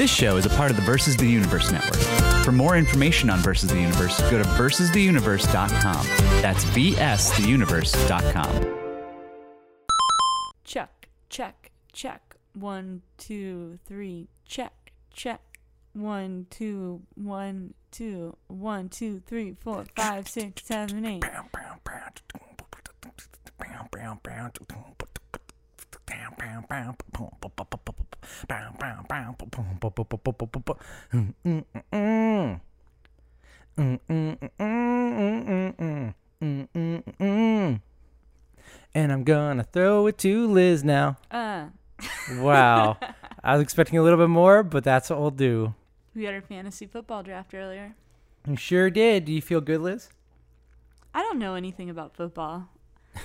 This 0.00 0.10
show 0.10 0.38
is 0.38 0.46
a 0.46 0.48
part 0.48 0.70
of 0.70 0.78
the 0.78 0.82
Versus 0.82 1.14
the 1.14 1.26
Universe 1.26 1.70
network. 1.70 2.00
For 2.42 2.52
more 2.52 2.78
information 2.78 3.28
on 3.28 3.40
Versus 3.40 3.68
the 3.68 3.78
Universe, 3.78 4.18
go 4.30 4.42
to 4.42 4.44
versustheuniverse.com. 4.44 6.06
That's 6.40 6.64
vstheuniverse.com. 6.64 8.76
Check, 10.64 11.10
check, 11.28 11.70
check. 11.92 12.36
One, 12.54 13.02
two, 13.18 13.78
three. 13.84 14.28
Check, 14.46 14.92
check. 15.12 15.42
One, 15.92 16.46
two, 16.48 17.02
one, 17.14 17.74
two, 17.90 18.38
one, 18.46 18.88
two, 18.88 19.20
three, 19.26 19.54
four, 19.60 19.84
five, 19.94 20.26
six, 20.26 20.64
seven, 20.64 21.04
eight. 21.04 21.22
And 38.94 39.12
I'm 39.12 39.24
gonna 39.24 39.62
throw 39.64 40.06
it 40.06 40.18
to 40.18 40.46
Liz 40.48 40.82
now. 40.84 41.16
Uh, 41.30 41.66
Wow. 42.38 42.96
I 43.44 43.54
was 43.54 43.62
expecting 43.62 43.98
a 43.98 44.02
little 44.02 44.18
bit 44.18 44.28
more, 44.30 44.62
but 44.62 44.84
that's 44.84 45.10
what 45.10 45.20
we'll 45.20 45.30
do. 45.30 45.74
we 46.14 46.24
had 46.24 46.34
our 46.34 46.40
fantasy 46.40 46.86
football 46.86 47.22
draft 47.22 47.54
earlier. 47.54 47.94
You 48.48 48.56
sure 48.56 48.88
did. 48.90 49.26
Do 49.26 49.32
you 49.32 49.42
feel 49.42 49.60
good, 49.60 49.80
Liz? 49.80 50.08
I 51.14 51.20
don't 51.22 51.38
know 51.38 51.54
anything 51.54 51.90
about 51.90 52.16
football, 52.16 52.68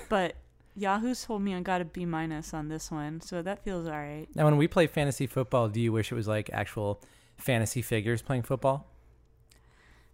but 0.09 0.35
Yahoo's 0.75 1.23
told 1.23 1.41
me 1.41 1.55
I 1.55 1.61
got 1.61 1.81
a 1.81 1.85
B 1.85 2.05
minus 2.05 2.53
on 2.53 2.67
this 2.67 2.91
one, 2.91 3.21
so 3.21 3.41
that 3.41 3.63
feels 3.63 3.87
all 3.87 3.93
right. 3.93 4.27
Now, 4.35 4.45
when 4.45 4.57
we 4.57 4.67
play 4.67 4.87
fantasy 4.87 5.25
football, 5.27 5.69
do 5.69 5.79
you 5.79 5.91
wish 5.91 6.11
it 6.11 6.15
was 6.15 6.27
like 6.27 6.49
actual 6.51 7.01
fantasy 7.37 7.81
figures 7.81 8.21
playing 8.21 8.43
football? 8.43 8.87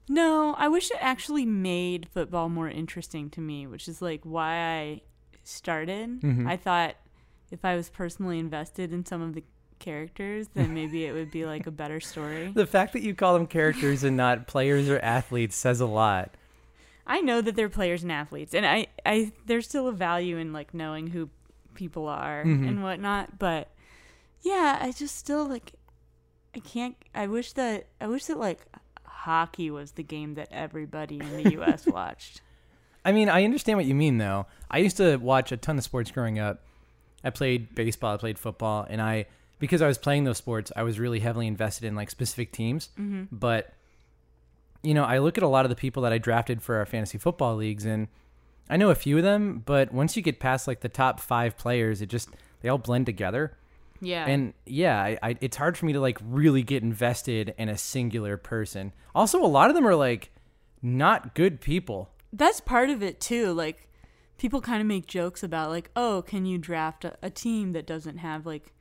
No, 0.10 0.56
I 0.58 0.68
wish 0.68 0.92
it 0.92 0.98
actually 1.00 1.46
made 1.46 2.08
football 2.10 2.50
more 2.50 2.70
interesting 2.70 3.30
to 3.32 3.42
me, 3.42 3.66
which 3.68 3.88
is 3.88 4.02
like 4.02 4.22
why 4.24 4.56
I 4.58 5.02
started. 5.44 6.22
Mhm. 6.22 6.48
I 6.48 6.58
thought 6.58 6.96
if 7.50 7.64
I 7.66 7.76
was 7.76 7.90
personally 7.90 8.40
invested 8.40 8.92
in 8.94 9.06
some 9.06 9.22
of 9.22 9.34
the 9.34 9.44
characters, 9.80 10.50
then 10.54 10.74
maybe 10.74 11.06
it 11.06 11.14
would 11.14 11.32
be 11.32 11.46
like 11.46 11.66
a 11.66 11.72
better 11.72 12.00
story. 12.00 12.52
The 12.54 12.68
fact 12.68 12.94
that 12.94 13.02
you 13.02 13.16
call 13.16 13.34
them 13.34 13.48
characters 13.48 14.04
and 14.04 14.18
not 14.18 14.48
players 14.48 14.90
or 14.90 15.00
athletes 15.00 15.56
says 15.56 15.80
a 15.80 15.86
lot. 15.86 16.36
I 17.08 17.22
know 17.22 17.42
that 17.42 17.56
they're 17.56 17.70
players 17.70 18.04
and 18.04 18.12
athletes, 18.12 18.54
and 18.54 18.66
I, 18.66 18.88
I 19.06 19.32
there's 19.46 19.68
still 19.68 19.88
a 19.88 19.92
value 19.92 20.38
in 20.38 20.54
like 20.54 20.74
knowing 20.74 21.08
who 21.08 21.30
people 21.74 22.08
are 22.08 22.44
Mhm. 22.44 22.68
and 22.68 22.84
whatnot. 22.84 23.40
But 23.40 23.70
yeah, 24.42 24.78
I 24.82 24.92
just 24.92 25.16
still 25.16 25.46
like 25.48 25.74
I 26.56 26.60
can't. 26.60 26.96
I 27.16 27.28
wish 27.28 27.54
that 27.54 27.88
I 28.00 28.08
wish 28.08 28.26
that 28.26 28.38
like 28.38 28.66
hockey 29.06 29.70
was 29.72 29.92
the 29.94 30.04
game 30.04 30.34
that 30.36 30.48
everybody 30.52 31.20
in 31.20 31.44
the 31.44 31.52
U.S. 31.54 31.86
watched. 31.88 32.42
I 33.04 33.12
mean, 33.12 33.30
I 33.30 33.44
understand 33.44 33.78
what 33.78 33.86
you 33.86 33.96
mean, 33.96 34.18
though. 34.20 34.46
I 34.70 34.78
used 34.80 34.98
to 34.98 35.18
watch 35.18 35.52
a 35.52 35.58
ton 35.58 35.78
of 35.78 35.84
sports 35.84 36.12
growing 36.12 36.38
up. 36.40 36.62
I 37.24 37.30
played 37.30 37.74
baseball, 37.76 38.14
I 38.16 38.18
played 38.18 38.38
football, 38.40 38.86
and 38.90 39.02
I 39.02 39.26
because 39.60 39.82
I 39.82 39.88
was 39.88 39.98
playing 40.00 40.24
those 40.24 40.38
sports, 40.38 40.72
I 40.76 40.82
was 40.84 41.00
really 41.00 41.20
heavily 41.20 41.46
invested 41.48 41.86
in 41.86 41.96
like 41.96 42.10
specific 42.10 42.52
teams. 42.52 42.90
Mm-hmm. 43.00 43.36
But 43.36 43.74
you 44.84 44.94
know, 44.94 45.04
I 45.04 45.20
look 45.20 45.38
at 45.38 45.44
a 45.44 45.48
lot 45.48 45.66
of 45.66 45.70
the 45.70 45.76
people 45.76 46.04
that 46.04 46.14
I 46.14 46.18
drafted 46.18 46.62
for 46.62 46.76
our 46.78 46.86
fantasy 46.86 47.18
football 47.18 47.56
leagues, 47.56 47.86
and 47.86 48.08
I 48.70 48.78
know 48.78 48.90
a 48.90 48.96
few 48.96 49.18
of 49.18 49.24
them. 49.24 49.64
But 49.66 49.94
once 49.94 50.16
you 50.16 50.22
get 50.22 50.40
past 50.40 50.68
like 50.68 50.82
the 50.82 50.90
top 50.90 51.20
five 51.20 51.58
players, 51.58 52.02
it 52.02 52.08
just 52.10 52.30
they 52.62 52.70
all 52.70 52.78
blend 52.78 53.06
together. 53.06 53.58
Yeah, 54.04 54.26
And 54.28 54.56
yeah, 54.66 55.00
I, 55.00 55.20
I, 55.22 55.38
it's 55.42 55.58
hard 55.58 55.78
for 55.78 55.86
me 55.86 55.94
to 55.94 56.00
like 56.00 56.18
really 56.24 56.64
get 56.64 56.82
invested 56.82 57.54
in 57.60 57.70
a 57.70 57.78
singular 57.78 58.36
person. 58.36 58.94
Also, 59.14 59.44
a 59.44 59.46
lot 59.46 59.70
of 59.70 59.76
them 59.76 59.86
are 59.86 59.94
like 59.96 60.32
not 60.82 61.36
good 61.36 61.62
people. 61.62 62.10
that's 62.34 62.60
part 62.60 62.90
of 62.90 63.04
it 63.04 63.20
too. 63.20 63.54
Like 63.54 63.88
people 64.40 64.60
kind 64.60 64.82
of 64.82 64.88
make 64.88 65.06
jokes 65.06 65.44
about 65.44 65.70
like, 65.70 65.92
oh, 65.96 66.24
can 66.26 66.48
you 66.48 66.58
draft 66.58 67.06
a, 67.06 67.16
a 67.22 67.30
team 67.30 67.74
that 67.74 67.86
doesn't 67.86 68.18
have 68.18 68.44
like 68.48 68.74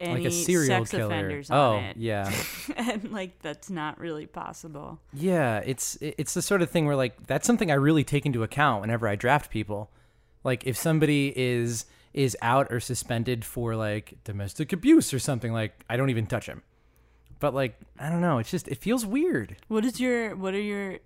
any 0.00 0.22
like 0.22 0.24
a 0.24 0.30
serial 0.30 0.84
sex 0.84 0.90
killer. 0.90 1.06
offenders 1.06 1.50
oh, 1.50 1.76
on 1.76 1.84
it? 1.84 1.96
yeah. 1.96 2.32
and 2.76 3.10
like 3.12 3.40
that's 3.40 3.70
not 3.70 3.98
really 3.98 4.26
possible. 4.26 5.00
Yeah, 5.12 5.58
it's 5.58 5.98
it's 6.00 6.34
the 6.34 6.42
sort 6.42 6.62
of 6.62 6.70
thing 6.70 6.86
where 6.86 6.96
like 6.96 7.26
that's 7.26 7.46
something 7.46 7.70
I 7.70 7.74
really 7.74 8.04
take 8.04 8.26
into 8.26 8.42
account 8.42 8.80
whenever 8.80 9.08
I 9.08 9.16
draft 9.16 9.50
people. 9.50 9.90
Like 10.44 10.66
if 10.66 10.76
somebody 10.76 11.32
is 11.36 11.86
is 12.14 12.36
out 12.42 12.68
or 12.70 12.80
suspended 12.80 13.44
for 13.44 13.76
like 13.76 14.14
domestic 14.24 14.72
abuse 14.72 15.12
or 15.12 15.18
something, 15.18 15.52
like 15.52 15.84
I 15.88 15.96
don't 15.96 16.10
even 16.10 16.26
touch 16.26 16.46
him. 16.46 16.62
But 17.40 17.54
like 17.54 17.78
I 17.98 18.08
don't 18.10 18.20
know, 18.20 18.38
it's 18.38 18.50
just 18.50 18.68
it 18.68 18.78
feels 18.78 19.04
weird. 19.04 19.56
What 19.68 19.84
is 19.84 20.00
your 20.00 20.34
what 20.36 20.54
are 20.54 20.60
your 20.60 20.98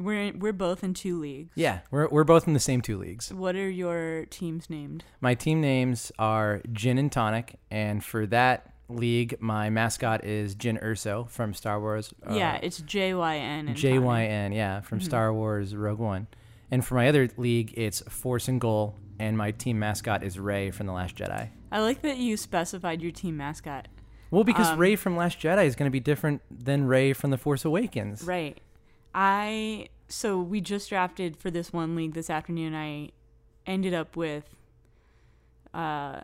we're 0.00 0.32
we're 0.32 0.52
both 0.52 0.82
in 0.84 0.94
two 0.94 1.18
leagues. 1.20 1.52
Yeah, 1.54 1.80
we're 1.90 2.08
we're 2.08 2.24
both 2.24 2.46
in 2.46 2.52
the 2.54 2.60
same 2.60 2.80
two 2.80 2.98
leagues. 2.98 3.32
What 3.32 3.56
are 3.56 3.68
your 3.70 4.26
teams 4.26 4.68
named? 4.70 5.04
My 5.20 5.34
team 5.34 5.60
names 5.60 6.12
are 6.18 6.60
Gin 6.72 6.98
and 6.98 7.10
Tonic, 7.10 7.58
and 7.70 8.02
for 8.04 8.26
that 8.26 8.72
league, 8.88 9.36
my 9.40 9.68
mascot 9.70 10.24
is 10.24 10.54
Jyn 10.54 10.80
Erso 10.82 11.28
from 11.28 11.52
Star 11.54 11.80
Wars. 11.80 12.14
uh, 12.28 12.34
yeah, 12.34 12.56
it's 12.62 12.78
J 12.82 13.14
Y 13.14 13.36
N. 13.36 13.68
and 13.68 13.76
J 13.76 13.90
Tonic. 13.94 14.04
Y 14.06 14.24
N, 14.26 14.52
yeah, 14.52 14.80
from 14.80 15.00
Mhm. 15.00 15.04
Star 15.04 15.32
Wars 15.34 15.74
Rogue 15.74 15.98
One. 15.98 16.26
And 16.70 16.84
for 16.84 16.94
my 16.96 17.08
other 17.08 17.28
league, 17.36 17.74
it's 17.76 18.00
Force 18.08 18.48
and 18.48 18.60
Goal, 18.60 18.96
and 19.18 19.36
my 19.38 19.50
team 19.52 19.78
mascot 19.78 20.22
is 20.22 20.38
Rey 20.38 20.70
from 20.70 20.86
The 20.86 20.92
Last 20.92 21.16
Jedi. 21.16 21.48
I 21.72 21.80
like 21.80 22.02
that 22.02 22.16
you 22.18 22.36
specified 22.36 23.02
your 23.02 23.10
team 23.12 23.36
mascot. 23.36 23.88
Well, 24.32 24.42
because 24.44 24.70
Um, 24.70 24.78
Rey 24.78 24.96
from 24.96 25.16
Last 25.16 25.38
Jedi 25.40 25.64
is 25.66 25.76
going 25.76 25.86
to 25.88 25.92
be 25.92 26.00
different 26.00 26.42
than 26.50 26.86
Rey 26.86 27.12
from 27.12 27.30
The 27.30 27.38
Force 27.38 27.64
Awakens. 27.64 28.24
Right. 28.24 28.58
I 29.16 29.88
so 30.08 30.38
we 30.38 30.60
just 30.60 30.90
drafted 30.90 31.38
for 31.38 31.50
this 31.50 31.72
one 31.72 31.96
league 31.96 32.12
this 32.12 32.28
afternoon. 32.28 32.74
I 32.74 33.10
ended 33.66 33.94
up 33.94 34.14
with 34.14 34.44
uh 35.72 36.20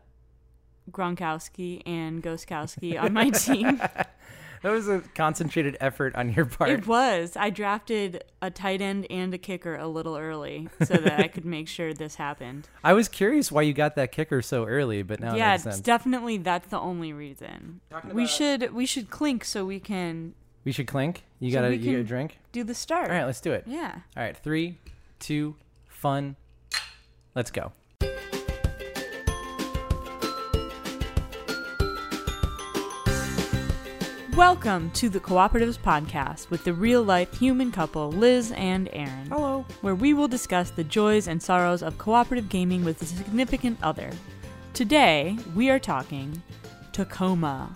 Gronkowski 0.91 1.82
and 1.86 2.22
Gostkowski 2.22 3.00
on 3.03 3.14
my 3.14 3.30
team. 3.30 3.80
That 4.62 4.70
was 4.70 4.88
a 4.88 5.00
concentrated 5.16 5.76
effort 5.80 6.14
on 6.14 6.32
your 6.32 6.44
part. 6.44 6.70
It 6.70 6.86
was. 6.86 7.36
I 7.36 7.50
drafted 7.50 8.22
a 8.41 8.48
tight 8.50 8.80
end 8.80 9.06
and 9.10 9.34
a 9.34 9.38
kicker 9.38 9.74
a 9.74 9.88
little 9.88 10.16
early 10.16 10.69
so 10.84 10.94
that 10.94 11.19
I 11.19 11.26
could 11.26 11.44
make 11.44 11.66
sure 11.66 11.92
this 11.92 12.14
happened. 12.14 12.69
I 12.84 12.92
was 12.92 13.09
curious 13.09 13.50
why 13.50 13.62
you 13.62 13.72
got 13.72 13.97
that 13.97 14.12
kicker 14.12 14.41
so 14.41 14.64
early, 14.64 15.03
but 15.03 15.19
now 15.19 15.34
it 15.34 15.38
yeah, 15.38 15.53
makes 15.53 15.66
it's 15.66 15.76
sense. 15.76 15.84
definitely 15.84 16.36
that's 16.36 16.69
the 16.69 16.78
only 16.78 17.12
reason. 17.12 17.80
We 18.12 18.26
should 18.26 18.72
we 18.72 18.86
should 18.86 19.10
clink 19.10 19.44
so 19.44 19.64
we 19.64 19.80
can 19.80 20.34
we 20.65 20.73
should 20.73 20.87
clink. 20.87 21.25
You 21.41 21.50
So 21.50 21.59
got 21.59 21.62
to 21.62 21.69
we 21.71 21.77
you 21.77 21.93
got 21.93 22.00
a 22.00 22.05
drink. 22.05 22.39
do 22.53 22.65
the 22.65 22.75
start. 22.75 23.11
All 23.11 23.17
right, 23.17 23.25
let's 23.25 23.41
do 23.41 23.53
it. 23.53 23.65
Yeah. 23.67 23.99
All 24.17 24.23
right, 24.23 24.37
three, 24.37 24.78
two, 25.19 25.56
fun. 25.89 26.37
Let's 27.34 27.50
go. 27.50 27.73
Welcome 34.34 34.91
to 34.93 35.09
the 35.11 35.21
Cooperatives 35.21 35.78
Podcast 35.78 36.49
with 36.51 36.65
the 36.65 36.72
real 36.72 37.03
life 37.03 37.39
human 37.39 37.71
couple 37.71 38.11
Liz 38.11 38.51
and 38.53 38.89
Aaron. 38.93 39.27
Hello. 39.28 39.67
Where 39.83 39.95
we 39.95 40.15
will 40.15 40.27
discuss 40.28 40.71
the 40.71 40.84
joys 40.84 41.28
and 41.28 41.41
sorrows 41.43 41.83
of 41.83 41.99
cooperative 41.99 42.49
gaming 42.49 42.83
with 42.84 43.01
a 43.03 43.05
significant 43.05 43.78
other. 43.83 44.11
Today, 44.72 45.37
we 45.55 45.69
are 45.69 45.78
talking 45.78 46.43
Tacoma. 46.92 47.75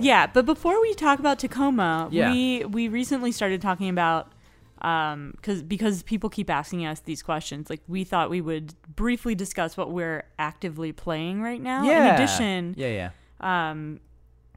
Yeah, 0.00 0.26
but 0.32 0.46
before 0.46 0.80
we 0.80 0.94
talk 0.94 1.18
about 1.18 1.38
Tacoma, 1.38 2.08
Yeah. 2.10 2.30
we 2.32 2.64
we 2.64 2.88
recently 2.88 3.32
started 3.32 3.60
talking 3.60 3.88
about 3.88 4.32
um 4.80 5.34
cuz 5.42 5.62
because 5.62 6.04
people 6.04 6.30
keep 6.30 6.48
asking 6.48 6.86
us 6.86 7.00
these 7.00 7.22
questions. 7.22 7.68
Like 7.68 7.82
we 7.88 8.04
thought 8.04 8.30
we 8.30 8.40
would 8.40 8.74
briefly 8.94 9.34
discuss 9.34 9.76
what 9.76 9.90
we're 9.90 10.24
actively 10.38 10.92
playing 10.92 11.42
right 11.42 11.60
now. 11.60 11.82
Yeah. 11.82 12.08
In 12.08 12.14
addition, 12.14 12.74
Yeah, 12.76 13.10
yeah. 13.42 13.70
um 13.72 14.00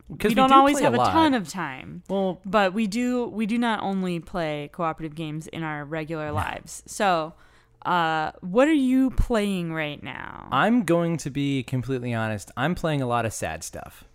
we 0.09 0.35
don't 0.35 0.50
do 0.50 0.56
always 0.56 0.79
have 0.79 0.94
a, 0.94 0.97
ton 0.97 1.33
of 1.33 1.47
time. 1.47 2.03
Well, 2.09 2.41
But 2.45 2.74
we 2.74 2.85
do 2.85 3.25
we 3.27 3.45
do 3.45 3.57
not 3.57 3.81
only 3.81 4.19
play 4.19 4.69
cooperative 4.74 5.15
games 5.15 5.47
in 5.47 5.63
our 5.63 5.85
regular 5.85 6.31
lives. 6.33 6.83
So, 6.85 7.33
uh 7.86 8.31
what 8.42 8.68
are 8.68 8.74
you 8.74 9.12
playing 9.12 9.74
right 9.74 10.01
now? 10.01 10.48
I'm 10.51 10.83
going 10.83 11.18
to 11.18 11.30
be 11.30 11.63
completely 11.63 12.13
honest. 12.13 12.51
I'm 12.56 12.75
playing 12.75 13.01
a 13.01 13.07
lot 13.07 13.25
of 13.25 13.33
sad 13.33 13.63
stuff. 13.63 14.06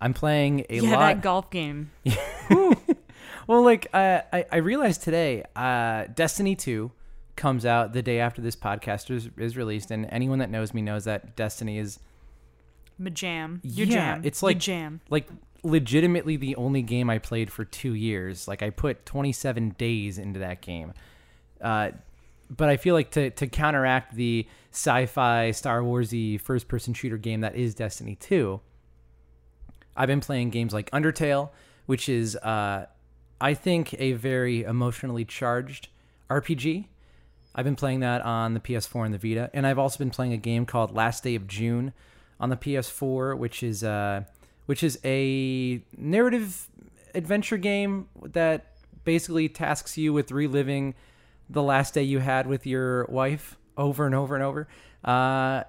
I'm 0.00 0.12
playing 0.12 0.66
a 0.68 0.80
yeah, 0.80 0.90
lot. 0.90 0.98
that 0.98 1.22
golf 1.22 1.50
game. 1.50 1.90
well, 2.50 3.62
like 3.62 3.88
uh, 3.94 4.20
I, 4.32 4.44
I 4.52 4.56
realized 4.58 5.02
today, 5.02 5.44
uh, 5.56 6.04
Destiny 6.14 6.56
Two 6.56 6.92
comes 7.36 7.64
out 7.64 7.92
the 7.92 8.02
day 8.02 8.20
after 8.20 8.42
this 8.42 8.54
podcast 8.54 9.10
is, 9.10 9.30
is 9.38 9.56
released, 9.56 9.90
and 9.90 10.06
anyone 10.10 10.40
that 10.40 10.50
knows 10.50 10.74
me 10.74 10.82
knows 10.82 11.04
that 11.04 11.36
Destiny 11.36 11.78
is 11.78 12.00
Majam. 13.00 13.60
Your 13.62 13.86
yeah, 13.86 14.14
jam. 14.14 14.22
it's 14.24 14.42
Your 14.42 14.50
like 14.50 14.58
jam. 14.58 15.00
like 15.08 15.28
legitimately 15.62 16.36
the 16.36 16.54
only 16.56 16.82
game 16.82 17.08
I 17.08 17.18
played 17.18 17.50
for 17.50 17.64
two 17.64 17.94
years. 17.94 18.46
Like 18.46 18.62
I 18.62 18.70
put 18.70 19.06
27 19.06 19.70
days 19.70 20.18
into 20.18 20.40
that 20.40 20.60
game. 20.60 20.92
Uh, 21.60 21.92
but 22.56 22.68
I 22.68 22.76
feel 22.76 22.94
like 22.94 23.10
to 23.12 23.30
to 23.30 23.46
counteract 23.46 24.14
the 24.14 24.46
sci-fi 24.72 25.50
Star 25.50 25.80
Warsy 25.80 26.40
first-person 26.40 26.94
shooter 26.94 27.16
game 27.16 27.40
that 27.42 27.54
is 27.54 27.74
Destiny 27.74 28.16
2, 28.16 28.60
I've 29.96 30.08
been 30.08 30.20
playing 30.20 30.50
games 30.50 30.72
like 30.72 30.90
Undertale, 30.90 31.50
which 31.86 32.08
is, 32.08 32.36
uh, 32.36 32.86
I 33.40 33.54
think, 33.54 33.94
a 33.98 34.12
very 34.12 34.62
emotionally 34.62 35.24
charged 35.24 35.88
RPG. 36.28 36.86
I've 37.54 37.64
been 37.64 37.76
playing 37.76 38.00
that 38.00 38.22
on 38.22 38.54
the 38.54 38.60
PS4 38.60 39.04
and 39.04 39.14
the 39.14 39.18
Vita, 39.18 39.48
and 39.54 39.66
I've 39.66 39.78
also 39.78 39.98
been 39.98 40.10
playing 40.10 40.32
a 40.32 40.38
game 40.38 40.66
called 40.66 40.92
Last 40.92 41.22
Day 41.22 41.36
of 41.36 41.46
June 41.46 41.92
on 42.40 42.50
the 42.50 42.56
PS4, 42.56 43.38
which 43.38 43.62
is 43.62 43.84
uh, 43.84 44.24
which 44.66 44.82
is 44.82 44.98
a 45.04 45.80
narrative 45.96 46.68
adventure 47.14 47.58
game 47.58 48.08
that 48.22 48.72
basically 49.04 49.48
tasks 49.48 49.96
you 49.96 50.12
with 50.12 50.32
reliving 50.32 50.94
the 51.50 51.62
last 51.62 51.94
day 51.94 52.02
you 52.02 52.18
had 52.20 52.46
with 52.46 52.66
your 52.66 53.04
wife 53.06 53.56
over 53.76 54.06
and 54.06 54.14
over 54.14 54.34
and 54.34 54.44
over, 54.44 54.68
uh, 55.04 55.64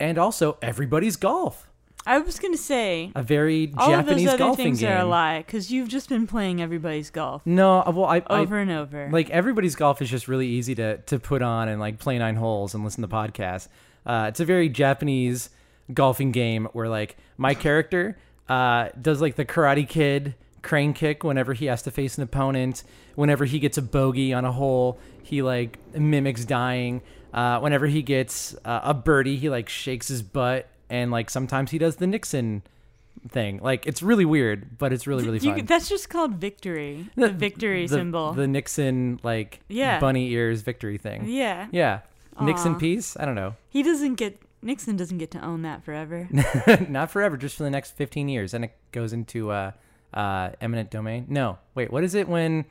and 0.00 0.18
also 0.18 0.56
everybody's 0.62 1.16
golf, 1.16 1.68
I 2.06 2.18
was 2.18 2.38
gonna 2.38 2.56
say 2.58 3.10
a 3.14 3.22
very 3.22 3.72
all 3.78 3.88
Japanese 3.88 4.08
of 4.10 4.16
those 4.24 4.28
other 4.34 4.38
golfing 4.38 4.64
things 4.64 4.80
game. 4.80 4.92
are 4.92 4.98
a 4.98 5.04
lie 5.04 5.38
because 5.38 5.70
you've 5.70 5.88
just 5.88 6.08
been 6.08 6.26
playing 6.26 6.60
everybody's 6.60 7.10
golf 7.10 7.42
No, 7.46 7.80
uh, 7.80 7.90
well, 7.94 8.04
I, 8.06 8.22
I 8.26 8.40
over 8.40 8.58
and 8.58 8.70
over. 8.70 9.08
like 9.10 9.30
everybody's 9.30 9.74
golf 9.74 10.02
is 10.02 10.10
just 10.10 10.28
really 10.28 10.46
easy 10.48 10.74
to 10.74 10.98
to 10.98 11.18
put 11.18 11.40
on 11.42 11.68
and 11.68 11.80
like 11.80 11.98
play 11.98 12.18
nine 12.18 12.36
holes 12.36 12.74
and 12.74 12.84
listen 12.84 13.02
to 13.02 13.08
podcasts. 13.08 13.68
Uh, 14.04 14.26
it's 14.28 14.40
a 14.40 14.44
very 14.44 14.68
Japanese 14.68 15.48
golfing 15.92 16.30
game 16.32 16.66
where 16.72 16.88
like 16.88 17.16
my 17.38 17.54
character 17.54 18.18
uh, 18.50 18.88
does 19.00 19.22
like 19.22 19.36
the 19.36 19.44
Karate 19.46 19.88
Kid 19.88 20.34
crane 20.64 20.92
kick 20.92 21.22
whenever 21.22 21.52
he 21.52 21.66
has 21.66 21.82
to 21.82 21.90
face 21.92 22.16
an 22.18 22.24
opponent. 22.24 22.82
Whenever 23.14 23.44
he 23.44 23.60
gets 23.60 23.78
a 23.78 23.82
bogey 23.82 24.32
on 24.32 24.44
a 24.44 24.50
hole, 24.50 24.98
he 25.22 25.42
like 25.42 25.78
mimics 25.94 26.44
dying. 26.44 27.02
Uh, 27.32 27.60
whenever 27.60 27.86
he 27.86 28.02
gets 28.02 28.54
uh, 28.64 28.80
a 28.82 28.94
birdie, 28.94 29.36
he 29.36 29.48
like 29.50 29.68
shakes 29.68 30.08
his 30.08 30.22
butt 30.22 30.68
and 30.90 31.10
like 31.10 31.30
sometimes 31.30 31.70
he 31.70 31.78
does 31.78 31.96
the 31.96 32.06
Nixon 32.06 32.62
thing. 33.28 33.60
Like 33.62 33.86
it's 33.86 34.02
really 34.02 34.24
weird, 34.24 34.78
but 34.78 34.92
it's 34.92 35.06
really 35.06 35.24
really 35.24 35.38
You- 35.38 35.54
fun. 35.54 35.64
that's 35.66 35.88
just 35.88 36.08
called 36.10 36.34
victory. 36.34 37.06
The, 37.16 37.28
victory 37.30 37.86
the- 37.86 37.94
symbol. 37.96 38.32
The 38.32 38.46
Nixon 38.48 39.20
like 39.22 39.60
Yeah. 39.68 40.00
bunny 40.00 40.30
ears 40.32 40.62
victory 40.62 40.98
thing. 40.98 41.26
yeah. 41.28 41.68
Yeah. 41.72 42.00
Nixon 42.40 42.74
Aw. 42.74 42.78
peace? 42.78 43.16
I 43.18 43.24
don't 43.26 43.36
know. 43.36 43.54
He 43.68 43.82
doesn't 43.84 44.14
get 44.16 44.40
Nixon 44.62 44.96
doesn't 44.96 45.18
get 45.18 45.30
to 45.32 45.44
own 45.44 45.62
that 45.62 45.84
forever. 45.84 46.28
Not 46.88 47.10
forever, 47.10 47.36
just 47.36 47.56
for 47.56 47.64
the 47.64 47.70
next 47.70 47.92
15 47.96 48.28
years. 48.30 48.54
And 48.54 48.64
it 48.64 48.72
goes 48.92 49.12
into 49.12 49.50
uh, 49.50 49.72
uh, 50.14 50.50
eminent 50.60 50.90
domain. 50.90 51.26
No. 51.28 51.58
Wait, 51.74 51.92
what 51.92 52.04
is 52.04 52.14
it 52.14 52.28
when 52.28 52.64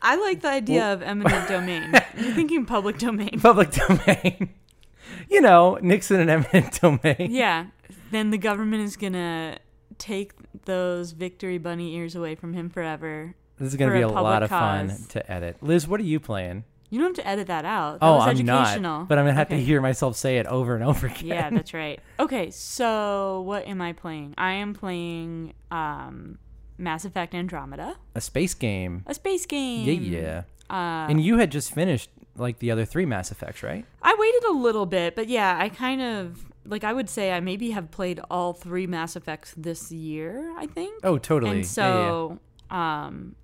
I 0.00 0.16
like 0.16 0.42
the 0.42 0.48
idea 0.48 0.92
of 0.92 1.02
eminent 1.02 1.48
domain. 1.48 1.92
You're 2.16 2.34
thinking 2.34 2.66
public 2.66 2.98
domain. 2.98 3.40
public 3.40 3.70
domain? 3.70 4.54
you 5.30 5.40
know, 5.40 5.78
Nixon 5.80 6.20
and 6.20 6.30
eminent 6.30 6.80
domain. 6.80 7.30
Yeah. 7.30 7.66
Then 8.10 8.30
the 8.30 8.38
government 8.38 8.82
is 8.82 8.96
gonna 8.96 9.58
take 9.98 10.32
those 10.66 11.12
victory 11.12 11.58
bunny 11.58 11.94
ears 11.96 12.14
away 12.14 12.34
from 12.34 12.52
him 12.52 12.68
forever. 12.70 13.34
This 13.58 13.68
is 13.68 13.76
gonna 13.76 13.92
be 13.92 14.02
a 14.02 14.08
a 14.08 14.08
lot 14.08 14.42
of 14.42 14.50
fun 14.50 14.92
to 15.10 15.30
edit. 15.30 15.62
Liz, 15.62 15.88
what 15.88 16.00
are 16.00 16.04
you 16.04 16.20
playing? 16.20 16.64
You 16.90 17.00
don't 17.00 17.16
have 17.16 17.24
to 17.24 17.28
edit 17.28 17.46
that 17.48 17.64
out. 17.64 17.98
That 18.00 18.06
oh, 18.06 18.20
I'm 18.20 18.36
not. 18.44 19.08
But 19.08 19.18
I'm 19.18 19.24
going 19.24 19.34
to 19.34 19.38
have 19.38 19.48
Okay. 19.48 19.56
to 19.56 19.64
hear 19.64 19.80
myself 19.80 20.16
say 20.16 20.36
it 20.36 20.46
over 20.46 20.76
and 20.76 20.84
over 20.84 21.08
again. 21.08 21.26
Yeah, 21.26 21.50
that's 21.50 21.74
right. 21.74 21.98
Okay, 22.20 22.52
so 22.52 23.40
what 23.40 23.66
am 23.66 23.80
I 23.80 23.94
playing? 23.94 24.34
I 24.38 24.52
am 24.52 24.74
playing 24.74 25.54
um, 25.72 26.38
Mass 26.78 27.04
Effect 27.04 27.34
Andromeda, 27.34 27.96
a 28.14 28.20
space 28.20 28.54
game. 28.54 29.02
a 29.06 29.14
space 29.14 29.46
game. 29.46 29.86
Yeah, 29.86 30.20
yeah. 30.20 30.42
Uh, 30.70 31.06
and 31.10 31.20
you 31.22 31.38
had 31.38 31.50
just 31.52 31.72
finished 31.72 32.10
like 32.36 32.58
the 32.58 32.70
other 32.70 32.84
three 32.84 33.06
Mass 33.06 33.30
Effects, 33.30 33.62
right? 33.62 33.84
I 34.02 34.14
waited 34.18 34.44
a 34.44 34.52
little 34.52 34.86
bit, 34.86 35.14
but 35.14 35.28
yeah, 35.28 35.56
I 35.58 35.68
kind 35.68 36.00
of 36.02 36.44
like 36.66 36.82
I 36.82 36.92
would 36.92 37.08
say 37.10 37.32
I 37.32 37.40
maybe 37.40 37.70
have 37.72 37.90
played 37.90 38.20
all 38.30 38.52
three 38.54 38.86
Mass 38.86 39.14
Effects 39.16 39.54
this 39.56 39.92
year. 39.92 40.52
I 40.58 40.66
think. 40.66 41.00
Oh, 41.04 41.18
totally. 41.18 41.58
And 41.58 41.76
Yeah, 41.76 41.86
yeah, 41.86 41.94
yeah. 41.94 42.08
so, 42.08 42.38
um, 42.74 43.36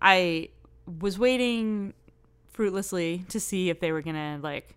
I 0.00 0.50
was 1.00 1.18
waiting 1.18 1.94
fruitlessly 2.52 3.24
to 3.30 3.40
see 3.40 3.70
if 3.70 3.80
they 3.80 3.90
were 3.90 4.02
gonna 4.02 4.38
like 4.42 4.76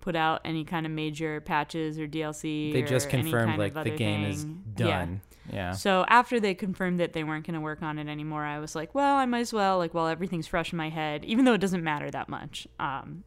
put 0.00 0.14
out 0.14 0.40
any 0.44 0.64
kind 0.64 0.84
of 0.84 0.92
major 0.92 1.40
patches 1.40 1.98
or 1.98 2.06
DLC. 2.06 2.72
they 2.72 2.82
just 2.82 3.06
or 3.06 3.10
any 3.10 3.22
confirmed 3.22 3.48
kind 3.50 3.58
like 3.58 3.68
of 3.76 3.84
the 3.84 3.90
other 3.92 3.96
game 3.96 4.24
is 4.24 4.42
thing. 4.42 4.62
done. 4.74 5.20
Yeah. 5.50 5.72
So 5.72 6.04
after 6.08 6.38
they 6.38 6.54
confirmed 6.54 7.00
that 7.00 7.14
they 7.14 7.24
weren't 7.24 7.46
going 7.46 7.54
to 7.54 7.60
work 7.60 7.82
on 7.82 7.98
it 7.98 8.08
anymore, 8.08 8.44
I 8.44 8.58
was 8.58 8.74
like, 8.74 8.94
well, 8.94 9.16
I 9.16 9.26
might 9.26 9.40
as 9.40 9.52
well, 9.52 9.78
like, 9.78 9.94
while 9.94 10.06
everything's 10.06 10.46
fresh 10.46 10.72
in 10.72 10.76
my 10.76 10.88
head, 10.88 11.24
even 11.24 11.44
though 11.44 11.54
it 11.54 11.60
doesn't 11.60 11.82
matter 11.82 12.10
that 12.10 12.28
much, 12.28 12.68
um, 12.78 13.24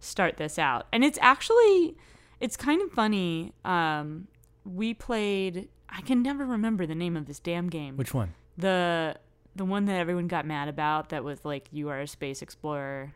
start 0.00 0.36
this 0.36 0.58
out. 0.58 0.86
And 0.92 1.04
it's 1.04 1.18
actually, 1.22 1.96
it's 2.40 2.56
kind 2.56 2.82
of 2.82 2.90
funny. 2.92 3.54
Um, 3.64 4.28
we 4.64 4.92
played. 4.94 5.68
I 5.88 6.02
can 6.02 6.22
never 6.22 6.44
remember 6.44 6.84
the 6.84 6.94
name 6.94 7.16
of 7.16 7.26
this 7.26 7.40
damn 7.40 7.68
game. 7.70 7.96
Which 7.96 8.12
one? 8.12 8.34
the 8.58 9.16
the 9.56 9.64
one 9.64 9.86
that 9.86 9.96
everyone 9.96 10.28
got 10.28 10.44
mad 10.44 10.68
about 10.68 11.08
that 11.08 11.24
was 11.24 11.44
like 11.44 11.68
you 11.70 11.88
are 11.88 12.00
a 12.00 12.06
space 12.06 12.42
explorer. 12.42 13.14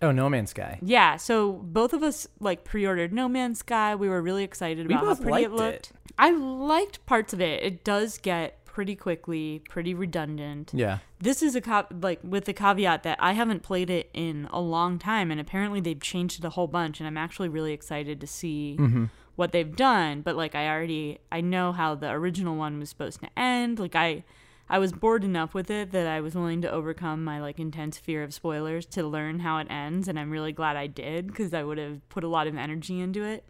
Oh, 0.00 0.12
No 0.12 0.28
Man's 0.28 0.50
Sky. 0.50 0.78
Yeah, 0.82 1.16
so 1.16 1.52
both 1.52 1.92
of 1.92 2.02
us 2.02 2.28
like 2.40 2.64
pre-ordered 2.64 3.12
No 3.12 3.28
Man's 3.28 3.58
Sky. 3.60 3.94
We 3.94 4.08
were 4.08 4.22
really 4.22 4.44
excited 4.44 4.86
We 4.86 4.94
about 4.94 5.06
how 5.06 5.14
pretty 5.16 5.44
it 5.44 5.52
looked. 5.52 5.90
it. 5.90 5.92
I 6.18 6.30
liked 6.30 7.04
parts 7.06 7.32
of 7.32 7.40
it. 7.40 7.62
It 7.62 7.84
does 7.84 8.18
get 8.18 8.64
pretty 8.64 8.94
quickly, 8.94 9.60
pretty 9.68 9.94
redundant. 9.94 10.70
Yeah. 10.72 10.98
This 11.20 11.42
is 11.42 11.56
a 11.56 11.60
cop 11.60 11.92
like 12.00 12.20
with 12.22 12.44
the 12.44 12.52
caveat 12.52 13.02
that 13.02 13.18
I 13.20 13.32
haven't 13.32 13.64
played 13.64 13.90
it 13.90 14.08
in 14.14 14.46
a 14.52 14.60
long 14.60 14.98
time, 15.00 15.32
and 15.32 15.40
apparently 15.40 15.80
they've 15.80 16.00
changed 16.00 16.38
it 16.38 16.46
a 16.46 16.50
whole 16.50 16.68
bunch, 16.68 17.00
and 17.00 17.06
I'm 17.06 17.16
actually 17.16 17.48
really 17.48 17.72
excited 17.72 18.20
to 18.20 18.26
see 18.26 18.76
Mm-hmm. 18.78 19.06
what 19.34 19.50
they've 19.50 19.74
done. 19.74 20.20
But 20.22 20.36
like 20.36 20.54
I 20.54 20.68
already 20.68 21.18
I 21.32 21.40
know 21.40 21.72
how 21.72 21.96
the 21.96 22.10
original 22.10 22.54
one 22.56 22.78
was 22.78 22.88
supposed 22.88 23.20
to 23.20 23.28
end. 23.36 23.80
Like 23.80 23.96
I 23.96 24.22
I 24.70 24.78
was 24.78 24.92
bored 24.92 25.24
enough 25.24 25.54
with 25.54 25.70
it 25.70 25.92
that 25.92 26.06
I 26.06 26.20
was 26.20 26.34
willing 26.34 26.60
to 26.62 26.70
overcome 26.70 27.24
my 27.24 27.40
like 27.40 27.58
intense 27.58 27.98
fear 27.98 28.22
of 28.22 28.34
spoilers 28.34 28.84
to 28.86 29.06
learn 29.06 29.40
how 29.40 29.58
it 29.58 29.66
ends, 29.70 30.08
and 30.08 30.18
I'm 30.18 30.30
really 30.30 30.52
glad 30.52 30.76
I 30.76 30.86
did 30.86 31.28
because 31.28 31.54
I 31.54 31.62
would 31.62 31.78
have 31.78 32.06
put 32.08 32.24
a 32.24 32.28
lot 32.28 32.46
of 32.46 32.56
energy 32.56 33.00
into 33.00 33.24
it. 33.24 33.44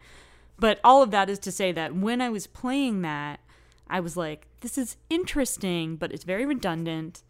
But 0.57 0.79
all 0.83 1.01
of 1.01 1.11
that 1.11 1.29
is 1.29 1.39
to 1.39 1.51
say 1.51 1.71
that 1.71 1.95
when 1.95 2.21
I 2.21 2.29
was 2.29 2.47
playing 2.47 3.01
that, 3.01 3.39
I 3.89 3.99
was 3.99 4.15
like, 4.15 4.47
this 4.61 4.77
is 4.77 4.97
interesting, 5.09 5.95
but 5.95 6.11
it's 6.11 6.23
very 6.23 6.45
redundant. 6.45 7.23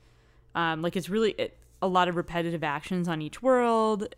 Um, 0.56 0.82
like 0.82 0.96
it's 0.96 1.10
really 1.10 1.32
it, 1.32 1.58
a 1.82 1.88
lot 1.88 2.08
of 2.08 2.16
repetitive 2.16 2.64
actions 2.64 3.08
on 3.08 3.22
each 3.22 3.42
world. 3.42 4.14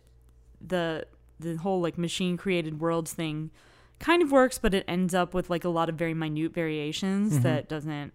The 0.60 1.06
the 1.38 1.56
whole 1.56 1.80
like 1.80 1.98
machine 1.98 2.36
created 2.36 2.80
worlds 2.80 3.12
thing 3.12 3.50
kind 3.98 4.22
of 4.22 4.32
works, 4.32 4.58
but 4.58 4.74
it 4.74 4.84
ends 4.88 5.14
up 5.14 5.34
with 5.34 5.48
like 5.50 5.64
a 5.64 5.68
lot 5.68 5.88
of 5.88 5.94
very 5.94 6.14
minute 6.14 6.52
variations 6.52 7.40
that 7.40 7.68
doesn't. 7.68 8.12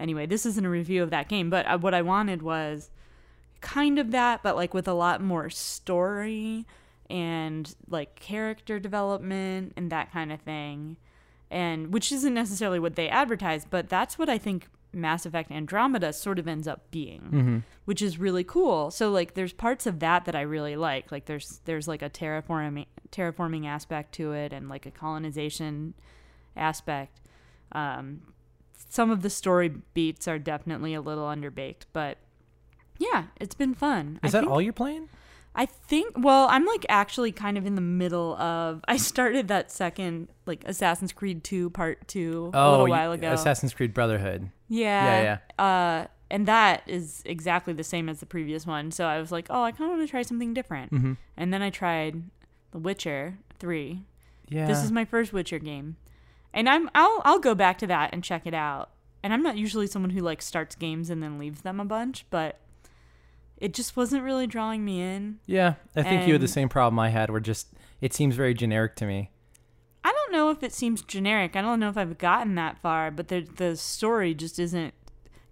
Anyway, 0.00 0.26
this 0.26 0.46
isn't 0.46 0.64
a 0.64 0.70
review 0.70 1.02
of 1.02 1.10
that 1.10 1.28
game, 1.28 1.50
but 1.50 1.66
uh, 1.66 1.78
what 1.78 1.94
I 1.94 2.02
wanted 2.02 2.42
was 2.42 2.90
kind 3.60 3.98
of 3.98 4.10
that, 4.10 4.42
but 4.42 4.56
like 4.56 4.72
with 4.72 4.88
a 4.88 4.94
lot 4.94 5.22
more 5.22 5.50
story 5.50 6.66
and 7.10 7.74
like 7.88 8.14
character 8.14 8.78
development 8.78 9.74
and 9.76 9.92
that 9.92 10.10
kind 10.12 10.32
of 10.32 10.40
thing. 10.40 10.96
And 11.50 11.92
which 11.92 12.12
isn't 12.12 12.32
necessarily 12.32 12.78
what 12.78 12.94
they 12.94 13.08
advertise, 13.08 13.66
but 13.68 13.88
that's 13.88 14.18
what 14.18 14.28
I 14.28 14.38
think 14.38 14.68
Mass 14.92 15.26
Effect 15.26 15.50
Andromeda 15.50 16.12
sort 16.12 16.38
of 16.38 16.48
ends 16.48 16.66
up 16.66 16.90
being, 16.90 17.20
which 17.84 18.00
is 18.02 18.18
really 18.18 18.44
cool. 18.44 18.90
So 18.90 19.10
like 19.10 19.34
there's 19.34 19.52
parts 19.52 19.86
of 19.86 19.98
that 20.00 20.24
that 20.24 20.34
I 20.34 20.42
really 20.42 20.76
like. 20.76 21.12
Like 21.12 21.26
there's 21.26 21.60
there's 21.64 21.86
like 21.88 22.02
a 22.02 22.10
terraforming 22.10 22.86
terraforming 23.12 23.66
aspect 23.66 24.12
to 24.14 24.32
it 24.32 24.52
and 24.52 24.68
like 24.68 24.86
a 24.86 24.90
colonization 24.90 25.94
aspect. 26.56 27.20
Um, 27.72 28.22
some 28.88 29.10
of 29.10 29.22
the 29.22 29.30
story 29.30 29.72
beats 29.94 30.26
are 30.26 30.38
definitely 30.38 30.94
a 30.94 31.00
little 31.00 31.24
underbaked, 31.24 31.82
but 31.92 32.18
yeah, 32.98 33.24
it's 33.40 33.54
been 33.54 33.74
fun. 33.74 34.20
Is 34.22 34.34
I 34.34 34.38
that 34.38 34.40
think, 34.44 34.52
all 34.52 34.60
you're 34.60 34.72
playing? 34.72 35.08
I 35.54 35.66
think. 35.66 36.14
Well, 36.16 36.46
I'm 36.50 36.64
like 36.64 36.86
actually 36.88 37.32
kind 37.32 37.58
of 37.58 37.66
in 37.66 37.74
the 37.74 37.80
middle 37.80 38.36
of. 38.36 38.84
I 38.88 38.96
started 38.96 39.48
that 39.48 39.70
second 39.70 40.28
like 40.46 40.64
Assassin's 40.66 41.12
Creed 41.12 41.42
Two 41.42 41.70
Part 41.70 42.06
Two 42.08 42.50
a 42.54 42.70
little 42.70 42.88
while 42.88 43.12
ago. 43.12 43.32
Assassin's 43.32 43.74
Creed 43.74 43.94
Brotherhood. 43.94 44.50
yeah, 44.68 45.38
yeah. 45.58 45.64
Uh, 45.64 46.06
and 46.30 46.46
that 46.46 46.82
is 46.86 47.22
exactly 47.24 47.72
the 47.72 47.82
same 47.82 48.08
as 48.08 48.20
the 48.20 48.26
previous 48.26 48.64
one. 48.64 48.92
So 48.92 49.04
I 49.04 49.18
was 49.20 49.32
like, 49.32 49.46
oh, 49.50 49.62
I 49.62 49.72
kind 49.72 49.90
of 49.90 49.96
want 49.96 50.06
to 50.06 50.10
try 50.10 50.22
something 50.22 50.54
different. 50.54 50.92
Mm-hmm. 50.92 51.14
And 51.36 51.52
then 51.52 51.60
I 51.60 51.70
tried 51.70 52.22
The 52.70 52.78
Witcher 52.78 53.38
Three. 53.58 54.04
Yeah. 54.48 54.66
This 54.66 54.84
is 54.84 54.92
my 54.92 55.04
first 55.04 55.32
Witcher 55.32 55.58
game, 55.58 55.96
and 56.54 56.68
I'm 56.68 56.90
I'll 56.94 57.20
I'll 57.24 57.38
go 57.38 57.54
back 57.54 57.78
to 57.78 57.86
that 57.88 58.10
and 58.12 58.22
check 58.24 58.46
it 58.46 58.54
out. 58.54 58.90
And 59.22 59.32
I'm 59.34 59.42
not 59.42 59.56
usually 59.58 59.86
someone 59.86 60.10
who 60.10 60.20
like 60.20 60.40
starts 60.42 60.74
games 60.74 61.10
and 61.10 61.22
then 61.22 61.38
leaves 61.38 61.60
them 61.62 61.78
a 61.80 61.84
bunch, 61.84 62.24
but 62.30 62.58
it 63.58 63.74
just 63.74 63.94
wasn't 63.96 64.22
really 64.24 64.46
drawing 64.46 64.84
me 64.84 65.02
in. 65.02 65.38
yeah. 65.46 65.74
I 65.94 66.02
think 66.02 66.26
you 66.26 66.32
had 66.32 66.40
the 66.40 66.48
same 66.48 66.70
problem 66.70 66.98
I 66.98 67.10
had 67.10 67.28
where 67.30 67.40
just 67.40 67.68
it 68.00 68.14
seems 68.14 68.34
very 68.34 68.54
generic 68.54 68.96
to 68.96 69.06
me. 69.06 69.30
I 70.02 70.12
don't 70.12 70.32
know 70.32 70.48
if 70.48 70.62
it 70.62 70.72
seems 70.72 71.02
generic. 71.02 71.54
I 71.56 71.60
don't 71.60 71.78
know 71.78 71.90
if 71.90 71.98
I've 71.98 72.16
gotten 72.16 72.54
that 72.54 72.78
far, 72.78 73.10
but 73.10 73.28
the 73.28 73.40
the 73.42 73.76
story 73.76 74.32
just 74.34 74.58
isn't 74.58 74.94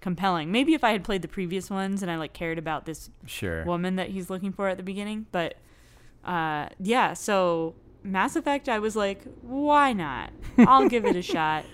compelling. 0.01 0.51
Maybe 0.51 0.73
if 0.73 0.83
I 0.85 0.93
had 0.93 1.05
played 1.05 1.21
the 1.23 1.29
previous 1.29 1.69
ones 1.69 2.01
and 2.03 2.11
I 2.11 2.17
like 2.17 2.33
cared 2.33 2.57
about 2.57 2.87
this 2.87 3.11
Sure. 3.27 3.65
woman 3.65 3.97
that 3.97 4.09
he's 4.11 4.31
looking 4.31 4.53
for 4.53 4.69
at 4.69 4.79
the 4.79 4.83
beginning, 4.83 5.27
but 5.33 5.57
uh 6.25 6.69
yeah, 6.81 7.13
so 7.13 7.75
Mass 8.09 8.37
Effect 8.37 8.69
I 8.69 8.79
was 8.79 8.97
like, 8.97 9.23
why 9.43 9.93
not? 9.93 10.31
I'll 10.59 10.89
give 10.89 11.05
it 11.05 11.17
a 11.17 11.23
shot. 11.23 11.65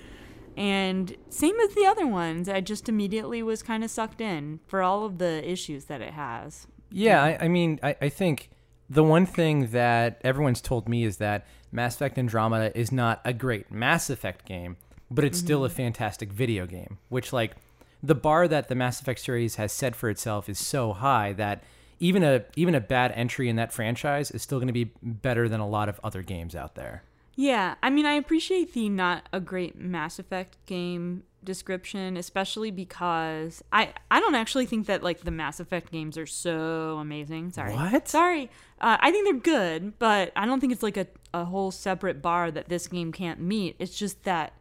And 0.57 1.17
same 1.31 1.59
as 1.61 1.75
the 1.75 1.87
other 1.87 2.07
ones, 2.07 2.49
I 2.49 2.61
just 2.61 2.89
immediately 2.89 3.43
was 3.43 3.63
kind 3.63 3.83
of 3.83 3.91
sucked 3.91 4.21
in 4.21 4.61
for 4.67 4.83
all 4.83 5.05
of 5.05 5.19
the 5.19 5.49
issues 5.49 5.87
that 5.87 6.01
it 6.01 6.13
has. 6.13 6.67
Yeah, 6.91 7.23
I, 7.23 7.45
I 7.45 7.49
mean, 7.49 7.81
I, 7.83 7.97
I 8.01 8.09
think 8.09 8.51
the 8.89 9.03
one 9.03 9.27
thing 9.27 9.69
that 9.69 10.21
everyone's 10.23 10.61
told 10.61 10.89
me 10.89 11.05
is 11.05 11.17
that 11.17 11.47
Mass 11.73 11.97
Effect 11.97 12.19
Andromeda 12.19 12.77
is 12.79 12.93
not 12.93 13.21
a 13.25 13.33
great 13.33 13.71
Mass 13.71 14.11
Effect 14.11 14.45
game, 14.47 14.77
but 15.11 15.25
it's 15.25 15.39
still 15.39 15.65
a 15.65 15.69
mm-hmm. 15.69 15.77
fantastic 15.77 16.33
video 16.33 16.67
game. 16.67 16.99
Which, 17.09 17.33
like, 17.33 17.57
the 18.03 18.15
bar 18.15 18.47
that 18.47 18.69
the 18.69 18.75
Mass 18.75 19.01
Effect 19.01 19.19
series 19.19 19.57
has 19.57 19.73
set 19.73 19.97
for 19.97 20.09
itself 20.09 20.49
is 20.49 20.59
so 20.59 20.93
high 20.93 21.33
that 21.33 21.65
even 22.05 22.23
a 22.23 22.45
even 22.55 22.75
a 22.75 22.81
bad 22.81 23.13
entry 23.13 23.49
in 23.49 23.57
that 23.57 23.73
franchise 23.73 24.31
is 24.31 24.43
still 24.43 24.59
going 24.59 24.67
to 24.67 24.75
be 24.75 24.93
better 25.03 25.49
than 25.49 25.59
a 25.59 25.67
lot 25.67 25.89
of 25.89 25.99
other 26.05 26.21
games 26.21 26.55
out 26.55 26.75
there. 26.75 27.03
Yeah, 27.35 27.77
I 27.83 27.89
mean, 27.89 28.05
I 28.05 28.13
appreciate 28.13 28.75
the 28.75 28.91
not 28.91 29.27
a 29.33 29.41
great 29.41 29.81
Mass 29.81 30.19
Effect 30.19 30.59
game 30.67 31.25
description, 31.43 32.19
especially 32.19 32.71
because 32.71 33.65
I 33.73 33.95
I 34.11 34.21
don't 34.21 34.35
actually 34.35 34.67
think 34.67 34.87
that 34.87 35.03
like 35.03 35.21
the 35.23 35.31
Mass 35.31 35.61
Effect 35.61 35.91
games 35.91 36.19
are 36.19 36.27
so 36.27 36.99
amazing. 36.99 37.53
Sorry, 37.53 37.73
What? 37.73 38.07
Sorry, 38.07 38.51
uh, 38.83 38.99
I 39.01 39.11
think 39.11 39.25
they're 39.25 39.55
good, 39.55 39.99
but 39.99 40.31
I 40.37 40.45
don't 40.45 40.61
think 40.61 40.75
it's 40.75 40.83
like 40.83 40.99
a 40.99 41.07
a 41.33 41.47
whole 41.47 41.71
separate 41.71 42.21
bar 42.21 42.51
that 42.51 42.69
this 42.69 42.87
game 42.87 43.13
can't 43.13 43.41
meet. 43.41 43.77
It's 43.79 43.99
just 43.99 44.25
that 44.25 44.53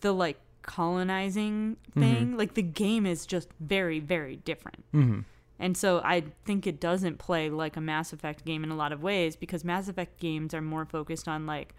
the 0.00 0.12
like 0.12 0.40
colonizing 0.62 1.76
thing, 1.96 2.36
like 2.36 2.54
the 2.54 2.62
game 2.62 3.06
is 3.06 3.24
just 3.24 3.48
very 3.60 4.00
very 4.00 4.34
different. 4.36 4.84
Mm-hmm. 4.92 5.20
And 5.62 5.76
so 5.76 6.00
I 6.04 6.24
think 6.44 6.66
it 6.66 6.80
doesn't 6.80 7.18
play 7.18 7.48
like 7.48 7.76
a 7.76 7.80
Mass 7.80 8.12
Effect 8.12 8.44
game 8.44 8.64
in 8.64 8.72
a 8.72 8.76
lot 8.76 8.90
of 8.90 9.00
ways 9.00 9.36
because 9.36 9.64
Mass 9.64 9.86
Effect 9.86 10.18
games 10.18 10.52
are 10.54 10.60
more 10.60 10.84
focused 10.84 11.28
on 11.28 11.46
like 11.46 11.76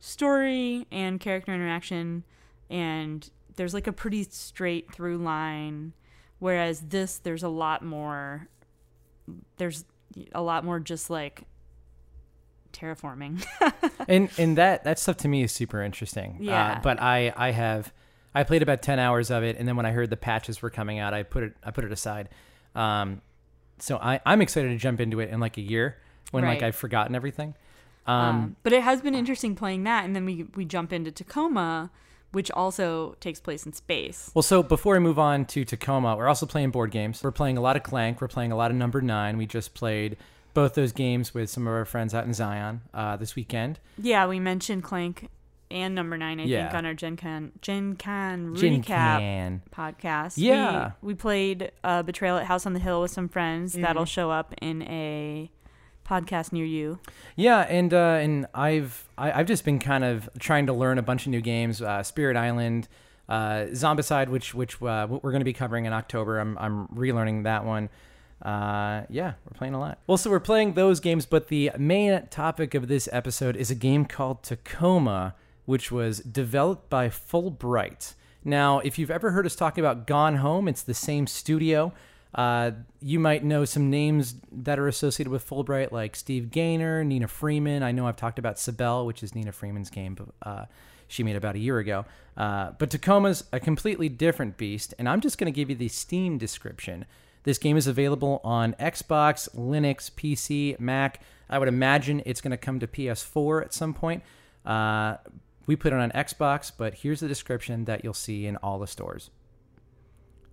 story 0.00 0.86
and 0.90 1.20
character 1.20 1.52
interaction 1.52 2.24
and 2.70 3.28
there's 3.56 3.74
like 3.74 3.86
a 3.86 3.92
pretty 3.92 4.24
straight 4.24 4.90
through 4.90 5.18
line 5.18 5.92
whereas 6.38 6.80
this 6.80 7.18
there's 7.18 7.42
a 7.42 7.48
lot 7.48 7.84
more 7.84 8.48
there's 9.58 9.84
a 10.32 10.40
lot 10.40 10.64
more 10.64 10.80
just 10.80 11.10
like 11.10 11.42
terraforming. 12.72 13.44
and 14.08 14.30
and 14.38 14.56
that 14.56 14.84
that 14.84 14.98
stuff 14.98 15.18
to 15.18 15.28
me 15.28 15.42
is 15.42 15.52
super 15.52 15.82
interesting. 15.82 16.38
Yeah. 16.40 16.72
Uh, 16.72 16.80
but 16.80 16.98
I 17.02 17.32
I 17.36 17.50
have 17.50 17.92
I 18.34 18.44
played 18.44 18.62
about 18.62 18.80
ten 18.80 18.98
hours 18.98 19.30
of 19.30 19.42
it, 19.42 19.56
and 19.58 19.68
then 19.68 19.76
when 19.76 19.84
I 19.84 19.90
heard 19.90 20.08
the 20.08 20.16
patches 20.16 20.62
were 20.62 20.70
coming 20.70 20.98
out, 20.98 21.12
I 21.12 21.24
put 21.24 21.42
it 21.42 21.56
I 21.62 21.70
put 21.70 21.84
it 21.84 21.92
aside. 21.92 22.28
Um, 22.78 23.22
so 23.78 23.98
I 23.98 24.20
I'm 24.24 24.40
excited 24.40 24.68
to 24.68 24.76
jump 24.76 25.00
into 25.00 25.20
it 25.20 25.30
in 25.30 25.40
like 25.40 25.56
a 25.56 25.60
year 25.62 25.96
when 26.30 26.44
like 26.44 26.62
I've 26.62 26.76
forgotten 26.76 27.14
everything. 27.14 27.54
Um, 28.06 28.16
Um, 28.16 28.56
but 28.62 28.72
it 28.72 28.82
has 28.82 29.00
been 29.00 29.14
interesting 29.14 29.54
playing 29.54 29.84
that 29.84 30.04
and 30.04 30.14
then 30.14 30.24
we 30.24 30.46
we 30.54 30.64
jump 30.64 30.92
into 30.92 31.10
Tacoma 31.10 31.90
which 32.30 32.50
also 32.50 33.16
takes 33.20 33.40
place 33.40 33.64
in 33.64 33.72
space. 33.72 34.30
Well, 34.34 34.42
so 34.42 34.62
before 34.62 34.94
we 34.94 35.00
move 35.00 35.18
on 35.18 35.46
to 35.46 35.64
Tacoma, 35.64 36.14
we're 36.16 36.28
also 36.28 36.44
playing 36.44 36.70
board 36.70 36.90
games. 36.90 37.22
We're 37.22 37.30
playing 37.30 37.56
a 37.56 37.60
lot 37.60 37.76
of 37.76 37.82
Clank. 37.82 38.20
We're 38.20 38.28
playing 38.28 38.52
a 38.52 38.56
lot 38.56 38.70
of 38.70 38.76
Number 38.76 39.00
Nine. 39.00 39.38
We 39.38 39.46
just 39.46 39.74
played 39.74 40.18
both 40.54 40.74
those 40.74 40.92
games 40.92 41.32
with 41.32 41.48
some 41.48 41.66
of 41.66 41.72
our 41.72 41.84
friends 41.84 42.14
out 42.14 42.26
in 42.26 42.34
Zion 42.34 42.82
uh, 42.92 43.16
this 43.16 43.34
weekend. 43.34 43.78
Yeah, 43.96 44.26
we 44.26 44.40
mentioned 44.40 44.82
Clank 44.82 45.30
and 45.70 45.94
Number 45.94 46.16
Nine, 46.16 46.40
I 46.40 46.44
Yeah. 46.44 46.64
think, 46.68 46.78
on 46.78 46.86
our 46.86 46.94
Gen 46.94 47.16
Con 47.16 47.52
Gen 47.62 47.96
Con 47.96 48.54
Gin 48.56 48.82
recap 48.82 49.18
can. 49.18 49.62
podcast. 49.74 50.34
Yeah. 50.36 50.92
we, 51.02 51.08
we 51.08 51.14
played 51.14 51.72
uh, 51.84 52.02
Betrayal 52.02 52.36
at 52.38 52.46
House 52.46 52.66
on 52.66 52.72
the 52.74 52.80
Hill 52.80 53.02
with 53.02 53.10
some 53.10 53.28
friends. 53.28 53.72
Mm-hmm. 53.72 53.82
That'll 53.82 54.04
show 54.04 54.30
up 54.30 54.54
in 54.62 54.82
a 54.82 55.50
podcast 56.08 56.52
near 56.52 56.64
you. 56.64 56.98
Yeah, 57.36 57.60
and 57.60 57.92
uh, 57.92 58.18
and 58.20 58.46
I've 58.54 59.08
I, 59.18 59.32
I've 59.32 59.46
just 59.46 59.64
been 59.64 59.78
kind 59.78 60.04
of 60.04 60.28
trying 60.38 60.66
to 60.66 60.72
learn 60.72 60.98
a 60.98 61.02
bunch 61.02 61.26
of 61.26 61.30
new 61.30 61.40
games. 61.42 61.82
Uh, 61.82 62.02
Spirit 62.02 62.36
Island, 62.36 62.88
uh, 63.28 63.66
Zombicide, 63.72 64.28
which 64.28 64.54
which 64.54 64.80
uh, 64.82 65.06
we're 65.10 65.30
going 65.32 65.40
to 65.40 65.44
be 65.44 65.52
covering 65.52 65.84
in 65.84 65.92
October. 65.92 66.38
I'm 66.38 66.56
I'm 66.58 66.88
relearning 66.88 67.42
that 67.44 67.64
one. 67.64 67.90
Uh, 68.40 69.02
yeah, 69.10 69.32
we're 69.44 69.56
playing 69.58 69.74
a 69.74 69.80
lot. 69.80 69.98
Well, 70.06 70.16
so 70.16 70.30
we're 70.30 70.38
playing 70.38 70.74
those 70.74 71.00
games, 71.00 71.26
but 71.26 71.48
the 71.48 71.72
main 71.76 72.26
topic 72.30 72.72
of 72.74 72.86
this 72.86 73.08
episode 73.10 73.56
is 73.56 73.68
a 73.70 73.74
game 73.74 74.04
called 74.04 74.44
Tacoma, 74.44 75.34
which 75.68 75.92
was 75.92 76.20
developed 76.20 76.88
by 76.88 77.10
Fullbright. 77.10 78.14
Now, 78.42 78.78
if 78.78 78.98
you've 78.98 79.10
ever 79.10 79.32
heard 79.32 79.44
us 79.44 79.54
talking 79.54 79.84
about 79.84 80.06
Gone 80.06 80.36
Home, 80.36 80.66
it's 80.66 80.80
the 80.80 80.94
same 80.94 81.26
studio. 81.26 81.92
Uh, 82.34 82.70
you 83.02 83.20
might 83.20 83.44
know 83.44 83.66
some 83.66 83.90
names 83.90 84.36
that 84.50 84.78
are 84.78 84.88
associated 84.88 85.30
with 85.30 85.46
Fullbright, 85.46 85.92
like 85.92 86.16
Steve 86.16 86.50
Gaynor, 86.50 87.04
Nina 87.04 87.28
Freeman. 87.28 87.82
I 87.82 87.92
know 87.92 88.06
I've 88.06 88.16
talked 88.16 88.38
about 88.38 88.56
Cibele, 88.56 89.04
which 89.04 89.22
is 89.22 89.34
Nina 89.34 89.52
Freeman's 89.52 89.90
game, 89.90 90.16
uh, 90.40 90.64
she 91.06 91.22
made 91.22 91.36
about 91.36 91.54
a 91.54 91.58
year 91.58 91.78
ago. 91.78 92.06
Uh, 92.34 92.70
but 92.78 92.88
Tacoma's 92.88 93.44
a 93.52 93.60
completely 93.60 94.08
different 94.08 94.56
beast, 94.56 94.94
and 94.98 95.06
I'm 95.06 95.20
just 95.20 95.36
going 95.36 95.52
to 95.52 95.54
give 95.54 95.68
you 95.68 95.76
the 95.76 95.88
Steam 95.88 96.38
description. 96.38 97.04
This 97.42 97.58
game 97.58 97.76
is 97.76 97.86
available 97.86 98.40
on 98.42 98.72
Xbox, 98.80 99.54
Linux, 99.54 100.10
PC, 100.10 100.80
Mac. 100.80 101.20
I 101.50 101.58
would 101.58 101.68
imagine 101.68 102.22
it's 102.24 102.40
going 102.40 102.52
to 102.52 102.56
come 102.56 102.80
to 102.80 102.86
PS4 102.86 103.66
at 103.66 103.74
some 103.74 103.92
point. 103.92 104.22
Uh, 104.64 105.18
we 105.68 105.76
put 105.76 105.92
it 105.92 105.98
on 105.98 106.10
Xbox, 106.12 106.72
but 106.74 106.94
here's 106.94 107.20
the 107.20 107.28
description 107.28 107.84
that 107.84 108.02
you'll 108.02 108.14
see 108.14 108.46
in 108.46 108.56
all 108.56 108.78
the 108.78 108.86
stores. 108.86 109.30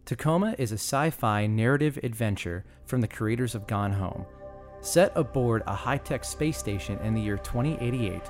Tacoma 0.04 0.56
is 0.60 0.74
a 0.74 0.76
sci 0.76 1.10
fi 1.10 1.48
narrative 1.48 1.98
adventure 2.04 2.66
from 2.86 3.00
the 3.00 3.08
creators 3.08 3.56
of 3.56 3.66
Gone 3.66 3.94
Home. 3.94 4.26
Set 4.82 5.14
aboard 5.16 5.64
a 5.66 5.74
high 5.74 5.98
tech 5.98 6.26
space 6.26 6.58
station 6.58 7.00
in 7.00 7.16
the 7.16 7.22
year 7.22 7.38
2088, 7.38 8.22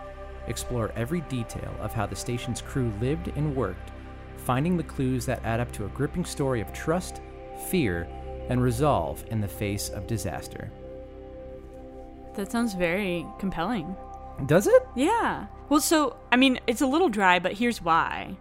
explore 0.47 0.93
every 0.95 1.21
detail 1.21 1.75
of 1.81 1.91
how 1.91 2.05
the 2.05 2.15
station's 2.15 2.61
crew 2.61 2.93
lived 3.01 3.29
and 3.29 3.55
worked, 3.55 3.91
finding 4.37 4.77
the 4.77 4.83
clues 4.83 5.25
that 5.25 5.43
add 5.43 5.59
up 5.59 5.71
to 5.71 5.85
a 5.85 5.89
gripping 5.89 6.23
story 6.23 6.61
of 6.61 6.71
trust, 6.71 7.19
fear, 7.67 8.07
and 8.47 8.61
resolve 8.61 9.25
in 9.31 9.41
the 9.41 9.47
face 9.47 9.89
of 9.89 10.05
disaster. 10.05 10.71
That 12.35 12.51
sounds 12.51 12.75
very 12.75 13.25
compelling. 13.39 13.95
Does 14.45 14.67
it? 14.67 14.87
Yeah. 14.95 15.47
Well, 15.69 15.79
so 15.79 16.17
I 16.31 16.35
mean, 16.35 16.59
it's 16.67 16.81
a 16.81 16.87
little 16.87 17.09
dry, 17.09 17.39
but 17.39 17.53
here's 17.53 17.81
why. 17.81 18.37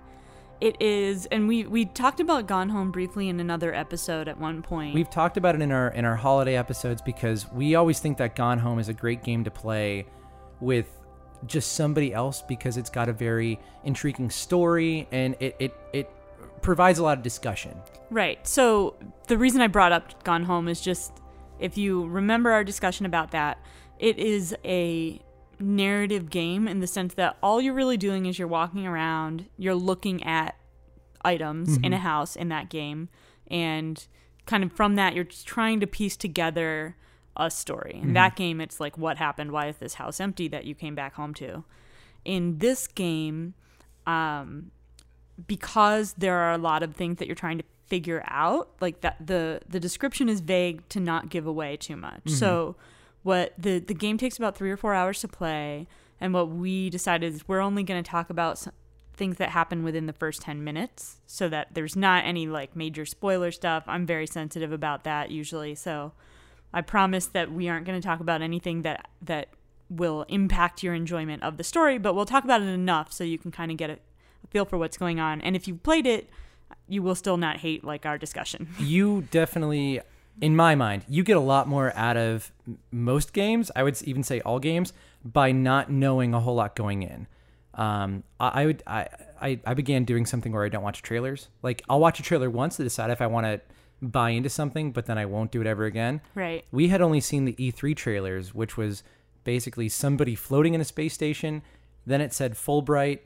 It 0.60 0.80
is, 0.80 1.26
and 1.26 1.48
we 1.48 1.64
we 1.64 1.84
talked 1.84 2.20
about 2.20 2.46
Gone 2.46 2.68
Home 2.68 2.90
briefly 2.90 3.28
in 3.28 3.40
another 3.40 3.74
episode 3.74 4.28
at 4.28 4.38
one 4.38 4.62
point. 4.62 4.94
We've 4.94 5.10
talked 5.10 5.36
about 5.36 5.54
it 5.54 5.62
in 5.62 5.72
our 5.72 5.88
in 5.88 6.04
our 6.04 6.16
holiday 6.16 6.56
episodes 6.56 7.02
because 7.02 7.50
we 7.52 7.74
always 7.74 7.98
think 7.98 8.18
that 8.18 8.36
Gone 8.36 8.58
Home 8.58 8.78
is 8.78 8.88
a 8.88 8.94
great 8.94 9.22
game 9.22 9.44
to 9.44 9.50
play 9.50 10.06
with 10.60 10.86
just 11.46 11.72
somebody 11.72 12.14
else 12.14 12.42
because 12.42 12.76
it's 12.76 12.88
got 12.88 13.08
a 13.08 13.12
very 13.12 13.58
intriguing 13.82 14.30
story 14.30 15.08
and 15.12 15.36
it 15.40 15.56
it, 15.58 15.74
it 15.92 16.10
provides 16.62 16.98
a 16.98 17.02
lot 17.02 17.18
of 17.18 17.24
discussion. 17.24 17.76
Right. 18.10 18.46
So 18.46 18.96
the 19.26 19.36
reason 19.36 19.60
I 19.60 19.66
brought 19.66 19.92
up 19.92 20.24
Gone 20.24 20.44
Home 20.44 20.68
is 20.68 20.80
just 20.80 21.12
if 21.58 21.76
you 21.76 22.06
remember 22.06 22.52
our 22.52 22.64
discussion 22.64 23.06
about 23.06 23.32
that, 23.32 23.58
it 23.98 24.18
is 24.18 24.54
a 24.64 25.20
narrative 25.64 26.30
game 26.30 26.68
in 26.68 26.80
the 26.80 26.86
sense 26.86 27.14
that 27.14 27.36
all 27.42 27.60
you're 27.60 27.74
really 27.74 27.96
doing 27.96 28.26
is 28.26 28.38
you're 28.38 28.48
walking 28.48 28.86
around, 28.86 29.46
you're 29.56 29.74
looking 29.74 30.22
at 30.22 30.56
items 31.24 31.76
in 31.78 31.86
a 31.86 31.96
mm-hmm. 31.96 32.06
house 32.06 32.36
in 32.36 32.48
that 32.48 32.68
game, 32.68 33.08
and 33.48 34.06
kind 34.46 34.62
of 34.62 34.72
from 34.72 34.96
that, 34.96 35.14
you're 35.14 35.24
trying 35.24 35.80
to 35.80 35.86
piece 35.86 36.16
together 36.16 36.96
a 37.36 37.50
story. 37.50 37.98
In 38.02 38.12
that 38.12 38.32
mm-hmm. 38.32 38.42
game, 38.42 38.60
it's 38.60 38.78
like, 38.78 38.96
what 38.96 39.16
happened? 39.16 39.50
Why 39.52 39.68
is 39.68 39.78
this 39.78 39.94
house 39.94 40.20
empty 40.20 40.48
that 40.48 40.64
you 40.64 40.74
came 40.74 40.94
back 40.94 41.14
home 41.14 41.34
to? 41.34 41.64
In 42.24 42.58
this 42.58 42.86
game, 42.86 43.54
um, 44.06 44.70
because 45.46 46.14
there 46.14 46.36
are 46.36 46.52
a 46.52 46.58
lot 46.58 46.82
of 46.82 46.94
things 46.94 47.18
that 47.18 47.26
you're 47.26 47.34
trying 47.34 47.58
to 47.58 47.64
figure 47.86 48.24
out 48.28 48.70
like 48.80 49.02
that 49.02 49.16
the 49.24 49.60
the 49.68 49.78
description 49.78 50.28
is 50.28 50.40
vague 50.40 50.88
to 50.88 50.98
not 50.98 51.28
give 51.28 51.46
away 51.46 51.76
too 51.76 51.96
much 51.96 52.24
mm-hmm. 52.24 52.34
so 52.34 52.76
what 53.24 53.52
the 53.58 53.80
the 53.80 53.92
game 53.94 54.16
takes 54.16 54.38
about 54.38 54.56
three 54.56 54.70
or 54.70 54.76
four 54.76 54.94
hours 54.94 55.20
to 55.20 55.26
play 55.28 55.88
and 56.20 56.32
what 56.32 56.48
we 56.48 56.88
decided 56.88 57.34
is 57.34 57.48
we're 57.48 57.58
only 57.60 57.82
going 57.82 58.00
to 58.02 58.08
talk 58.08 58.30
about 58.30 58.52
s- 58.52 58.68
things 59.14 59.36
that 59.38 59.48
happen 59.50 59.82
within 59.82 60.06
the 60.06 60.12
first 60.12 60.42
10 60.42 60.62
minutes 60.62 61.16
so 61.26 61.48
that 61.48 61.68
there's 61.74 61.96
not 61.96 62.24
any 62.24 62.46
like 62.46 62.76
major 62.76 63.04
spoiler 63.04 63.50
stuff 63.50 63.82
i'm 63.88 64.06
very 64.06 64.26
sensitive 64.26 64.70
about 64.70 65.02
that 65.02 65.30
usually 65.32 65.74
so 65.74 66.12
i 66.72 66.80
promise 66.80 67.26
that 67.26 67.50
we 67.50 67.68
aren't 67.68 67.84
going 67.84 68.00
to 68.00 68.06
talk 68.06 68.20
about 68.20 68.40
anything 68.40 68.82
that 68.82 69.08
that 69.20 69.48
will 69.90 70.24
impact 70.28 70.82
your 70.82 70.94
enjoyment 70.94 71.42
of 71.42 71.56
the 71.56 71.64
story 71.64 71.98
but 71.98 72.14
we'll 72.14 72.24
talk 72.24 72.44
about 72.44 72.62
it 72.62 72.68
enough 72.68 73.12
so 73.12 73.24
you 73.24 73.38
can 73.38 73.50
kind 73.50 73.70
of 73.72 73.76
get 73.76 73.90
a 73.90 73.98
a 74.44 74.46
feel 74.48 74.66
for 74.66 74.76
what's 74.76 74.98
going 74.98 75.18
on. 75.18 75.40
And 75.40 75.56
if 75.56 75.66
you've 75.66 75.82
played 75.82 76.06
it, 76.06 76.28
you 76.86 77.02
will 77.02 77.14
still 77.14 77.38
not 77.38 77.56
hate 77.60 77.82
like 77.82 78.04
our 78.04 78.18
discussion. 78.18 78.68
You 78.78 79.26
definitely 79.30 80.02
in 80.40 80.56
my 80.56 80.74
mind, 80.74 81.04
you 81.08 81.22
get 81.22 81.36
a 81.36 81.40
lot 81.40 81.68
more 81.68 81.92
out 81.96 82.16
of 82.16 82.52
most 82.90 83.32
games, 83.32 83.70
I 83.76 83.82
would 83.82 84.00
even 84.02 84.22
say 84.22 84.40
all 84.40 84.58
games 84.58 84.92
by 85.24 85.52
not 85.52 85.90
knowing 85.90 86.34
a 86.34 86.40
whole 86.40 86.56
lot 86.56 86.74
going 86.76 87.02
in. 87.02 87.26
Um, 87.74 88.22
I, 88.38 88.62
I 88.62 88.66
would 88.66 88.82
I, 88.86 89.08
I 89.40 89.60
I 89.66 89.74
began 89.74 90.04
doing 90.04 90.26
something 90.26 90.52
where 90.52 90.64
I 90.64 90.68
don't 90.68 90.82
watch 90.82 91.02
trailers. 91.02 91.48
Like 91.62 91.82
I'll 91.88 92.00
watch 92.00 92.20
a 92.20 92.22
trailer 92.22 92.48
once 92.50 92.76
to 92.76 92.82
decide 92.84 93.10
if 93.10 93.20
I 93.20 93.26
want 93.26 93.46
to 93.46 93.60
buy 94.02 94.30
into 94.30 94.48
something, 94.48 94.92
but 94.92 95.06
then 95.06 95.18
I 95.18 95.26
won't 95.26 95.50
do 95.50 95.60
it 95.60 95.66
ever 95.66 95.84
again. 95.84 96.20
Right. 96.34 96.64
We 96.70 96.88
had 96.88 97.00
only 97.00 97.20
seen 97.20 97.44
the 97.46 97.54
E3 97.54 97.96
trailers, 97.96 98.54
which 98.54 98.76
was 98.76 99.02
basically 99.44 99.88
somebody 99.88 100.34
floating 100.34 100.74
in 100.74 100.80
a 100.80 100.84
space 100.84 101.14
station. 101.14 101.62
Then 102.06 102.20
it 102.20 102.32
said 102.32 102.54
Fullbright, 102.54 103.20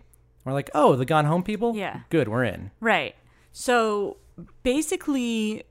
We're 0.45 0.53
like, 0.53 0.71
oh, 0.75 0.95
the 0.95 1.05
Gone 1.05 1.25
Home 1.25 1.43
people. 1.43 1.75
Yeah. 1.77 2.01
good, 2.11 2.29
we're 2.29 2.45
in. 2.45 2.71
Right. 2.81 3.17
So 3.53 4.19
basically, 4.63 5.65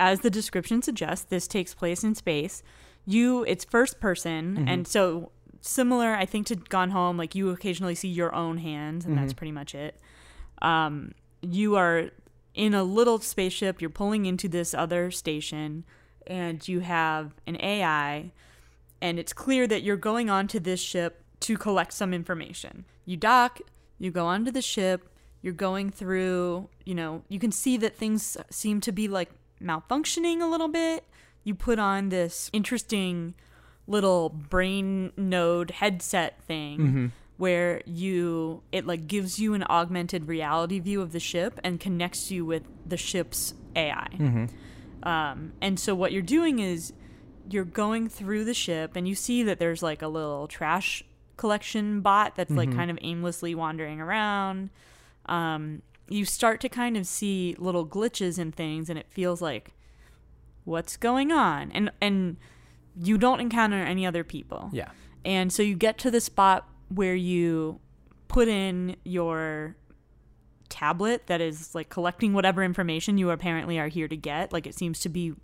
as 0.00 0.20
the 0.20 0.30
description 0.30 0.82
suggests, 0.82 1.24
this 1.24 1.46
takes 1.46 1.74
place 1.74 2.02
in 2.04 2.14
space. 2.14 2.62
You, 3.06 3.44
it's 3.44 3.64
first 3.64 4.00
person, 4.00 4.64
and 4.68 4.88
so 4.88 5.30
similar, 5.60 6.14
I 6.14 6.24
think, 6.26 6.46
to 6.48 6.56
Gone 6.56 6.90
Home. 6.90 7.16
Like 7.16 7.34
you 7.34 7.50
occasionally 7.50 7.94
see 7.94 8.08
your 8.08 8.34
own 8.34 8.58
hands, 8.58 9.04
and 9.04 9.16
that's 9.16 9.32
pretty 9.32 9.52
much 9.52 9.74
it. 9.74 10.00
Um, 10.62 11.12
you 11.42 11.76
are 11.76 12.10
in 12.54 12.74
a 12.74 12.82
little 12.84 13.18
spaceship. 13.18 13.80
You're 13.80 13.90
pulling 13.90 14.26
into 14.26 14.48
this 14.48 14.74
other 14.74 15.10
station, 15.10 15.84
and 16.26 16.66
you 16.66 16.80
have 16.80 17.34
an 17.46 17.60
AI, 17.60 18.32
and 19.02 19.18
it's 19.18 19.32
clear 19.32 19.66
that 19.66 19.82
you're 19.82 19.96
going 19.96 20.30
onto 20.30 20.58
this 20.58 20.80
ship 20.80 21.22
to 21.40 21.58
collect 21.58 21.92
some 21.92 22.14
information. 22.14 22.86
You 23.04 23.18
dock, 23.18 23.60
you 23.98 24.10
go 24.10 24.26
onto 24.26 24.50
the 24.50 24.62
ship, 24.62 25.10
you're 25.42 25.52
going 25.52 25.90
through, 25.90 26.70
you 26.86 26.94
know, 26.94 27.22
you 27.28 27.38
can 27.38 27.52
see 27.52 27.76
that 27.76 27.94
things 27.94 28.36
seem 28.50 28.80
to 28.80 28.92
be 28.92 29.08
like 29.08 29.30
malfunctioning 29.64 30.40
a 30.40 30.46
little 30.46 30.68
bit. 30.68 31.04
You 31.42 31.54
put 31.54 31.78
on 31.78 32.08
this 32.10 32.50
interesting 32.52 33.34
little 33.86 34.28
brain 34.30 35.12
node 35.16 35.70
headset 35.72 36.40
thing 36.44 37.12
where 37.36 37.82
you 37.84 38.62
it 38.72 38.86
like 38.86 39.06
gives 39.06 39.38
you 39.38 39.52
an 39.54 39.62
augmented 39.68 40.26
reality 40.28 40.78
view 40.78 41.02
of 41.02 41.12
the 41.12 41.20
ship 41.20 41.58
and 41.64 41.80
connects 41.80 42.30
you 42.30 42.44
with 42.46 42.62
the 42.86 42.96
ship's 42.96 43.54
AI. 43.76 44.06
Um, 45.02 45.52
and 45.60 45.78
so 45.78 45.94
what 45.94 46.12
you're 46.12 46.22
doing 46.22 46.60
is 46.60 46.92
you're 47.50 47.64
going 47.64 48.08
through 48.08 48.44
the 48.44 48.54
ship 48.54 48.96
and 48.96 49.06
you 49.06 49.14
see 49.14 49.42
that 49.42 49.58
there's 49.58 49.82
like 49.82 50.00
a 50.00 50.08
little 50.08 50.46
trash 50.48 51.04
collection 51.36 52.00
bot 52.00 52.36
that's 52.36 52.52
like 52.52 52.70
kind 52.74 52.90
of 52.90 52.98
aimlessly 53.02 53.54
wandering 53.54 54.00
around. 54.00 54.70
Um, 55.26 55.82
you 56.08 56.24
start 56.24 56.60
to 56.60 56.68
kind 56.68 56.96
of 56.96 57.06
see 57.06 57.54
little 57.58 57.86
glitches 57.86 58.38
and 58.38 58.54
things 58.54 58.90
and 58.90 58.98
it 58.98 59.06
feels 59.10 59.40
like 59.40 59.72
what's 60.64 60.96
going 60.96 61.32
on 61.32 61.70
and 61.72 61.90
and 62.00 62.36
you 62.96 63.18
don't 63.18 63.40
encounter 63.40 63.76
any 63.76 64.06
other 64.06 64.22
people. 64.22 64.70
Yeah. 64.72 64.90
And 65.24 65.52
so 65.52 65.62
you 65.62 65.74
get 65.74 65.98
to 65.98 66.10
the 66.10 66.20
spot 66.20 66.68
where 66.88 67.14
you 67.14 67.80
put 68.28 68.48
in 68.48 68.96
your 69.04 69.76
tablet 70.68 71.26
that 71.26 71.40
is 71.40 71.74
like 71.74 71.88
collecting 71.88 72.32
whatever 72.32 72.62
information 72.62 73.18
you 73.18 73.30
apparently 73.30 73.78
are 73.78 73.88
here 73.88 74.08
to 74.08 74.16
get. 74.16 74.52
Like 74.52 74.66
it 74.66 74.74
seems 74.74 75.00
to 75.00 75.08
be 75.08 75.34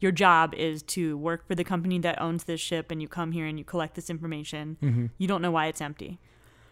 your 0.00 0.12
job 0.12 0.54
is 0.54 0.82
to 0.84 1.16
work 1.18 1.46
for 1.46 1.54
the 1.54 1.64
company 1.64 1.98
that 2.00 2.20
owns 2.20 2.44
this 2.44 2.60
ship 2.60 2.90
and 2.90 3.02
you 3.02 3.08
come 3.08 3.32
here 3.32 3.46
and 3.46 3.58
you 3.58 3.64
collect 3.64 3.94
this 3.94 4.08
information. 4.08 4.76
Mm-hmm. 4.82 5.06
You 5.18 5.28
don't 5.28 5.42
know 5.42 5.50
why 5.50 5.66
it's 5.66 5.80
empty. 5.80 6.18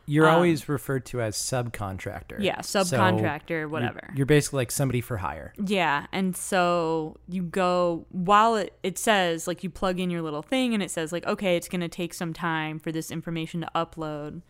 You're 0.07 0.29
Um, 0.29 0.37
always 0.37 0.69
referred 0.69 1.05
to 1.07 1.21
as 1.21 1.37
subcontractor. 1.37 2.37
Yeah, 2.39 2.61
So 2.61 2.81
subcontractor, 2.81 3.49
you're- 3.51 3.67
whatever. 3.67 4.13
You're, 4.15 4.25
basically 4.27 4.59
like 4.59 4.71
somebody 4.71 5.01
for 5.01 5.17
hire. 5.19 5.53
Yeah, 5.63 6.07
and 6.13 6.37
so 6.37 7.17
you 7.29 7.43
go 7.43 8.07
while 8.11 8.55
it 8.57 8.79
it 8.83 8.99
says 8.99 9.47
like 9.49 9.65
you 9.65 9.71
plug 9.71 9.99
in 9.99 10.09
your 10.11 10.23
little 10.23 10.43
thing 10.43 10.75
and 10.75 10.83
it 10.83 10.91
says 10.91 11.13
like 11.13 11.27
okay, 11.27 11.57
it's 11.57 11.69
going 11.69 11.81
to 11.81 11.89
take 11.89 12.15
some 12.15 12.33
time 12.33 12.79
for 12.79 12.93
this 12.93 13.11
information 13.11 13.61
to 13.63 13.71
upload. 13.75 14.43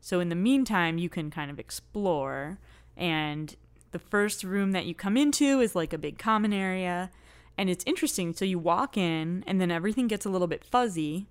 So 0.00 0.20
in 0.20 0.28
the 0.28 0.34
meantime, 0.36 0.98
you 0.98 1.08
can 1.08 1.30
kind 1.30 1.50
of 1.50 1.58
explore 1.58 2.58
and 2.96 3.54
the 3.92 3.98
first 3.98 4.42
room 4.44 4.72
that 4.72 4.86
you 4.86 4.94
come 4.94 5.16
into 5.16 5.60
is 5.60 5.74
like 5.74 5.92
a 5.92 5.98
big 5.98 6.18
common 6.18 6.52
area 6.52 7.10
and 7.56 7.70
it's 7.70 7.84
interesting. 7.86 8.34
So 8.34 8.44
you 8.44 8.58
walk 8.58 8.96
in 8.98 9.42
and 9.46 9.60
then 9.60 9.70
everything 9.70 10.06
gets 10.08 10.26
a 10.26 10.28
little 10.28 10.48
bit 10.48 10.64
fuzzy 10.64 11.28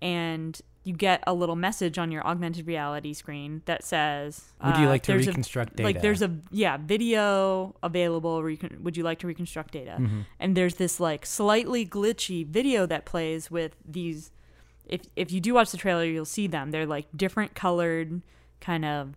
and 0.00 0.60
you 0.88 0.94
get 0.94 1.22
a 1.26 1.34
little 1.34 1.54
message 1.56 1.98
on 1.98 2.10
your 2.10 2.26
augmented 2.26 2.66
reality 2.66 3.12
screen 3.12 3.60
that 3.66 3.84
says 3.84 4.52
Would 4.64 4.78
you 4.78 4.86
uh, 4.86 4.88
like 4.88 5.02
to 5.02 5.12
reconstruct 5.14 5.78
a- 5.78 5.82
reconstruct 5.82 5.94
like 5.96 6.02
there's 6.02 6.22
a 6.22 6.30
yeah 6.50 6.78
video 6.78 7.74
available 7.82 8.42
recon- 8.42 8.78
would 8.82 8.96
you 8.96 9.02
like 9.04 9.18
to 9.20 9.26
reconstruct 9.26 9.72
data? 9.72 10.00
And 10.40 10.56
there's 10.56 10.76
this 10.76 10.98
like 10.98 11.26
slightly 11.26 11.84
glitchy 11.86 12.46
video 12.46 12.86
that 12.86 13.04
plays 13.04 13.50
with 13.50 13.72
these 13.86 14.32
if 14.86 15.02
if 15.14 15.30
you 15.30 15.40
do 15.40 15.52
watch 15.54 15.70
the 15.70 15.76
trailer 15.76 16.04
you'll 16.04 16.24
see 16.24 16.46
them. 16.46 16.70
They're 16.70 16.86
like 16.86 17.06
different 17.14 17.54
colored 17.54 18.22
kind 18.60 18.84
of 18.84 19.14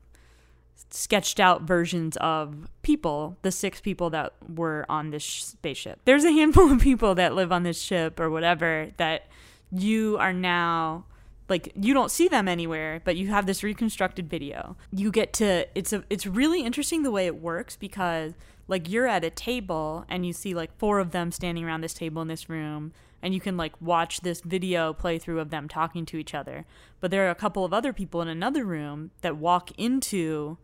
sketched 0.90 1.40
out 1.40 1.62
versions 1.62 2.18
of 2.18 2.68
people 2.82 3.38
the 3.44 3.52
six 3.52 3.80
people 3.80 4.10
that 4.10 4.34
were 4.54 4.86
on 4.90 5.12
this 5.12 5.24
sh- 5.24 5.44
spaceship. 5.44 6.02
There's 6.06 6.26
a 6.26 6.32
handful 6.32 6.72
of 6.72 6.82
people 6.82 7.16
that 7.16 7.34
live 7.34 7.52
on 7.52 7.64
this 7.64 7.80
ship 7.82 8.20
or 8.20 8.30
whatever 8.30 8.92
that 8.98 9.28
you 9.72 10.18
are 10.20 10.34
now 10.34 11.06
like 11.50 11.72
you 11.76 11.94
don't 11.94 12.12
see 12.12 12.28
them 12.28 12.48
anywhere 12.48 13.02
but 13.04 13.16
you 13.16 13.28
have 13.28 13.46
this 13.46 13.64
reconstructed 13.64 14.30
video. 14.30 14.76
You 14.92 15.12
get 15.12 15.34
to 15.34 15.68
it's 15.76 15.94
a 15.94 16.04
it's 16.10 16.26
really 16.26 16.64
interesting 16.64 17.04
the 17.04 17.12
way 17.12 17.26
it 17.26 17.42
works 17.42 17.76
because 17.76 18.34
like 18.68 18.90
you're 18.90 19.08
at 19.08 19.24
a 19.24 19.30
table 19.30 20.06
and 20.08 20.26
you 20.26 20.34
see 20.34 20.54
like 20.54 20.78
four 20.78 21.00
of 21.00 21.12
them 21.12 21.32
standing 21.32 21.64
around 21.64 21.82
this 21.82 21.94
table 21.94 22.22
in 22.22 22.28
this 22.28 22.50
room 22.50 22.94
and 23.22 23.34
you 23.34 23.40
can 23.40 23.58
like 23.58 23.80
watch 23.82 24.22
this 24.22 24.42
video 24.42 24.94
playthrough 24.94 25.40
of 25.40 25.50
them 25.50 25.68
talking 25.68 26.06
to 26.08 26.18
each 26.18 26.34
other. 26.34 26.66
But 27.00 27.12
there 27.12 27.28
are 27.28 27.32
a 27.32 27.36
couple 27.36 27.64
of 27.64 27.74
other 27.74 27.94
people 27.94 28.22
in 28.22 28.28
another 28.28 28.66
room 28.66 29.12
that 29.22 29.38
walk 29.38 29.72
into 29.78 30.58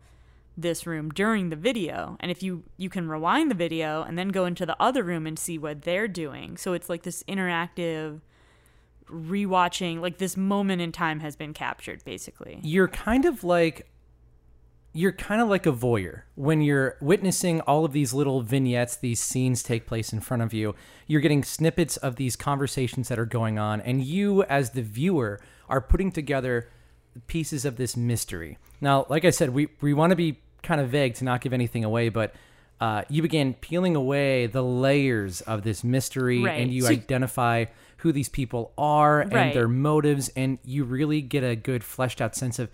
this 0.56 0.86
room 0.86 1.10
during 1.10 1.50
the 1.50 1.56
video. 1.56 2.16
And 2.18 2.30
if 2.30 2.42
you 2.42 2.64
you 2.76 2.90
can 2.90 3.08
rewind 3.08 3.50
the 3.50 3.54
video 3.54 4.02
and 4.02 4.18
then 4.18 4.30
go 4.30 4.44
into 4.44 4.66
the 4.66 4.76
other 4.80 5.04
room 5.04 5.26
and 5.26 5.38
see 5.38 5.56
what 5.56 5.82
they're 5.82 6.08
doing. 6.08 6.56
So 6.56 6.72
it's 6.72 6.88
like 6.88 7.02
this 7.02 7.22
interactive 7.24 8.20
rewatching 9.10 10.00
like 10.00 10.18
this 10.18 10.36
moment 10.36 10.80
in 10.82 10.92
time 10.92 11.20
has 11.20 11.36
been 11.36 11.52
captured 11.54 12.04
basically. 12.04 12.60
You're 12.62 12.88
kind 12.88 13.24
of 13.24 13.44
like 13.44 13.86
you're 14.94 15.12
kind 15.12 15.40
of 15.40 15.48
like 15.48 15.66
a 15.66 15.72
voyeur. 15.72 16.22
When 16.34 16.60
you're 16.62 16.96
witnessing 17.00 17.60
all 17.62 17.84
of 17.84 17.92
these 17.92 18.12
little 18.14 18.40
vignettes 18.40 18.96
these 18.96 19.20
scenes 19.20 19.62
take 19.62 19.86
place 19.86 20.12
in 20.12 20.20
front 20.20 20.42
of 20.42 20.52
you 20.52 20.74
you're 21.06 21.20
getting 21.20 21.44
snippets 21.44 21.96
of 21.98 22.16
these 22.16 22.36
conversations 22.36 23.08
that 23.08 23.18
are 23.18 23.26
going 23.26 23.58
on 23.58 23.80
and 23.80 24.02
you 24.02 24.42
as 24.44 24.70
the 24.70 24.82
viewer 24.82 25.40
are 25.68 25.80
putting 25.80 26.10
together 26.10 26.68
pieces 27.26 27.64
of 27.64 27.76
this 27.76 27.96
mystery. 27.96 28.58
Now 28.80 29.06
like 29.08 29.24
i 29.24 29.30
said 29.30 29.50
we 29.50 29.68
we 29.80 29.92
want 29.94 30.10
to 30.10 30.16
be 30.16 30.38
kind 30.62 30.80
of 30.80 30.88
vague 30.88 31.14
to 31.14 31.24
not 31.24 31.40
give 31.40 31.52
anything 31.52 31.84
away 31.84 32.08
but 32.08 32.34
uh, 32.80 33.02
you 33.08 33.22
begin 33.22 33.54
peeling 33.54 33.96
away 33.96 34.46
the 34.46 34.62
layers 34.62 35.40
of 35.42 35.62
this 35.64 35.82
mystery 35.82 36.44
Right. 36.44 36.60
and 36.60 36.72
you 36.72 36.82
So- 36.82 36.90
identify 36.90 37.64
who 37.98 38.12
these 38.12 38.28
people 38.28 38.72
are 38.78 39.20
and 39.20 39.54
their 39.54 39.68
motives 39.68 40.30
and 40.36 40.58
you 40.64 40.84
really 40.84 41.20
get 41.20 41.42
a 41.42 41.56
good 41.56 41.82
fleshed 41.82 42.20
out 42.20 42.34
sense 42.34 42.58
of 42.58 42.70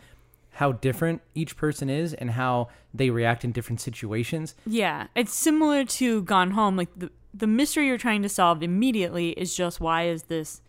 how 0.52 0.72
different 0.72 1.20
each 1.34 1.56
person 1.56 1.90
is 1.90 2.14
and 2.14 2.30
how 2.32 2.68
they 2.92 3.10
react 3.10 3.44
in 3.44 3.50
different 3.50 3.80
situations. 3.80 4.54
yeah 4.66 5.06
it's 5.14 5.34
similar 5.34 5.84
to 5.84 6.22
gone 6.22 6.52
home. 6.52 6.76
Like 6.76 6.88
the 6.96 7.10
the 7.32 7.46
mystery 7.48 7.88
you're 7.88 7.98
trying 7.98 8.22
to 8.22 8.28
solve 8.28 8.62
immediately 8.62 9.30
is 9.30 9.56
just 9.56 9.80
why 9.80 10.04
is 10.04 10.24
this 10.24 10.62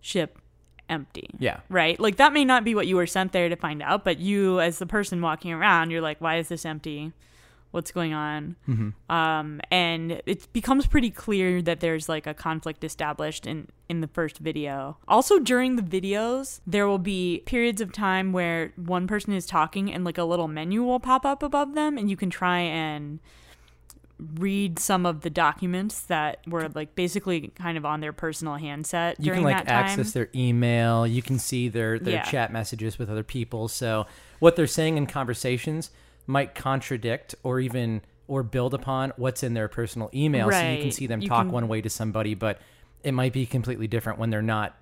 ship 0.00 0.38
empty? 0.88 1.30
Yeah. 1.38 1.60
right? 1.68 2.00
Like 2.00 2.16
that 2.16 2.32
may 2.32 2.44
not 2.44 2.64
be 2.64 2.74
what 2.74 2.86
you 2.88 2.96
were 2.96 3.06
sent 3.06 3.32
there 3.32 3.48
to 3.48 3.56
find 3.56 3.82
out 3.82 4.04
but 4.04 4.18
you 4.18 4.58
as 4.60 4.78
the 4.78 4.86
person 4.86 5.20
walking 5.20 5.52
around 5.52 5.90
you're 5.90 6.00
like 6.00 6.20
why 6.20 6.38
is 6.38 6.48
this 6.48 6.64
empty 6.64 7.12
what's 7.70 7.90
going 7.90 8.14
on. 8.14 8.56
Um, 9.10 9.60
and 9.70 10.22
it 10.24 10.50
becomes 10.52 10.86
pretty 10.86 11.10
clear 11.10 11.60
that 11.62 11.80
there's 11.80 12.08
like 12.08 12.26
a 12.26 12.34
conflict 12.34 12.82
established 12.84 13.46
in 13.46 13.68
in 13.88 14.00
the 14.00 14.06
first 14.08 14.38
video. 14.38 14.96
Also 15.06 15.38
during 15.38 15.76
the 15.76 15.82
videos 15.82 16.60
there 16.66 16.86
will 16.86 16.98
be 16.98 17.42
periods 17.46 17.80
of 17.80 17.92
time 17.92 18.32
where 18.32 18.72
one 18.76 19.06
person 19.06 19.32
is 19.32 19.46
talking 19.46 19.92
and 19.92 20.04
like 20.04 20.18
a 20.18 20.24
little 20.24 20.48
menu 20.48 20.82
will 20.82 21.00
pop 21.00 21.24
up 21.26 21.42
above 21.42 21.74
them 21.74 21.96
and 21.98 22.08
you 22.10 22.16
can 22.16 22.30
try 22.30 22.58
and 22.60 23.18
read 24.34 24.78
some 24.80 25.06
of 25.06 25.20
the 25.20 25.30
documents 25.30 26.00
that 26.02 26.40
were 26.46 26.68
like 26.74 26.94
basically 26.96 27.48
kind 27.54 27.78
of 27.78 27.84
on 27.84 28.00
their 28.00 28.12
personal 28.12 28.56
handset 28.56 29.16
You 29.20 29.30
can 29.30 29.44
like 29.44 29.68
access 29.68 30.12
their 30.12 30.28
email, 30.34 31.06
you 31.06 31.22
can 31.22 31.38
see 31.38 31.68
their 31.68 31.98
their 32.00 32.14
Yeah. 32.14 32.22
chat 32.24 32.52
messages 32.52 32.98
with 32.98 33.08
other 33.08 33.22
people. 33.22 33.68
So 33.68 34.06
what 34.40 34.56
they're 34.56 34.66
saying 34.66 34.96
in 34.96 35.06
conversations 35.06 35.90
might 36.28 36.54
contradict 36.54 37.34
or 37.42 37.58
even 37.58 38.02
or 38.28 38.42
build 38.42 38.74
upon 38.74 39.10
what's 39.16 39.42
in 39.42 39.54
their 39.54 39.66
personal 39.68 40.10
email. 40.14 40.50
So 40.52 40.58
you 40.58 40.76
can 40.76 40.84
Right. 40.84 40.92
see 40.94 41.06
them 41.06 41.22
You 41.22 41.28
talk 41.28 41.44
can- 41.46 41.52
one 41.52 41.66
way 41.66 41.80
to 41.80 41.88
somebody, 41.88 42.34
but 42.34 42.60
it 43.02 43.12
might 43.12 43.32
be 43.32 43.46
completely 43.46 43.88
different 43.88 44.18
when 44.18 44.28
they're 44.28 44.42
not 44.42 44.76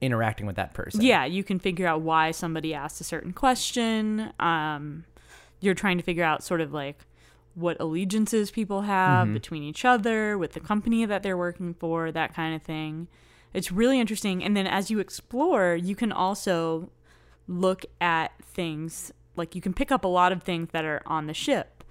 interacting 0.00 0.46
with 0.46 0.54
that 0.56 0.72
person. 0.74 1.02
Yeah, 1.02 1.24
you 1.24 1.42
can 1.42 1.58
figure 1.58 1.86
out 1.88 2.02
why 2.02 2.30
somebody 2.30 2.72
asked 2.72 3.00
a 3.00 3.04
certain 3.04 3.32
question. 3.32 4.32
Um, 4.38 5.04
you're 5.60 5.74
trying 5.74 5.96
to 5.96 6.04
figure 6.04 6.22
out 6.24 6.44
sort 6.44 6.60
of 6.60 6.72
like 6.72 7.04
what 7.54 7.76
allegiances 7.80 8.50
people 8.52 8.82
have 8.82 9.32
between 9.32 9.62
each 9.62 9.84
other, 9.84 10.36
with 10.38 10.52
the 10.52 10.60
company 10.60 11.04
that 11.04 11.22
they're 11.22 11.36
working 11.38 11.74
for, 11.74 12.12
that 12.12 12.34
kind 12.34 12.54
of 12.54 12.62
thing. 12.62 13.08
It's 13.52 13.72
really 13.72 13.98
interesting. 13.98 14.42
And 14.44 14.56
then 14.56 14.66
as 14.66 14.90
you 14.90 14.98
explore, 15.00 15.74
you 15.74 15.94
can 15.96 16.12
also 16.12 16.90
look 17.48 17.84
at 18.00 18.32
things 18.42 19.12
like 19.36 19.54
you 19.54 19.60
can 19.60 19.74
pick 19.74 19.90
up 19.92 20.04
a 20.04 20.08
lot 20.08 20.32
of 20.32 20.42
things 20.42 20.68
that 20.72 20.84
are 20.84 21.02
on 21.06 21.26
the 21.26 21.34
ship. 21.34 21.84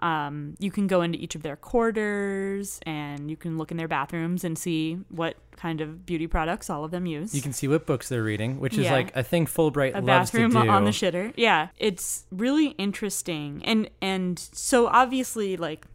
Um, 0.00 0.54
you 0.58 0.70
can 0.70 0.86
go 0.86 1.02
into 1.02 1.18
each 1.18 1.34
of 1.34 1.42
their 1.42 1.56
quarters 1.56 2.80
and 2.86 3.30
you 3.30 3.36
can 3.36 3.58
look 3.58 3.70
in 3.70 3.76
their 3.76 3.88
bathrooms 3.88 4.44
and 4.44 4.56
see 4.56 4.94
what 5.10 5.36
kind 5.56 5.82
of 5.82 6.06
beauty 6.06 6.26
products 6.26 6.70
all 6.70 6.84
of 6.84 6.90
them 6.90 7.04
use. 7.04 7.34
You 7.34 7.42
can 7.42 7.52
see 7.52 7.68
what 7.68 7.86
books 7.86 8.08
they're 8.08 8.22
reading, 8.22 8.60
which 8.60 8.78
is 8.78 8.90
like 8.90 9.14
a 9.14 9.22
thing 9.22 9.44
Fullbright 9.44 9.94
a 9.94 10.00
loves 10.00 10.30
to 10.30 10.38
bathroom 10.38 10.50
do. 10.52 10.70
on 10.70 10.84
the 10.84 10.90
shitter. 10.90 11.34
Yeah, 11.36 11.68
it's 11.76 12.24
really 12.30 12.68
interesting, 12.78 13.60
and 13.64 13.90
and 14.00 14.38
so 14.38 14.86
obviously 14.86 15.58
like 15.58 15.86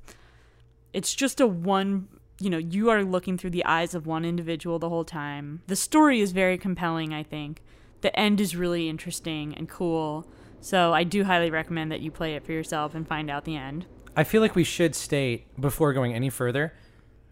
it's 0.93 1.13
just 1.13 1.41
a 1.41 1.47
one. 1.47 2.07
You 2.39 2.49
know, 2.49 2.57
you 2.57 2.89
are 2.89 3.03
looking 3.03 3.37
through 3.37 3.51
the 3.51 3.65
eyes 3.65 3.95
of 3.95 4.05
one 4.05 4.23
individual 4.25 4.77
the 4.77 4.89
whole 4.89 5.05
time. 5.05 5.61
The 5.67 5.75
story 5.75 6.19
is 6.19 6.31
very 6.31 6.57
compelling. 6.57 7.13
I 7.13 7.23
think 7.23 7.63
the 8.01 8.17
end 8.19 8.39
is 8.39 8.55
really 8.55 8.87
interesting 8.87 9.55
and 9.55 9.67
cool. 9.67 10.27
So 10.61 10.93
I 10.93 11.03
do 11.03 11.23
highly 11.23 11.51
recommend 11.51 11.91
that 11.91 12.01
you 12.01 12.11
play 12.11 12.35
it 12.35 12.45
for 12.45 12.51
yourself 12.51 12.95
and 12.95 13.07
find 13.07 13.29
out 13.29 13.45
the 13.45 13.55
end. 13.55 13.85
I 14.15 14.23
feel 14.23 14.41
like 14.41 14.55
we 14.55 14.63
should 14.63 14.95
state 14.95 15.45
before 15.59 15.93
going 15.93 16.13
any 16.13 16.29
further, 16.29 16.73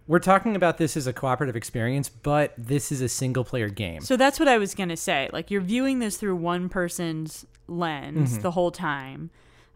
we're 0.05 0.19
talking 0.19 0.55
about 0.55 0.77
this 0.77 0.97
as 0.97 1.07
a 1.07 1.13
cooperative 1.13 1.55
experience, 1.55 2.09
but 2.09 2.53
this 2.57 2.91
is 2.91 2.99
a 3.01 3.07
single 3.07 3.45
player 3.45 3.69
game. 3.69 4.01
So 4.01 4.17
that's 4.17 4.37
what 4.37 4.49
I 4.49 4.57
was 4.57 4.75
gonna 4.75 4.97
say. 4.97 5.29
Like 5.31 5.49
you're 5.49 5.61
viewing 5.61 5.99
this 5.99 6.17
through 6.17 6.35
one 6.35 6.67
person's 6.69 7.45
lens 7.67 8.33
Mm-hmm. 8.33 8.41
the 8.41 8.51
whole 8.51 8.71
time. 8.71 9.29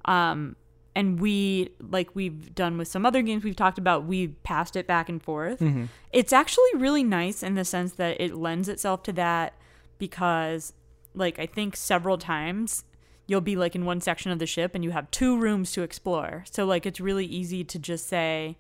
Um, 0.06 0.58
and 0.96 1.20
we, 1.20 1.70
like 1.80 2.10
we've 2.14 2.54
done 2.56 2.78
with 2.78 2.88
some 2.90 3.06
other 3.06 3.22
games 3.22 3.44
we've 3.44 3.56
talked 3.56 3.78
about, 3.78 4.06
we 4.06 4.30
passed 4.30 4.76
it 4.76 4.86
back 4.88 5.08
and 5.10 5.22
forth. 5.24 5.60
Mm-hmm. 5.60 5.86
It's 6.12 6.34
actually 6.34 6.72
really 6.76 7.04
nice 7.04 7.42
in 7.44 7.54
the 7.56 7.64
sense 7.64 7.94
that 7.94 8.20
it 8.20 8.36
lends 8.36 8.68
itself 8.68 9.04
to 9.04 9.14
that 9.14 9.54
because, 10.00 10.74
like, 11.14 11.38
I 11.40 11.46
think 11.46 11.76
several 11.76 12.18
times 12.18 12.84
you'll 13.28 13.42
be 13.42 13.56
like 13.56 13.76
in 13.76 13.86
one 13.86 14.02
section 14.02 14.32
of 14.32 14.40
the 14.40 14.46
ship 14.46 14.74
and 14.74 14.84
you 14.84 14.92
have 14.92 15.12
two 15.12 15.38
rooms 15.38 15.72
to 15.74 15.84
explore. 15.84 16.44
So 16.50 16.66
like 16.66 16.86
it's 16.86 17.00
really 17.00 17.26
easy 17.26 17.64
to 17.66 17.78
just 17.78 18.08
say, 18.08 18.58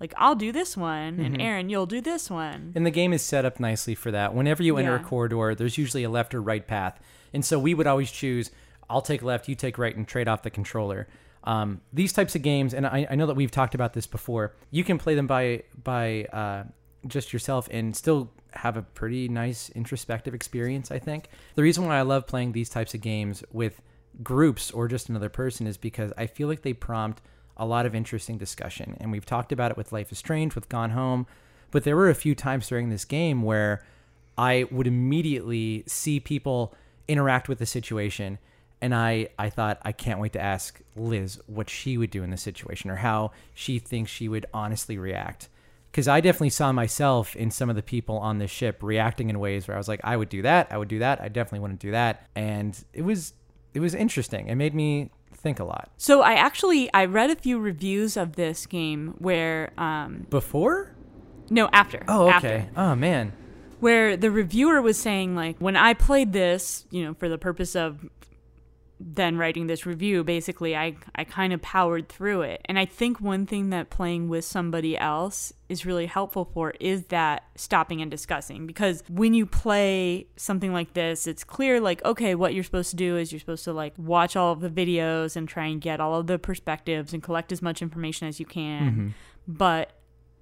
like, 0.00 0.14
I'll 0.16 0.34
do 0.34 0.50
this 0.50 0.76
one, 0.78 1.14
Mm-hmm. 1.18 1.24
and 1.26 1.42
Aaron, 1.42 1.68
you'll 1.68 1.84
do 1.84 2.00
this 2.00 2.30
one. 2.30 2.72
And 2.74 2.86
the 2.86 2.90
game 2.90 3.12
is 3.12 3.20
set 3.20 3.44
up 3.44 3.60
nicely 3.60 3.94
for 3.94 4.10
that. 4.10 4.34
Whenever 4.34 4.62
you 4.62 4.78
enter 4.78 4.94
a 4.94 5.00
corridor, 5.00 5.54
there's 5.54 5.76
usually 5.76 6.04
a 6.04 6.08
left 6.10 6.34
or 6.34 6.40
right 6.40 6.66
path. 6.66 6.98
And 7.34 7.44
so 7.44 7.58
we 7.58 7.74
would 7.74 7.86
always 7.86 8.10
choose 8.10 8.50
I'll 8.88 9.02
take 9.02 9.22
left, 9.22 9.46
you 9.46 9.54
take 9.54 9.78
right, 9.78 9.94
and 9.94 10.08
trade 10.08 10.26
off 10.26 10.42
the 10.42 10.50
controller. 10.50 11.06
Um, 11.44 11.80
these 11.92 12.12
types 12.12 12.34
of 12.34 12.42
games, 12.42 12.74
and 12.74 12.86
I, 12.86 13.06
I 13.10 13.14
know 13.14 13.26
that 13.26 13.36
we've 13.36 13.50
talked 13.50 13.74
about 13.74 13.92
this 13.92 14.06
before, 14.06 14.54
you 14.70 14.82
can 14.84 14.98
play 14.98 15.14
them 15.14 15.26
by 15.26 15.62
by 15.84 16.24
uh, 16.32 16.64
just 17.06 17.32
yourself 17.32 17.68
and 17.70 17.94
still 17.94 18.30
have 18.52 18.76
a 18.76 18.82
pretty 18.82 19.28
nice 19.28 19.70
introspective 19.70 20.34
experience, 20.34 20.90
I 20.90 20.98
think. 20.98 21.28
The 21.54 21.62
reason 21.62 21.86
why 21.86 21.98
I 21.98 22.02
love 22.02 22.26
playing 22.26 22.52
these 22.52 22.68
types 22.68 22.94
of 22.94 23.00
games 23.00 23.44
with 23.52 23.80
groups 24.22 24.70
or 24.70 24.88
just 24.88 25.08
another 25.08 25.28
person 25.28 25.66
is 25.66 25.76
because 25.76 26.12
I 26.16 26.26
feel 26.26 26.48
like 26.48 26.62
they 26.62 26.72
prompt 26.72 27.20
a 27.56 27.66
lot 27.66 27.86
of 27.86 27.94
interesting 27.94 28.38
discussion. 28.38 28.96
And 29.00 29.12
we've 29.12 29.26
talked 29.26 29.52
about 29.52 29.70
it 29.70 29.76
with 29.76 29.92
Life 29.92 30.12
is 30.12 30.18
Strange, 30.18 30.54
with 30.54 30.68
Gone 30.68 30.90
Home, 30.90 31.26
but 31.70 31.84
there 31.84 31.96
were 31.96 32.10
a 32.10 32.14
few 32.14 32.34
times 32.34 32.68
during 32.68 32.90
this 32.90 33.04
game 33.04 33.42
where 33.42 33.84
I 34.36 34.66
would 34.70 34.86
immediately 34.86 35.84
see 35.86 36.20
people 36.20 36.74
interact 37.06 37.48
with 37.48 37.58
the 37.58 37.66
situation. 37.66 38.38
And 38.80 38.94
I, 38.94 39.28
I 39.38 39.50
thought 39.50 39.78
I 39.82 39.92
can't 39.92 40.20
wait 40.20 40.32
to 40.32 40.40
ask 40.40 40.80
Liz 40.96 41.40
what 41.46 41.68
she 41.68 41.98
would 41.98 42.10
do 42.10 42.22
in 42.22 42.30
this 42.30 42.42
situation 42.42 42.90
or 42.90 42.96
how 42.96 43.32
she 43.52 43.78
thinks 43.78 44.10
she 44.10 44.28
would 44.28 44.46
honestly 44.54 44.96
react. 44.96 45.48
Because 45.90 46.08
I 46.08 46.20
definitely 46.20 46.50
saw 46.50 46.72
myself 46.72 47.34
in 47.36 47.50
some 47.50 47.68
of 47.68 47.76
the 47.76 47.82
people 47.82 48.16
on 48.18 48.38
the 48.38 48.46
ship 48.46 48.82
reacting 48.82 49.28
in 49.28 49.40
ways 49.40 49.66
where 49.66 49.76
I 49.76 49.78
was 49.78 49.88
like, 49.88 50.00
I 50.04 50.16
would 50.16 50.28
do 50.28 50.40
that, 50.42 50.68
I 50.70 50.78
would 50.78 50.88
do 50.88 51.00
that, 51.00 51.20
I 51.20 51.28
definitely 51.28 51.58
wouldn't 51.58 51.80
do 51.80 51.90
that, 51.90 52.28
and 52.36 52.82
it 52.92 53.02
was 53.02 53.32
it 53.74 53.80
was 53.80 53.94
interesting. 53.94 54.48
It 54.48 54.54
made 54.56 54.74
me 54.74 55.10
think 55.34 55.58
a 55.58 55.64
lot. 55.64 55.90
So 55.96 56.22
I 56.22 56.34
actually 56.34 56.92
I 56.92 57.04
read 57.06 57.30
a 57.30 57.36
few 57.36 57.58
reviews 57.58 58.16
of 58.16 58.36
this 58.36 58.66
game 58.66 59.14
where 59.18 59.70
um 59.78 60.26
Before? 60.30 60.94
no 61.48 61.68
after 61.72 62.04
Oh, 62.08 62.28
after, 62.28 62.46
okay. 62.48 62.68
Oh 62.76 62.94
man. 62.94 63.32
where 63.80 64.16
the 64.16 64.30
reviewer 64.30 64.80
was 64.82 64.98
saying 64.98 65.34
like 65.34 65.56
when 65.58 65.76
I 65.76 65.94
played 65.94 66.32
this 66.32 66.84
you 66.90 67.04
know 67.04 67.14
for 67.14 67.28
the 67.28 67.38
purpose 67.38 67.74
of 67.74 68.04
then 69.02 69.38
writing 69.38 69.66
this 69.66 69.86
review 69.86 70.22
basically 70.22 70.76
I 70.76 70.94
I 71.14 71.24
kind 71.24 71.54
of 71.54 71.62
powered 71.62 72.08
through 72.08 72.42
it. 72.42 72.60
And 72.66 72.78
I 72.78 72.84
think 72.84 73.18
one 73.18 73.46
thing 73.46 73.70
that 73.70 73.88
playing 73.88 74.28
with 74.28 74.44
somebody 74.44 74.96
else 74.96 75.54
is 75.70 75.86
really 75.86 76.04
helpful 76.04 76.50
for 76.52 76.74
is 76.80 77.06
that 77.06 77.44
stopping 77.54 78.02
and 78.02 78.10
discussing. 78.10 78.66
Because 78.66 79.02
when 79.08 79.32
you 79.32 79.46
play 79.46 80.26
something 80.36 80.72
like 80.72 80.92
this 80.92 81.26
it's 81.26 81.44
clear 81.44 81.80
like 81.80 82.04
okay 82.04 82.34
what 82.34 82.52
you're 82.52 82.64
supposed 82.64 82.90
to 82.90 82.96
do 82.96 83.16
is 83.16 83.32
you're 83.32 83.40
supposed 83.40 83.64
to 83.64 83.72
like 83.72 83.94
watch 83.96 84.36
all 84.36 84.52
of 84.52 84.60
the 84.60 84.68
videos 84.68 85.34
and 85.34 85.48
try 85.48 85.64
and 85.64 85.80
get 85.80 85.98
all 85.98 86.20
of 86.20 86.26
the 86.26 86.38
perspectives 86.38 87.14
and 87.14 87.22
collect 87.22 87.52
as 87.52 87.62
much 87.62 87.80
information 87.80 88.28
as 88.28 88.38
you 88.38 88.46
can. 88.46 88.90
Mm-hmm. 88.90 89.08
But 89.48 89.92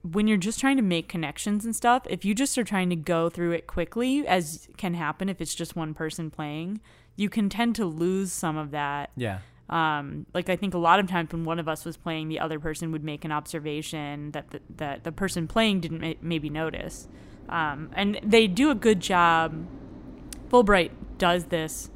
when 0.03 0.27
you're 0.27 0.37
just 0.37 0.59
trying 0.59 0.77
to 0.77 0.83
make 0.83 1.09
connections 1.09 1.65
and 1.65 1.75
stuff, 1.75 2.05
if 2.09 2.25
you 2.25 2.35
just 2.35 2.57
are 2.59 2.65
trying 2.65 2.91
to 2.91 2.97
go 2.97 3.29
through 3.29 3.53
it 3.53 3.67
quickly, 3.67 4.27
as 4.27 4.69
can 4.77 4.95
happen 4.95 5.29
if 5.29 5.41
it's 5.41 5.55
just 5.55 5.77
one 5.77 5.95
person 5.95 6.31
playing, 6.31 6.81
you 7.19 7.29
can 7.29 7.49
tend 7.49 7.75
to 7.75 7.85
lose 7.85 8.33
some 8.33 8.57
of 8.57 8.71
that. 8.71 9.11
Yeah. 9.17 9.41
Um, 9.69 10.25
like 10.33 10.49
I 10.49 10.57
think 10.57 10.73
a 10.73 10.79
lot 10.79 11.01
of 11.01 11.09
times 11.09 11.33
when 11.33 11.45
one 11.45 11.59
of 11.59 11.69
us 11.69 11.85
was 11.85 11.97
playing, 11.97 12.29
the 12.29 12.39
other 12.39 12.61
person 12.61 12.93
would 12.93 13.03
make 13.03 13.25
an 13.25 13.33
observation 13.33 14.31
that 14.31 14.51
the, 14.51 14.61
that 14.77 15.05
the 15.05 15.13
person 15.13 15.49
playing 15.49 15.81
didn't 15.81 16.01
ma- 16.01 16.15
maybe 16.23 16.49
notice. 16.49 17.09
Um, 17.49 17.91
and 17.95 18.21
they 18.23 18.47
do 18.47 18.71
a 18.71 18.75
good 18.75 19.01
job. 19.01 19.67
Fullbright 20.49 20.93
does 21.19 21.47
this 21.47 21.91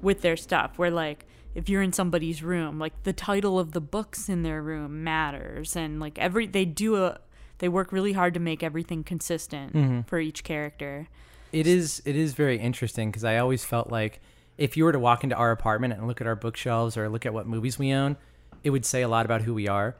with 0.00 0.22
their 0.22 0.36
stuff, 0.36 0.78
where 0.78 0.92
like 0.92 1.26
if 1.56 1.68
you're 1.68 1.82
in 1.82 1.92
somebody's 1.92 2.42
room, 2.42 2.78
like 2.78 3.02
the 3.02 3.12
title 3.12 3.58
of 3.58 3.72
the 3.72 3.80
books 3.80 4.28
in 4.28 4.44
their 4.44 4.62
room 4.62 5.02
matters, 5.02 5.74
and 5.74 5.98
like 5.98 6.18
every 6.20 6.46
they 6.46 6.64
do 6.64 6.96
a 6.96 7.18
they 7.58 7.68
work 7.68 7.90
really 7.90 8.12
hard 8.12 8.32
to 8.34 8.40
make 8.40 8.62
everything 8.62 9.02
consistent 9.02 10.08
for 10.08 10.20
each 10.20 10.44
character. 10.44 11.08
It 11.52 11.66
is 11.66 12.00
it 12.04 12.14
is 12.14 12.34
very 12.34 12.58
interesting 12.58 13.10
because 13.10 13.24
I 13.24 13.38
always 13.38 13.64
felt 13.64 13.90
like 13.90 14.20
if 14.58 14.76
you 14.76 14.84
were 14.84 14.92
to 14.92 14.98
walk 14.98 15.24
into 15.24 15.36
our 15.36 15.50
apartment 15.50 15.94
and 15.94 16.06
look 16.06 16.20
at 16.20 16.26
our 16.26 16.36
bookshelves 16.36 16.96
or 16.96 17.08
look 17.08 17.24
at 17.24 17.32
what 17.32 17.46
movies 17.46 17.78
we 17.78 17.92
own, 17.92 18.16
it 18.64 18.70
would 18.70 18.84
say 18.84 19.02
a 19.02 19.08
lot 19.08 19.24
about 19.24 19.42
who 19.42 19.54
we 19.54 19.68
are. 19.68 19.96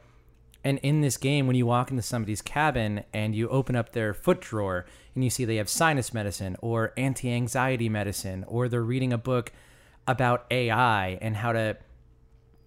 And 0.65 0.79
in 0.79 1.01
this 1.01 1.17
game, 1.17 1.47
when 1.47 1.55
you 1.57 1.65
walk 1.65 1.91
into 1.91 2.03
somebody's 2.03 2.43
cabin 2.43 3.05
and 3.15 3.35
you 3.35 3.49
open 3.49 3.77
up 3.77 3.93
their 3.93 4.13
foot 4.13 4.41
drawer 4.41 4.85
and 5.15 5.23
you 5.23 5.31
see 5.31 5.45
they 5.45 5.57
have 5.57 5.69
sinus 5.69 6.13
medicine 6.13 6.57
or 6.61 6.93
anti 6.97 7.33
anxiety 7.33 7.89
medicine, 7.89 8.45
or 8.49 8.69
they're 8.69 8.83
reading 8.83 9.13
a 9.13 9.19
book 9.19 9.53
about 10.07 10.47
AI 10.51 11.19
and 11.21 11.37
how 11.37 11.53
to 11.53 11.77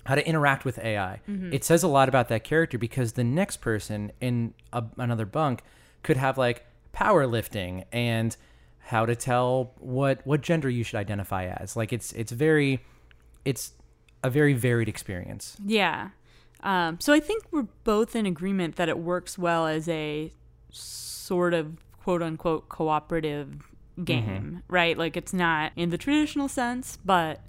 how 0.06 0.15
to 0.15 0.27
interact 0.27 0.65
with 0.65 0.80
AI. 0.80 1.21
Mm-hmm. 1.30 1.54
It 1.54 1.63
says 1.63 1.84
a 1.84 1.88
lot 1.88 2.10
about 2.10 2.27
that 2.30 2.43
character 2.43 2.77
because 2.77 3.13
the 3.13 3.23
next 3.23 3.58
person 3.58 4.12
in 4.19 4.54
a, 4.73 4.84
another 4.97 5.25
bunk 5.25 5.62
could 6.01 6.17
have 6.17 6.38
like 6.38 6.65
powerlifting 6.93 7.86
and 7.91 8.36
how 8.91 9.06
to 9.06 9.15
tell 9.15 9.71
what 9.80 10.19
what 10.25 10.41
gender 10.41 10.69
you 10.69 10.84
should 10.84 10.97
identify 10.97 11.45
as. 11.45 11.75
Like 11.77 11.93
it's 11.93 12.12
it's 12.12 12.32
very 12.32 12.82
it's 13.45 13.71
a 14.21 14.30
very 14.30 14.54
varied 14.54 14.89
experience. 14.89 15.58
Yeah. 15.65 16.10
Um, 16.62 16.99
so 16.99 17.13
I 17.13 17.21
think 17.21 17.45
we're 17.51 17.67
both 17.84 18.15
in 18.15 18.25
agreement 18.25 18.75
that 18.75 18.89
it 18.89 18.99
works 18.99 19.38
well 19.38 19.65
as 19.65 19.88
a 19.88 20.32
sort 20.69 21.54
of 21.54 21.77
quote 22.04 22.21
unquote 22.21 22.67
cooperative 22.67 23.71
game, 24.04 24.62
right? 24.67 24.97
Like 24.97 25.15
it's 25.15 25.34
not 25.34 25.71
in 25.77 25.89
the 25.89 25.97
traditional 25.97 26.49
sense, 26.49 26.97
but 27.04 27.39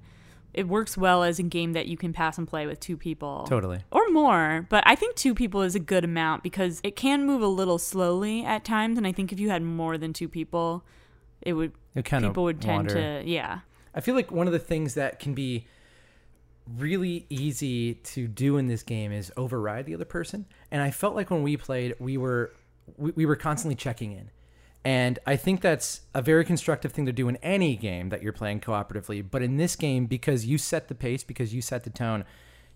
it 0.55 0.69
works 0.69 0.97
well 0.97 1.25
as 1.25 1.41
a 1.41 1.43
game 1.43 1.73
that 1.73 1.87
you 1.87 1.97
can 1.97 2.13
pass 2.13 2.39
and 2.39 2.47
play 2.47 2.67
with 2.67 2.79
two 2.79 2.97
people. 2.97 3.47
Totally. 3.49 3.81
Or 3.91 4.09
more, 4.11 4.67
but 4.71 4.85
I 4.87 4.95
think 4.95 5.17
two 5.17 5.35
people 5.35 5.63
is 5.63 5.75
a 5.75 5.81
good 5.81 6.05
amount 6.05 6.45
because 6.45 6.81
it 6.85 6.95
can 6.95 7.27
move 7.27 7.43
a 7.43 7.49
little 7.49 7.79
slowly 7.79 8.45
at 8.45 8.65
times, 8.65 8.97
and 8.97 9.07
I 9.07 9.13
think 9.13 9.33
if 9.33 9.41
you 9.41 9.51
had 9.51 9.63
more 9.63 9.99
than 9.99 10.13
two 10.13 10.29
people, 10.29 10.85
it 11.43 11.53
would 11.53 11.73
It 11.95 12.05
kind 12.05 12.25
of 12.25 12.33
people 12.33 12.45
would 12.45 12.61
tend 12.61 12.89
wander. 12.89 12.95
to 12.95 13.23
yeah. 13.29 13.61
I 13.95 14.01
feel 14.01 14.15
like 14.15 14.31
one 14.31 14.47
of 14.47 14.53
the 14.53 14.59
things 14.59 14.95
that 14.95 15.19
can 15.19 15.35
be 15.35 15.67
really 16.79 17.27
easy 17.29 17.95
to 17.95 18.29
do 18.29 18.57
in 18.57 18.69
this 18.69 18.83
game 18.83 19.13
is 19.13 19.33
override 19.37 19.87
the 19.87 19.95
other 19.95 20.05
person. 20.05 20.47
And 20.71 20.81
I 20.83 20.91
felt 20.91 21.15
like 21.15 21.31
when 21.31 21.43
we 21.43 21.57
played, 21.57 21.95
we 21.99 22.17
were 22.17 22.55
we, 22.97 23.13
we 23.13 23.27
were 23.27 23.37
constantly 23.37 23.75
checking 23.75 24.13
in. 24.13 24.31
And 24.85 25.19
I 25.27 25.37
think 25.37 25.61
that's 25.61 26.01
a 26.13 26.23
very 26.23 26.45
constructive 26.45 26.93
thing 26.93 27.07
to 27.07 27.13
do 27.13 27.29
in 27.29 27.37
any 27.37 27.77
game 27.77 28.09
that 28.09 28.23
you're 28.23 28.33
playing 28.33 28.61
cooperatively. 28.61 29.25
But 29.29 29.43
in 29.43 29.57
this 29.57 29.77
game, 29.77 30.07
because 30.07 30.45
you 30.45 30.59
set 30.59 30.89
the 30.89 30.95
pace, 30.95 31.23
because 31.23 31.55
you 31.55 31.63
set 31.63 31.85
the 31.85 31.91
tone, 31.91 32.25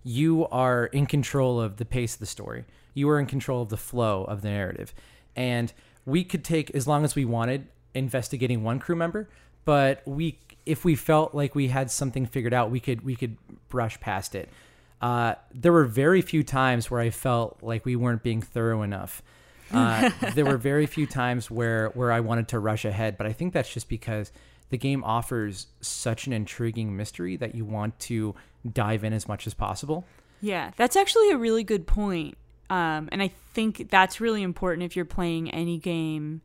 you 0.05 0.47
are 0.49 0.87
in 0.87 1.07
control 1.07 1.61
of 1.61 1.79
the 1.79 1.85
pace 1.85 2.15
of 2.15 2.21
the 2.21 2.27
story. 2.27 2.65
You 2.95 3.09
are 3.09 3.19
in 3.19 3.27
control 3.27 3.63
of 3.63 3.71
the 3.71 3.77
flow 3.77 4.23
of 4.25 4.43
the 4.43 4.51
narrative. 4.51 4.95
And 5.35 5.73
we 6.05 6.23
could 6.23 6.45
take 6.45 6.71
as 6.71 6.87
long 6.87 7.05
as 7.05 7.17
we 7.17 7.25
wanted 7.25 7.67
investigating 7.97 8.63
one 8.63 8.79
crew 8.79 8.97
member, 8.97 9.29
but 9.65 10.03
we 10.07 10.39
if 10.67 10.85
we 10.85 10.97
felt 10.97 11.35
like 11.35 11.55
we 11.55 11.69
had 11.69 11.91
something 11.91 12.27
figured 12.27 12.53
out, 12.53 12.71
we 12.71 12.81
could 12.81 13.05
we 13.05 13.17
could 13.17 13.37
brush 13.69 13.99
past 14.01 14.35
it. 14.35 14.49
Uh, 15.01 15.35
there 15.55 15.73
were 15.73 15.85
very 15.85 16.23
few 16.23 16.43
times 16.43 16.91
where 16.91 17.01
I 17.01 17.11
felt 17.11 17.59
like 17.63 17.85
we 17.85 17.97
weren't 17.97 18.23
being 18.23 18.43
thorough 18.43 18.83
enough. 18.83 19.23
Uh, 19.73 20.11
there 20.35 20.45
were 20.45 20.57
very 20.57 20.87
few 20.87 21.07
times 21.07 21.51
where 21.51 21.89
where 21.91 22.13
I 22.13 22.21
wanted 22.21 22.49
to 22.49 22.59
rush 22.59 22.85
ahead, 22.85 23.17
but 23.17 23.27
I 23.27 23.33
think 23.33 23.53
that's 23.53 23.73
just 23.73 23.89
because 23.89 24.33
the 24.71 24.79
game 24.79 25.05
offers 25.05 25.69
such 25.81 26.27
an 26.27 26.33
intriguing 26.33 26.97
mystery 26.97 27.37
that 27.37 27.55
you 27.55 27.65
want 27.65 27.99
to 28.01 28.35
dive 28.73 29.05
in 29.05 29.13
as 29.13 29.29
much 29.29 29.47
as 29.47 29.55
possible. 29.55 30.05
Yeah, 30.41 30.73
that's 30.77 30.97
actually 30.97 31.31
a 31.31 31.37
really 31.37 31.63
good 31.63 31.87
point. 31.87 32.37
Um, 32.69 33.09
and 33.13 33.23
I 33.23 33.31
think 33.55 33.89
that's 33.91 34.21
really 34.21 34.43
important 34.43 34.85
if 34.85 34.97
you're 34.97 35.05
playing 35.05 35.51
any 35.53 35.79
game 35.79 36.43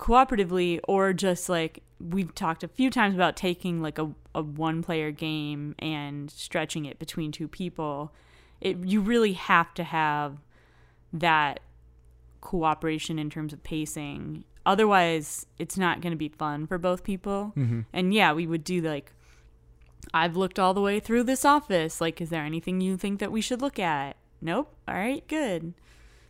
cooperatively 0.00 0.80
or 0.88 1.12
just 1.12 1.50
like 1.50 1.82
we've 2.00 2.34
talked 2.34 2.64
a 2.64 2.68
few 2.68 2.88
times 2.88 3.14
about 3.14 3.36
taking 3.36 3.82
like 3.82 3.98
a, 3.98 4.10
a 4.34 4.42
one 4.42 4.82
player 4.82 5.10
game 5.10 5.74
and 5.78 6.30
stretching 6.30 6.86
it 6.86 6.98
between 6.98 7.30
two 7.30 7.46
people. 7.46 8.12
It 8.62 8.78
you 8.78 9.02
really 9.02 9.34
have 9.34 9.74
to 9.74 9.84
have 9.84 10.38
that 11.12 11.60
cooperation 12.40 13.18
in 13.18 13.28
terms 13.28 13.52
of 13.52 13.62
pacing. 13.62 14.44
Otherwise, 14.64 15.44
it's 15.58 15.76
not 15.76 16.00
going 16.00 16.12
to 16.12 16.16
be 16.16 16.28
fun 16.30 16.66
for 16.66 16.78
both 16.78 17.04
people. 17.04 17.52
Mm-hmm. 17.54 17.80
And 17.92 18.14
yeah, 18.14 18.32
we 18.32 18.46
would 18.46 18.64
do 18.64 18.80
like 18.80 19.12
I've 20.14 20.34
looked 20.34 20.58
all 20.58 20.72
the 20.72 20.80
way 20.80 20.98
through 20.98 21.24
this 21.24 21.44
office. 21.44 22.00
Like, 22.00 22.22
is 22.22 22.30
there 22.30 22.44
anything 22.44 22.80
you 22.80 22.96
think 22.96 23.20
that 23.20 23.30
we 23.30 23.42
should 23.42 23.60
look 23.60 23.78
at? 23.78 24.16
Nope. 24.40 24.74
All 24.88 24.94
right, 24.94 25.26
good. 25.28 25.74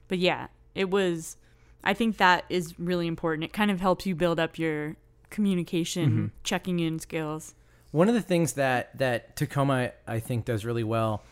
But 0.09 0.19
yeah, 0.19 0.49
it 0.75 0.91
was. 0.91 1.37
I 1.83 1.95
think 1.95 2.19
that 2.19 2.45
is 2.49 2.79
really 2.79 3.07
important. 3.07 3.45
It 3.45 3.53
kind 3.53 3.71
of 3.71 3.81
helps 3.81 4.07
you 4.07 4.15
build 4.15 4.39
up 4.39 4.59
your 4.59 4.97
communication, 5.31 6.33
checking 6.45 6.81
in 6.81 6.99
skills. 6.99 7.55
One 7.93 8.09
of 8.09 8.15
the 8.15 8.23
things 8.23 8.55
that 8.55 8.97
that 8.99 9.37
Tacoma 9.37 9.93
I 10.07 10.21
think 10.21 10.45
does 10.45 10.65
really 10.65 10.85
well, 10.85 11.23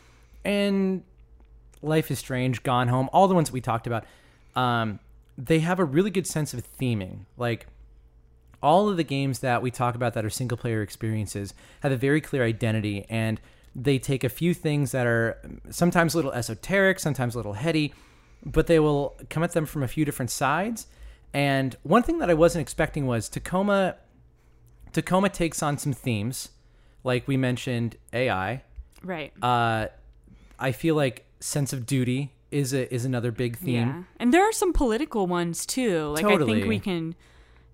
and 0.45 1.03
Life 1.83 2.11
is 2.11 2.19
Strange, 2.19 2.63
Gone 2.63 2.89
Home, 2.89 3.09
all 3.13 3.29
the 3.29 3.35
ones 3.35 3.49
that 3.49 3.53
we 3.55 3.61
talked 3.61 3.87
about, 3.87 4.05
um, 4.57 4.99
they 5.37 5.61
have 5.61 5.79
a 5.79 5.85
really 5.85 6.11
good 6.11 6.27
sense 6.27 6.55
of 6.55 6.65
theming. 6.79 7.27
Like 7.37 7.67
all 8.63 8.89
of 8.89 8.97
the 8.97 9.05
games 9.05 9.39
that 9.41 9.63
we 9.63 9.71
talk 9.71 9.95
about 9.95 10.15
that 10.15 10.25
are 10.25 10.31
single 10.31 10.59
player 10.59 10.83
experiences 10.83 11.55
have 11.81 11.93
a 11.93 11.97
very 11.97 12.21
clear 12.21 12.43
identity, 12.43 13.07
and 13.09 13.41
they 13.77 13.99
take 13.99 14.25
a 14.25 14.29
few 14.29 14.55
things 14.55 14.91
that 14.93 15.07
are 15.07 15.39
sometimes 15.71 16.15
a 16.15 16.19
little 16.19 16.33
esoteric, 16.33 16.99
sometimes 16.99 17.35
a 17.35 17.39
little 17.39 17.53
heady, 17.53 17.93
but 18.45 18.67
they 18.67 18.79
will 18.79 19.17
come 19.31 19.43
at 19.43 19.53
them 19.53 19.67
from 19.67 19.83
a 19.83 19.89
few 19.89 20.05
different 20.05 20.31
sides. 20.31 20.87
And 21.33 21.77
one 21.83 22.03
thing 22.03 22.19
that 22.19 22.31
I 22.31 22.35
wasn't 22.35 22.63
expecting 22.63 23.07
was 23.07 23.29
Tacoma 23.29 23.97
Tacoma 24.93 25.29
takes 25.29 25.63
on 25.63 25.77
some 25.77 25.93
themes, 25.93 26.51
like 27.05 27.29
we 27.29 27.37
mentioned 27.37 27.97
AI. 28.13 28.63
Right. 29.03 29.33
Uh, 29.43 29.89
I 30.59 30.73
feel 30.73 30.95
like 30.95 31.27
sense 31.41 31.73
of 31.73 31.87
duty 31.87 32.33
is 32.51 32.73
a, 32.73 32.93
is 32.93 33.05
another 33.05 33.31
big 33.31 33.59
theme. 33.59 33.89
Yeah. 33.89 34.03
And 34.19 34.33
there 34.33 34.43
are 34.43 34.53
some 34.53 34.73
political 34.73 35.27
ones 35.27 35.67
too. 35.67 36.07
Like 36.09 36.25
I 36.25 36.39
think 36.39 36.67
we 36.67 36.79
can 36.79 37.15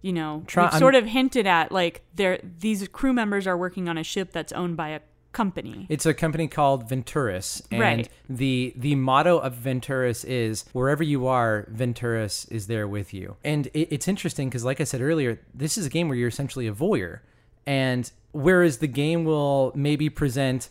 you 0.04 0.12
know, 0.12 0.42
Try- 0.46 0.78
sort 0.78 0.94
of 0.94 1.06
hinted 1.06 1.46
at 1.46 1.72
like 1.72 2.02
there 2.14 2.38
these 2.42 2.86
crew 2.88 3.14
members 3.14 3.46
are 3.46 3.56
working 3.56 3.88
on 3.88 3.96
a 3.96 4.04
ship 4.04 4.32
that's 4.32 4.52
owned 4.52 4.76
by 4.76 4.90
a 4.90 5.00
company. 5.34 5.86
It's 5.90 6.06
a 6.06 6.14
company 6.14 6.48
called 6.48 6.88
Venturis, 6.88 7.60
and 7.70 7.80
Right. 7.80 8.08
the 8.28 8.72
the 8.76 8.94
motto 8.94 9.38
of 9.38 9.54
Venturis 9.56 10.24
is 10.24 10.64
wherever 10.72 11.02
you 11.02 11.26
are, 11.26 11.68
Venturis 11.70 12.50
is 12.50 12.66
there 12.68 12.88
with 12.88 13.12
you. 13.12 13.36
And 13.44 13.66
it, 13.74 13.88
it's 13.94 14.08
interesting 14.08 14.48
because, 14.48 14.64
like 14.64 14.80
I 14.80 14.84
said 14.84 15.02
earlier, 15.02 15.40
this 15.52 15.76
is 15.76 15.84
a 15.86 15.90
game 15.90 16.08
where 16.08 16.16
you're 16.16 16.28
essentially 16.28 16.66
a 16.66 16.72
voyeur, 16.72 17.20
and 17.66 18.10
whereas 18.32 18.78
the 18.78 18.86
game 18.88 19.24
will 19.24 19.72
maybe 19.74 20.08
present 20.08 20.70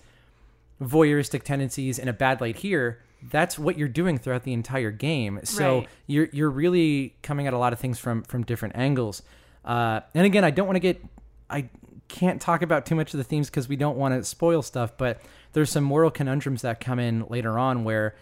voyeuristic 0.81 1.43
tendencies 1.43 1.99
in 1.99 2.07
a 2.07 2.13
bad 2.13 2.41
light 2.41 2.57
here. 2.57 2.99
That's 3.31 3.57
what 3.57 3.77
you're 3.77 3.87
doing 3.87 4.17
throughout 4.17 4.43
the 4.43 4.51
entire 4.53 4.91
game. 4.91 5.39
So 5.43 5.79
Right. 5.79 5.87
you're 6.07 6.29
you're 6.33 6.49
really 6.49 7.15
coming 7.21 7.47
at 7.47 7.53
a 7.53 7.57
lot 7.57 7.71
of 7.73 7.79
things 7.79 7.99
from 7.99 8.23
from 8.23 8.43
different 8.43 8.75
angles. 8.75 9.21
Uh, 9.63 10.01
and 10.13 10.25
again, 10.25 10.43
I 10.43 10.51
don't 10.51 10.67
want 10.67 10.75
to 10.75 10.81
get 10.81 11.01
I 11.49 11.69
can't 12.13 12.39
talk 12.39 12.61
about 12.61 12.85
too 12.85 12.93
much 12.95 13.13
of 13.13 13.17
the 13.17 13.23
themes 13.23 13.49
because 13.49 13.67
we 13.67 13.75
don't 13.75 13.97
want 13.97 14.13
to 14.13 14.23
spoil 14.23 14.61
stuff. 14.61 14.95
But 14.97 15.19
there's 15.53 15.71
some 15.71 15.83
moral 15.83 16.11
conundrums 16.11 16.61
that 16.61 16.79
come 16.79 16.99
in 16.99 17.25
later 17.27 17.57
on 17.57 17.83
where 17.83 18.15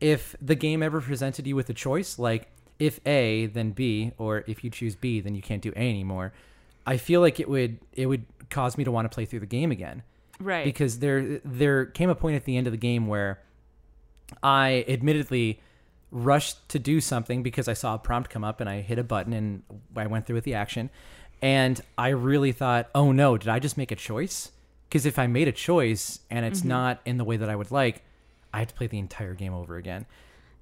if 0.00 0.36
the 0.40 0.54
game 0.54 0.82
ever 0.82 1.00
presented 1.00 1.46
you 1.46 1.56
with 1.56 1.70
a 1.70 1.74
choice, 1.74 2.18
like 2.18 2.48
if 2.78 3.00
A 3.06 3.46
then 3.46 3.70
B, 3.70 4.12
or 4.18 4.44
if 4.46 4.62
you 4.62 4.70
choose 4.70 4.94
B 4.94 5.20
then 5.20 5.34
you 5.34 5.42
can't 5.42 5.62
do 5.62 5.72
A 5.74 5.80
anymore, 5.80 6.32
I 6.86 6.98
feel 6.98 7.22
like 7.22 7.40
it 7.40 7.48
would 7.48 7.78
it 7.94 8.06
would 8.06 8.26
cause 8.50 8.76
me 8.76 8.84
to 8.84 8.92
want 8.92 9.10
to 9.10 9.14
play 9.14 9.24
through 9.24 9.40
the 9.40 9.46
game 9.46 9.70
again 9.70 10.02
right. 10.40 10.64
because 10.64 10.98
there 10.98 11.40
there 11.44 11.86
came 11.86 12.10
a 12.10 12.14
point 12.14 12.36
at 12.36 12.44
the 12.44 12.56
end 12.56 12.66
of 12.66 12.72
the 12.72 12.78
game 12.78 13.06
where 13.06 13.40
I 14.42 14.84
admittedly 14.88 15.60
rushed 16.10 16.68
to 16.70 16.78
do 16.78 17.00
something 17.00 17.42
because 17.42 17.68
I 17.68 17.74
saw 17.74 17.94
a 17.94 17.98
prompt 17.98 18.30
come 18.30 18.44
up 18.44 18.60
and 18.60 18.68
I 18.68 18.80
hit 18.80 18.98
a 18.98 19.04
button 19.04 19.32
and 19.32 19.62
I 19.96 20.06
went 20.06 20.26
through 20.26 20.36
with 20.36 20.44
the 20.44 20.54
action 20.54 20.90
and 21.42 21.80
I 21.96 22.08
really 22.08 22.52
thought, 22.52 22.88
"Oh 22.94 23.12
no, 23.12 23.36
did 23.36 23.48
I 23.48 23.58
just 23.58 23.76
make 23.76 23.92
a 23.92 23.96
choice?" 23.96 24.52
Because 24.88 25.04
if 25.04 25.18
I 25.18 25.26
made 25.26 25.48
a 25.48 25.52
choice 25.52 26.20
and 26.30 26.46
it's 26.46 26.60
mm-hmm. 26.60 26.68
not 26.68 27.00
in 27.04 27.18
the 27.18 27.24
way 27.24 27.36
that 27.36 27.50
I 27.50 27.56
would 27.56 27.70
like, 27.70 28.02
I 28.54 28.60
have 28.60 28.68
to 28.68 28.74
play 28.74 28.86
the 28.86 28.98
entire 28.98 29.34
game 29.34 29.52
over 29.52 29.76
again. 29.76 30.06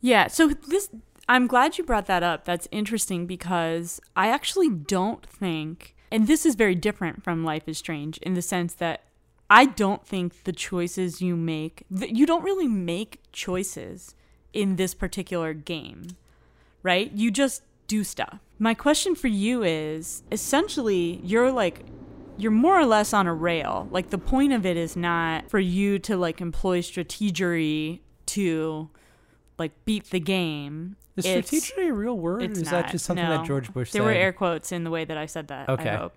Yeah, 0.01 0.27
so 0.27 0.49
this 0.49 0.91
I'm 1.29 1.47
glad 1.47 1.79
you 1.79 1.85
brought 1.85 2.07
that 2.07 2.23
up. 2.23 2.45
That's 2.45 2.69
interesting 2.71 3.27
because 3.27 4.01
I 4.15 4.29
actually 4.29 4.71
don't 4.71 5.25
think 5.25 5.95
and 6.11 6.27
this 6.27 6.47
is 6.47 6.55
very 6.55 6.75
different 6.75 7.23
from 7.23 7.45
Life 7.45 7.69
is 7.69 7.79
Strange 7.79 8.19
in 8.19 8.35
the 8.35 8.43
sense 8.43 8.75
that 8.75 9.03
I 9.51 9.67
don't 9.67 10.07
think 10.07 10.45
the 10.45 10.53
choices 10.53 11.21
you 11.21 11.37
make 11.37 11.85
you 11.91 12.27
don't 12.27 12.45
really 12.45 12.69
make 12.69 13.21
choices 13.33 14.15
in 14.53 14.77
this 14.77 14.95
particular 14.95 15.55
game. 15.55 16.09
Right? 16.83 17.11
You 17.13 17.31
just 17.31 17.63
do 17.87 18.05
stuff. 18.05 18.39
My 18.59 18.75
question 18.75 19.15
for 19.15 19.29
you 19.29 19.63
is 19.63 20.23
essentially 20.33 21.21
you're 21.23 21.53
like 21.53 21.85
you're 22.39 22.51
more 22.53 22.79
or 22.79 22.85
less 22.87 23.13
on 23.15 23.27
a 23.27 23.33
rail. 23.35 23.89
Like 23.91 24.11
the 24.11 24.19
point 24.19 24.53
of 24.53 24.67
it 24.67 24.77
is 24.77 24.95
not 24.97 25.49
for 25.51 25.59
you 25.59 25.99
to 26.01 26.17
like 26.17 26.41
employ 26.41 26.81
strategery 26.83 28.01
to 28.27 28.91
like 29.59 29.73
beat 29.85 30.11
the 30.11 30.21
game. 30.21 30.97
Is 31.17 31.25
It's- 31.25 31.47
strategy 31.47 31.89
a 31.89 31.95
real 31.95 32.19
word? 32.19 32.43
It's 32.43 32.59
is 32.59 32.71
that 32.71 32.91
just 32.91 33.07
something 33.07 33.25
No. 33.25 33.39
that 33.39 33.47
George 33.47 33.73
Bush 33.73 33.91
said? 33.91 34.01
There 34.03 34.09
said? 34.09 34.15
were 34.17 34.21
air 34.23 34.33
quotes 34.35 34.71
in 34.71 34.85
the 34.85 34.91
way 34.91 35.05
that 35.07 35.17
I 35.17 35.25
said 35.27 35.49
that. 35.49 35.69
Okay. 35.71 35.89
I 35.91 35.97
hope. 35.97 36.15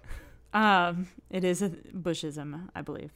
Um, 0.54 1.08
it 1.30 1.44
is 1.46 1.62
a 1.62 1.70
Bushism, 1.70 2.70
I 2.76 2.82
believe. 2.82 3.12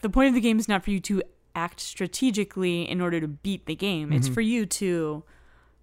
The 0.00 0.08
point 0.08 0.28
of 0.28 0.34
the 0.34 0.40
game 0.40 0.58
is 0.58 0.68
not 0.68 0.82
for 0.84 0.92
you 0.92 1.00
to 1.00 1.22
act 1.54 1.80
strategically 1.80 2.88
in 2.88 3.00
order 3.00 3.20
to 3.20 3.28
beat 3.28 3.66
the 3.66 3.74
game. 3.74 4.12
It's 4.12 4.28
Mhm. 4.30 4.34
for 4.34 4.40
you 4.40 4.64
to 4.66 5.24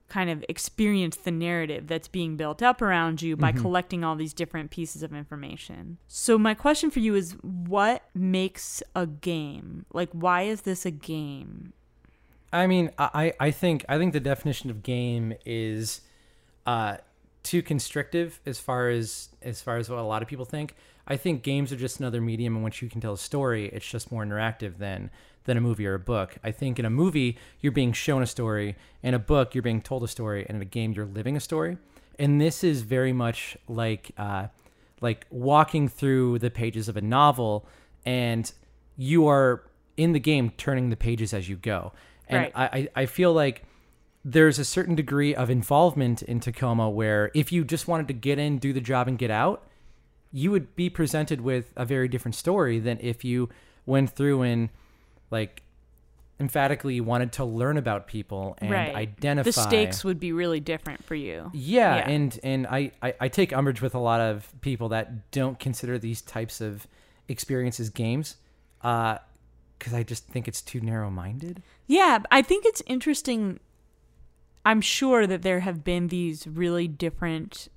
kind 0.10 0.30
of 0.30 0.44
experience 0.48 1.16
the 1.16 1.32
narrative 1.32 1.88
that's 1.88 2.08
being 2.08 2.36
built 2.38 2.62
up 2.62 2.82
around 2.82 3.22
you 3.22 3.36
by 3.36 3.52
Mhm. 3.52 3.62
collecting 3.62 4.04
all 4.04 4.16
these 4.16 4.34
different 4.34 4.70
pieces 4.70 5.02
of 5.02 5.14
information. 5.14 5.98
So 6.08 6.38
my 6.38 6.54
question 6.54 6.92
for 6.92 7.00
you 7.00 7.16
is 7.16 7.32
what 7.42 8.04
makes 8.14 8.84
a 8.96 9.08
game? 9.08 9.86
Like 9.92 10.10
why 10.12 10.44
is 10.44 10.62
this 10.62 10.86
a 10.86 10.92
game? 10.92 11.74
I 12.52 12.68
mean, 12.68 12.92
I, 13.00 13.34
I 13.40 13.50
think 13.50 13.84
I 13.90 13.98
think 13.98 14.14
the 14.14 14.20
definition 14.20 14.70
of 14.70 14.84
game 14.84 15.34
is 15.46 16.02
uh, 16.68 16.98
too 17.42 17.64
constrictive 17.64 18.40
as 18.46 18.60
far 18.60 18.90
as 18.90 19.30
as 19.42 19.62
far 19.62 19.78
as 19.78 19.90
what 19.90 19.98
a 19.98 20.04
lot 20.04 20.22
of 20.22 20.28
people 20.28 20.46
think. 20.46 20.76
I 21.08 21.18
think 21.18 21.42
games 21.44 21.74
are 21.74 21.76
just 21.78 22.00
another 22.00 22.22
medium 22.22 22.56
in 22.56 22.62
which 22.62 22.82
you 22.82 22.90
can 22.90 23.02
tell 23.02 23.14
a 23.14 23.18
story. 23.18 23.66
It's 23.70 23.90
just 23.90 24.12
more 24.12 24.24
interactive 24.24 24.78
than 24.78 25.10
than 25.46 25.58
a 25.58 25.62
movie 25.62 25.86
or 25.86 25.96
a 25.96 26.00
book. 26.00 26.36
I 26.44 26.52
think 26.52 26.80
in 26.80 26.86
a 26.86 26.90
movie 26.90 27.38
you're 27.60 27.72
being 27.72 27.94
shown 27.94 28.22
a 28.22 28.28
story, 28.28 28.76
in 29.02 29.14
a 29.14 29.20
book 29.20 29.54
you're 29.54 29.62
being 29.62 29.82
told 29.82 30.04
a 30.04 30.08
story, 30.08 30.46
and 30.48 30.56
in 30.56 30.62
a 30.62 30.66
game 30.66 30.94
you're 30.94 31.06
living 31.06 31.36
a 31.36 31.40
story. 31.40 31.78
And 32.20 32.40
this 32.40 32.64
is 32.64 32.82
very 32.82 33.14
much 33.14 33.58
like 33.68 34.12
uh, 34.18 34.48
like 35.02 35.26
walking 35.30 35.88
through 35.88 36.40
the 36.40 36.50
pages 36.50 36.88
of 36.88 36.96
a 36.98 37.02
novel, 37.02 37.66
and 38.06 38.52
you 38.96 39.28
are 39.28 39.64
in 39.98 40.14
the 40.14 40.20
game 40.20 40.52
turning 40.58 40.90
the 40.90 40.96
pages 40.96 41.34
as 41.34 41.50
you 41.50 41.56
go. 41.56 41.92
And 42.28 42.44
Right. 42.44 42.52
I, 42.56 42.66
I 42.96 43.02
I 43.02 43.06
feel 43.06 43.34
like 43.34 43.64
there's 44.26 44.58
a 44.58 44.64
certain 44.66 44.96
degree 44.96 45.36
of 45.36 45.50
involvement 45.50 46.22
in 46.22 46.40
Tacoma 46.40 46.90
where 46.90 47.30
if 47.34 47.52
you 47.52 47.66
just 47.66 47.88
wanted 47.90 48.08
to 48.08 48.14
get 48.14 48.40
in, 48.40 48.58
do 48.58 48.72
the 48.72 48.80
job, 48.80 49.08
and 49.10 49.18
get 49.18 49.30
out, 49.30 49.68
you 50.32 50.50
would 50.50 50.76
be 50.76 50.90
presented 50.90 51.42
with 51.42 51.74
a 51.76 51.86
very 51.86 52.08
different 52.08 52.36
story 52.36 52.80
than 52.80 52.98
if 53.02 53.26
you 53.26 53.50
went 53.86 54.10
through 54.12 54.42
and 54.42 54.70
like 55.34 55.64
emphatically 56.40 57.00
wanted 57.02 57.32
to 57.34 57.46
learn 57.46 57.78
about 57.78 58.08
people 58.08 58.56
and 58.60 58.72
Right. 58.72 58.96
identify 58.96 59.46
The 59.46 59.52
stakes 59.54 60.04
would 60.04 60.20
be 60.20 60.32
really 60.32 60.60
different 60.60 61.04
for 61.04 61.16
you. 61.16 61.52
yeah, 61.54 61.98
Yeah. 61.98 62.10
and 62.10 62.40
and 62.44 62.68
I, 62.68 62.92
I 63.02 63.14
I 63.22 63.28
take 63.28 63.52
umbrage 63.54 63.82
with 63.82 63.94
a 63.96 64.00
lot 64.00 64.20
of 64.22 64.50
people 64.62 64.90
that 64.90 65.30
don't 65.32 65.60
consider 65.60 66.00
these 66.00 66.22
types 66.22 66.60
of 66.62 66.88
experiences 67.28 67.90
games, 67.90 68.38
because 68.82 69.94
I 69.94 70.04
just 70.04 70.28
think 70.28 70.48
it's 70.48 70.62
too 70.62 70.82
narrow 70.82 71.10
minded. 71.10 71.62
Yeah, 71.88 72.20
I 72.32 72.42
think 72.42 72.66
it's 72.66 72.82
interesting. 72.88 73.60
I'm 74.66 74.82
sure 74.82 75.28
that 75.28 75.42
there 75.42 75.60
have 75.62 75.84
been 75.84 76.08
these 76.08 76.48
really 76.48 76.88
different 76.88 77.68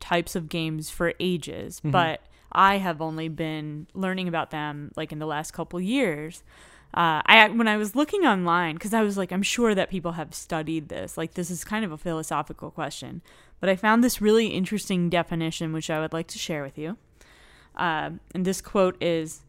types 0.00 0.34
of 0.36 0.48
games 0.48 0.88
for 0.90 1.12
ages, 1.20 1.80
Mhm. 1.84 1.90
but 1.92 2.22
I 2.52 2.78
have 2.78 3.02
only 3.02 3.28
been 3.28 3.86
learning 3.94 4.28
about 4.28 4.50
them 4.50 4.92
like 4.96 5.12
in 5.12 5.18
the 5.18 5.26
last 5.26 5.50
couple 5.52 5.80
years. 5.80 6.42
Uh, 6.94 7.20
I 7.26 7.48
when 7.48 7.68
I 7.68 7.76
was 7.76 7.94
looking 7.94 8.22
online 8.24 8.74
because 8.74 8.94
I 8.94 9.02
was 9.02 9.16
like, 9.18 9.30
I'm 9.30 9.42
sure 9.42 9.74
that 9.74 9.90
people 9.90 10.12
have 10.12 10.34
studied 10.34 10.88
this. 10.88 11.16
Like 11.18 11.34
this 11.34 11.50
is 11.50 11.64
kind 11.64 11.84
of 11.84 11.92
a 11.92 11.98
philosophical 11.98 12.70
question, 12.70 13.20
but 13.60 13.68
I 13.68 13.76
found 13.76 14.02
this 14.02 14.22
really 14.22 14.48
interesting 14.48 15.10
definition 15.10 15.72
which 15.72 15.90
I 15.90 16.00
would 16.00 16.12
like 16.14 16.28
to 16.28 16.38
share 16.38 16.62
with 16.62 16.78
you. 16.78 16.96
Uh, 17.76 18.10
and 18.34 18.44
this 18.44 18.60
quote 18.62 18.96
is 19.02 19.42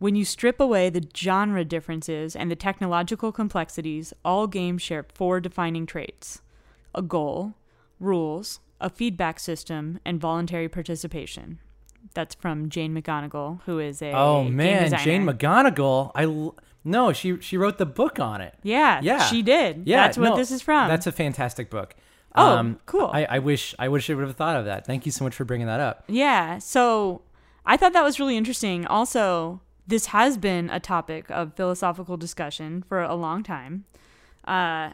When 0.00 0.16
you 0.16 0.24
strip 0.24 0.58
away 0.60 0.90
the 0.90 1.06
genre 1.16 1.64
differences 1.64 2.34
and 2.34 2.50
the 2.50 2.56
technological 2.56 3.30
complexities, 3.30 4.12
all 4.24 4.46
games 4.48 4.82
share 4.82 5.06
four 5.14 5.40
defining 5.40 5.86
traits 5.86 6.42
a 6.92 7.02
goal, 7.02 7.54
rules, 8.00 8.58
a 8.80 8.90
feedback 8.90 9.38
system, 9.38 10.00
and 10.04 10.20
voluntary 10.20 10.68
participation. 10.68 11.60
That's 12.14 12.34
from 12.34 12.68
Jane 12.68 12.94
McGonigal, 13.00 13.60
who 13.66 13.78
is 13.78 14.02
a 14.02 14.10
Oh 14.12 14.42
man, 14.42 14.84
designer. 14.84 15.04
Jane 15.04 15.24
McGonigal. 15.24 16.10
I 16.16 16.24
l- 16.24 16.56
no, 16.84 17.12
she 17.12 17.40
she 17.40 17.56
wrote 17.56 17.78
the 17.78 17.86
book 17.86 18.18
on 18.20 18.40
it. 18.40 18.54
Yeah, 18.62 19.00
Yeah, 19.02 19.18
she 19.24 19.42
did. 19.42 19.82
Yeah, 19.86 20.02
that's 20.06 20.18
what 20.18 20.30
no, 20.30 20.36
this 20.36 20.50
is 20.50 20.62
from. 20.62 20.88
That's 20.88 21.06
a 21.06 21.12
fantastic 21.12 21.70
book. 21.70 21.94
Um, 22.34 22.76
Oh, 22.78 22.82
cool. 22.86 23.10
I, 23.12 23.24
I 23.24 23.38
wish 23.40 23.74
I 23.78 23.88
wish 23.88 24.08
I 24.08 24.14
would 24.14 24.26
have 24.26 24.36
thought 24.36 24.56
of 24.56 24.64
that. 24.64 24.86
Thank 24.86 25.04
you 25.06 25.12
so 25.12 25.24
much 25.24 25.34
for 25.34 25.44
bringing 25.44 25.66
that 25.66 25.80
up. 25.80 26.04
Yeah. 26.08 26.58
So 26.58 27.22
I 27.66 27.76
thought 27.76 27.92
that 27.92 28.04
was 28.04 28.18
really 28.20 28.36
interesting. 28.36 28.86
Also, 28.86 29.60
this 29.86 30.06
has 30.06 30.38
been 30.38 30.70
a 30.70 30.78
topic 30.80 31.30
of 31.30 31.54
philosophical 31.54 32.16
discussion 32.16 32.82
for 32.88 33.02
a 33.02 33.14
long 33.14 33.42
time. 33.42 33.84
Uh, 34.46 34.92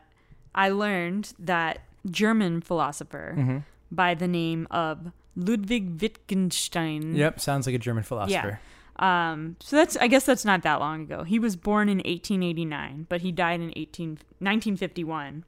I 0.55 0.70
learned 0.70 1.35
that 1.38 1.81
German 2.11 2.62
philosopher 2.62 3.35
Mm-hmm. 3.37 3.59
by 3.90 4.14
the 4.14 4.27
name 4.29 4.66
of 4.70 5.12
Ludwig 5.37 6.01
Wittgenstein. 6.01 7.14
Yep, 7.14 7.40
sounds 7.40 7.66
like 7.66 7.75
a 7.75 7.79
German 7.79 8.03
philosopher. 8.03 8.59
Um, 8.99 9.57
so 9.61 9.77
that's 9.77 9.97
I 9.99 10.07
guess 10.09 10.25
that's 10.25 10.45
not 10.45 10.63
that 10.63 10.81
long 10.81 11.03
ago. 11.03 11.23
He 11.23 11.39
was 11.39 11.55
born 11.57 11.89
in 11.89 11.99
1889, 11.99 13.07
but 13.09 13.21
he 13.21 13.31
died 13.33 13.61
in 13.61 13.73
18, 13.77 14.09
1951. 14.39 15.45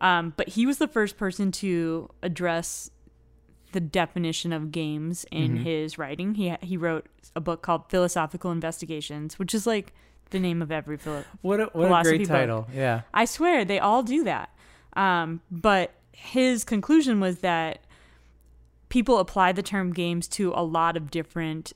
Um, 0.00 0.34
but 0.36 0.48
he 0.50 0.66
was 0.66 0.78
the 0.78 0.88
first 0.88 1.16
person 1.16 1.52
to 1.52 2.10
address 2.22 2.90
the 3.72 3.80
definition 3.80 4.52
of 4.52 4.70
games 4.72 5.24
in 5.30 5.54
Mm-hmm. 5.54 5.64
his 5.64 5.96
writing. 5.96 6.34
He 6.34 6.54
he 6.60 6.76
wrote 6.76 7.06
a 7.34 7.40
book 7.40 7.62
called 7.62 7.88
Philosophical 7.88 8.50
Investigations, 8.50 9.38
which 9.38 9.54
is 9.54 9.66
like 9.66 9.94
the 10.30 10.38
name 10.38 10.60
of 10.60 10.70
every 10.70 10.96
philo- 10.98 11.24
What 11.40 11.60
a, 11.60 11.64
what 11.72 11.90
a 11.90 12.02
great 12.02 12.20
book. 12.20 12.28
title. 12.28 12.66
Yeah. 12.74 13.02
I 13.14 13.24
swear 13.24 13.64
they 13.64 13.78
all 13.78 14.02
do 14.02 14.24
that. 14.24 14.50
Um, 14.94 15.40
but 15.50 15.92
his 16.12 16.64
conclusion 16.64 17.20
was 17.20 17.38
that 17.38 17.84
people 18.90 19.18
apply 19.18 19.52
the 19.52 19.62
term 19.62 19.92
games 19.92 20.28
to 20.28 20.52
a 20.54 20.62
lot 20.62 20.96
of 20.96 21.10
different 21.10 21.72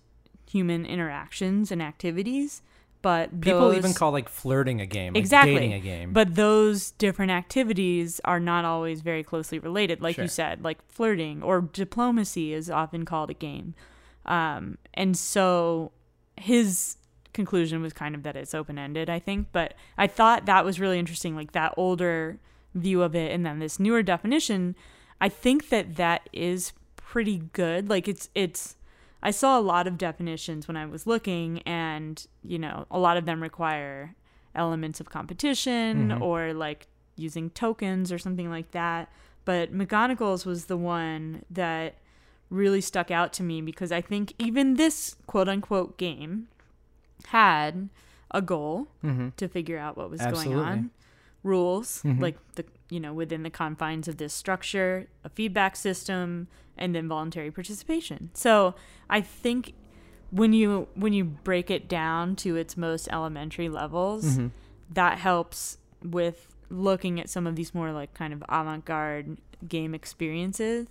human 0.50 0.86
interactions 0.86 1.70
and 1.72 1.82
activities. 1.82 2.62
But 3.02 3.40
People 3.40 3.72
even 3.74 3.94
call 3.94 4.10
like 4.10 4.28
flirting 4.28 4.80
a 4.80 4.86
game, 4.86 5.12
like 5.14 5.20
exactly 5.20 5.54
dating 5.54 5.74
a 5.74 5.80
game. 5.80 6.12
But 6.12 6.34
those 6.34 6.90
different 6.92 7.30
activities 7.30 8.20
are 8.24 8.40
not 8.40 8.64
always 8.64 9.00
very 9.00 9.22
closely 9.22 9.58
related, 9.60 10.00
like 10.00 10.16
Sure. 10.16 10.24
you 10.24 10.28
said. 10.28 10.64
Like 10.64 10.78
flirting 10.90 11.42
or 11.42 11.60
diplomacy 11.60 12.52
is 12.52 12.68
often 12.68 13.04
called 13.04 13.30
a 13.30 13.34
game, 13.34 13.74
um, 14.24 14.78
and 14.94 15.16
so 15.16 15.92
his 16.36 16.96
conclusion 17.32 17.80
was 17.82 17.92
kind 17.92 18.14
of 18.14 18.22
that 18.24 18.34
it's 18.34 18.54
open 18.54 18.76
ended. 18.78 19.08
I 19.08 19.20
think, 19.20 19.48
but 19.52 19.74
I 19.96 20.06
thought 20.08 20.46
that 20.46 20.64
was 20.64 20.80
really 20.80 20.98
interesting, 20.98 21.36
like 21.36 21.52
that 21.52 21.74
older 21.76 22.38
view 22.74 23.02
of 23.02 23.14
it, 23.14 23.30
and 23.30 23.46
then 23.46 23.60
this 23.60 23.78
newer 23.78 24.02
definition. 24.02 24.74
I 25.20 25.28
think 25.28 25.68
that 25.68 25.94
that 25.96 26.28
is 26.32 26.72
pretty 26.96 27.42
good. 27.52 27.88
Like 27.88 28.08
it's 28.08 28.30
it's 28.34 28.76
I 29.22 29.30
saw 29.30 29.58
a 29.58 29.60
lot 29.60 29.86
of 29.86 29.98
definitions 29.98 30.68
when 30.68 30.76
I 30.76 30.86
was 30.86 31.06
looking, 31.06 31.60
and 31.62 32.24
you 32.42 32.58
know, 32.58 32.86
a 32.90 32.98
lot 32.98 33.16
of 33.16 33.24
them 33.24 33.42
require 33.42 34.14
elements 34.54 35.00
of 35.00 35.10
competition 35.10 36.10
Mhm. 36.10 36.20
or 36.20 36.52
like 36.54 36.86
using 37.16 37.50
tokens 37.50 38.12
or 38.12 38.18
something 38.18 38.48
like 38.50 38.70
that. 38.72 39.10
But 39.44 39.72
McGonigal's 39.72 40.44
was 40.46 40.66
the 40.66 40.76
one 40.76 41.44
that 41.50 41.96
really 42.50 42.80
stuck 42.80 43.10
out 43.10 43.32
to 43.34 43.42
me 43.42 43.60
because 43.60 43.90
I 43.92 44.00
think 44.00 44.32
even 44.38 44.74
this 44.74 45.16
quote 45.26 45.48
unquote 45.48 45.96
game 45.98 46.48
had 47.28 47.88
a 48.30 48.40
goal 48.42 48.88
Mhm. 49.02 49.34
to 49.36 49.48
figure 49.48 49.78
out 49.78 49.96
what 49.96 50.10
was 50.10 50.20
Absolutely. 50.20 50.54
going 50.54 50.66
on, 50.66 50.90
rules 51.42 52.02
Mhm. 52.04 52.20
like 52.20 52.38
the 52.54 52.64
you 52.88 53.00
know 53.00 53.12
within 53.12 53.42
the 53.42 53.50
confines 53.50 54.08
of 54.08 54.16
this 54.18 54.32
structure, 54.32 55.06
a 55.24 55.28
feedback 55.28 55.76
system, 55.76 56.48
and 56.76 56.94
then 56.94 57.08
voluntary 57.08 57.50
participation. 57.50 58.30
So 58.34 58.74
I 59.10 59.20
think 59.20 59.74
when 60.30 60.52
you 60.52 60.88
when 60.94 61.12
you 61.12 61.24
break 61.24 61.70
it 61.70 61.88
down 61.88 62.36
to 62.36 62.56
its 62.56 62.76
most 62.76 63.08
elementary 63.12 63.68
levels, 63.68 64.38
Mhm. 64.38 64.50
that 64.92 65.18
helps 65.18 65.78
with 66.02 66.52
looking 66.68 67.20
at 67.20 67.30
some 67.30 67.46
of 67.46 67.54
these 67.56 67.74
more 67.74 67.92
like 67.92 68.12
kind 68.14 68.32
of 68.32 68.42
avant-garde 68.48 69.38
game 69.68 69.94
experiences. 69.94 70.88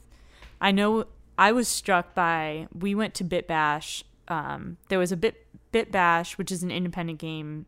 I 0.61 0.71
know 0.71 1.05
I 1.37 1.51
was 1.51 1.67
struck 1.67 2.15
by 2.15 2.67
we 2.73 2.95
went 2.95 3.13
to 3.15 3.23
Bit 3.23 3.47
Bash. 3.47 4.03
Um, 4.29 4.77
there 4.87 4.97
was 4.99 5.11
a 5.11 5.17
Bit 5.17 5.45
Bit 5.71 5.91
Bash, 5.91 6.37
which 6.37 6.51
is 6.51 6.63
an 6.63 6.71
independent 6.71 7.19
game 7.19 7.65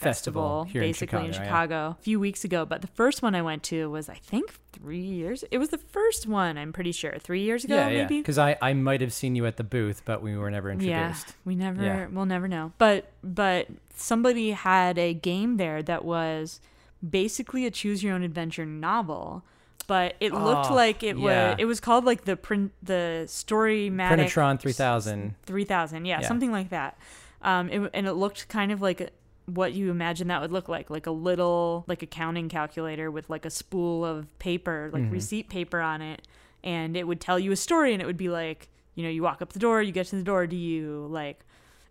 Festival 0.00 0.42
festival, 0.42 0.64
here 0.64 0.82
in 0.82 0.88
basically 0.88 1.26
in 1.26 1.32
Chicago, 1.32 1.44
Chicago, 1.44 1.74
yeah. 1.74 1.90
a 1.90 2.02
few 2.02 2.18
weeks 2.20 2.44
ago. 2.44 2.64
But 2.64 2.80
the 2.80 2.88
first 2.88 3.22
one 3.22 3.34
I 3.34 3.42
went 3.42 3.62
to 3.64 3.90
was 3.90 4.08
I 4.08 4.14
think 4.14 4.54
three 4.72 5.00
years. 5.00 5.44
It 5.50 5.58
was 5.58 5.68
the 5.68 5.78
first 5.78 6.26
one. 6.26 6.56
I'm 6.56 6.72
pretty 6.72 6.92
sure 6.92 7.14
three 7.20 7.42
years 7.42 7.64
ago, 7.64 7.74
yeah, 7.76 7.88
yeah. 7.88 8.02
maybe. 8.02 8.18
Because 8.18 8.38
I, 8.38 8.56
I 8.62 8.72
might 8.72 9.00
have 9.02 9.12
seen 9.12 9.36
you 9.36 9.44
at 9.46 9.56
the 9.56 9.64
booth, 9.64 10.02
but 10.04 10.22
we 10.22 10.36
were 10.36 10.50
never 10.50 10.70
introduced. 10.70 11.28
Yeah, 11.28 11.34
we 11.44 11.54
never, 11.54 11.82
Yeah. 11.82 12.06
we'll 12.10 12.26
never 12.26 12.48
know. 12.48 12.72
But 12.78 13.10
but 13.22 13.68
somebody 13.94 14.52
had 14.52 14.98
a 14.98 15.12
game 15.14 15.56
there 15.58 15.82
that 15.82 16.04
was 16.04 16.60
basically 17.08 17.66
a 17.66 17.70
choose 17.70 18.02
your 18.02 18.14
own 18.14 18.22
adventure 18.22 18.64
novel, 18.66 19.42
but 19.86 20.14
it 20.20 20.32
looked 20.32 20.70
Oh, 20.70 20.74
like 20.74 21.02
it 21.02 21.18
yeah. 21.18 21.50
was. 21.50 21.56
It 21.58 21.64
was 21.66 21.80
called 21.80 22.04
like 22.04 22.24
the 22.24 22.36
print 22.36 22.72
the 22.82 23.24
story 23.28 23.90
Printatron 23.90 24.58
3000. 24.60 25.34
3000 25.44 26.04
yeah, 26.06 26.20
Yeah. 26.20 26.26
something 26.28 26.52
like 26.52 26.70
that 26.70 26.98
um 27.42 27.70
it, 27.70 27.90
and 27.94 28.06
it 28.06 28.12
looked 28.12 28.48
kind 28.48 28.70
of 28.70 28.82
like 28.82 29.00
a, 29.00 29.08
what 29.54 29.72
you 29.72 29.90
imagine 29.90 30.28
that 30.28 30.40
would 30.40 30.52
look 30.52 30.68
like 30.68 30.90
like 30.90 31.06
a 31.06 31.10
little 31.10 31.84
like 31.86 32.02
accounting 32.02 32.48
calculator 32.48 33.10
with 33.10 33.28
like 33.30 33.44
a 33.44 33.50
spool 33.50 34.04
of 34.04 34.26
paper 34.38 34.90
like 34.92 35.02
Mhm. 35.02 35.12
receipt 35.12 35.48
paper 35.48 35.80
on 35.80 36.00
it 36.02 36.26
and 36.62 36.96
it 36.96 37.06
would 37.06 37.20
tell 37.20 37.38
you 37.38 37.52
a 37.52 37.56
story 37.56 37.92
and 37.92 38.02
it 38.02 38.06
would 38.06 38.16
be 38.16 38.28
like 38.28 38.68
you 38.94 39.02
know 39.02 39.08
you 39.10 39.22
walk 39.22 39.40
up 39.42 39.52
the 39.52 39.58
door 39.58 39.80
you 39.82 39.92
get 39.92 40.06
to 40.08 40.16
the 40.16 40.22
door 40.22 40.46
do 40.46 40.56
you 40.56 41.06
like 41.10 41.44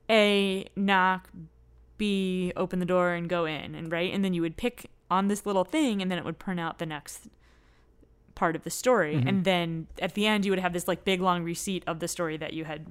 a 0.09 0.65
knock 0.75 1.29
b 1.97 2.51
open 2.55 2.79
the 2.79 2.85
door 2.85 3.11
and 3.13 3.29
go 3.29 3.45
in 3.45 3.75
and 3.75 3.91
right 3.91 4.13
and 4.13 4.23
then 4.23 4.33
you 4.33 4.41
would 4.41 4.57
pick 4.57 4.89
on 5.11 5.27
this 5.27 5.45
little 5.45 5.63
thing 5.63 6.01
and 6.01 6.09
then 6.11 6.17
it 6.17 6.23
would 6.25 6.39
print 6.39 6.59
out 6.59 6.77
the 6.79 6.85
next 6.85 7.27
part 8.35 8.55
of 8.55 8.63
the 8.63 8.69
story 8.69 9.15
Mhm. 9.15 9.27
and 9.27 9.43
then 9.43 9.87
at 10.01 10.13
the 10.13 10.25
end 10.25 10.45
you 10.45 10.51
would 10.51 10.59
have 10.59 10.71
this 10.73 10.87
like 10.87 11.03
big 11.03 11.19
long 11.19 11.43
receipt 11.43 11.83
of 11.87 11.99
the 11.99 12.07
story 12.07 12.37
that 12.37 12.53
you 12.53 12.63
had 12.65 12.87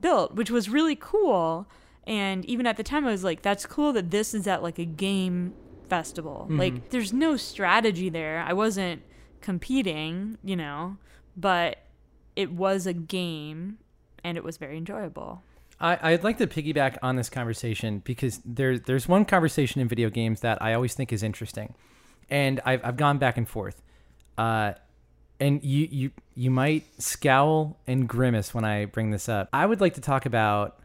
built 0.00 0.34
which 0.34 0.50
was 0.50 0.68
really 0.68 0.96
cool 0.96 1.66
and 2.06 2.44
even 2.46 2.66
at 2.66 2.76
the 2.76 2.82
time 2.82 3.06
i 3.06 3.10
was 3.10 3.24
like 3.24 3.42
that's 3.42 3.66
cool 3.66 3.92
that 3.92 4.10
this 4.10 4.34
is 4.34 4.46
at 4.46 4.62
like 4.62 4.78
a 4.78 4.84
game 4.84 5.52
festival. 5.88 6.46
Mhm. 6.50 6.58
like 6.58 6.90
there's 6.90 7.12
no 7.12 7.36
strategy 7.36 8.08
there. 8.08 8.42
I 8.46 8.52
wasn't 8.54 9.02
competing 9.40 10.38
you 10.42 10.56
know 10.56 10.96
but 11.36 11.78
it 12.36 12.50
was 12.52 12.86
a 12.86 12.92
game 12.92 13.78
and 14.24 14.36
it 14.36 14.42
was 14.44 14.56
very 14.56 14.76
enjoyable. 14.78 15.42
I, 15.80 15.98
I'd 16.12 16.24
like 16.24 16.38
to 16.38 16.46
piggyback 16.46 16.96
on 17.02 17.16
this 17.16 17.28
conversation 17.28 17.98
because 18.04 18.40
there, 18.44 18.78
there's 18.78 19.06
one 19.08 19.24
conversation 19.24 19.80
in 19.80 19.88
video 19.88 20.08
games 20.08 20.40
that 20.40 20.62
I 20.62 20.72
always 20.72 20.94
think 20.94 21.12
is 21.12 21.22
interesting, 21.22 21.74
and 22.30 22.60
I've, 22.64 22.84
I've 22.84 22.96
gone 22.96 23.18
back 23.18 23.36
and 23.36 23.46
forth, 23.48 23.82
uh, 24.38 24.74
and 25.40 25.62
you, 25.64 25.88
you 25.90 26.10
you 26.36 26.50
might 26.50 26.84
scowl 27.02 27.76
and 27.88 28.08
grimace 28.08 28.54
when 28.54 28.64
I 28.64 28.84
bring 28.86 29.10
this 29.10 29.28
up. 29.28 29.48
I 29.52 29.66
would 29.66 29.80
like 29.80 29.94
to 29.94 30.00
talk 30.00 30.26
about 30.26 30.78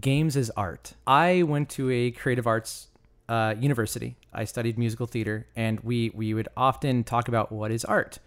games 0.00 0.36
as 0.36 0.50
art. 0.50 0.94
I 1.06 1.42
went 1.42 1.68
to 1.70 1.90
a 1.90 2.10
creative 2.10 2.46
arts 2.46 2.88
uh, 3.28 3.54
university. 3.58 4.16
I 4.32 4.44
studied 4.44 4.78
musical 4.78 5.06
theater, 5.06 5.46
and 5.56 5.80
we 5.80 6.10
we 6.14 6.34
would 6.34 6.48
often 6.56 7.04
talk 7.04 7.28
about 7.28 7.52
what 7.52 7.70
is 7.70 7.84
art, 7.84 8.18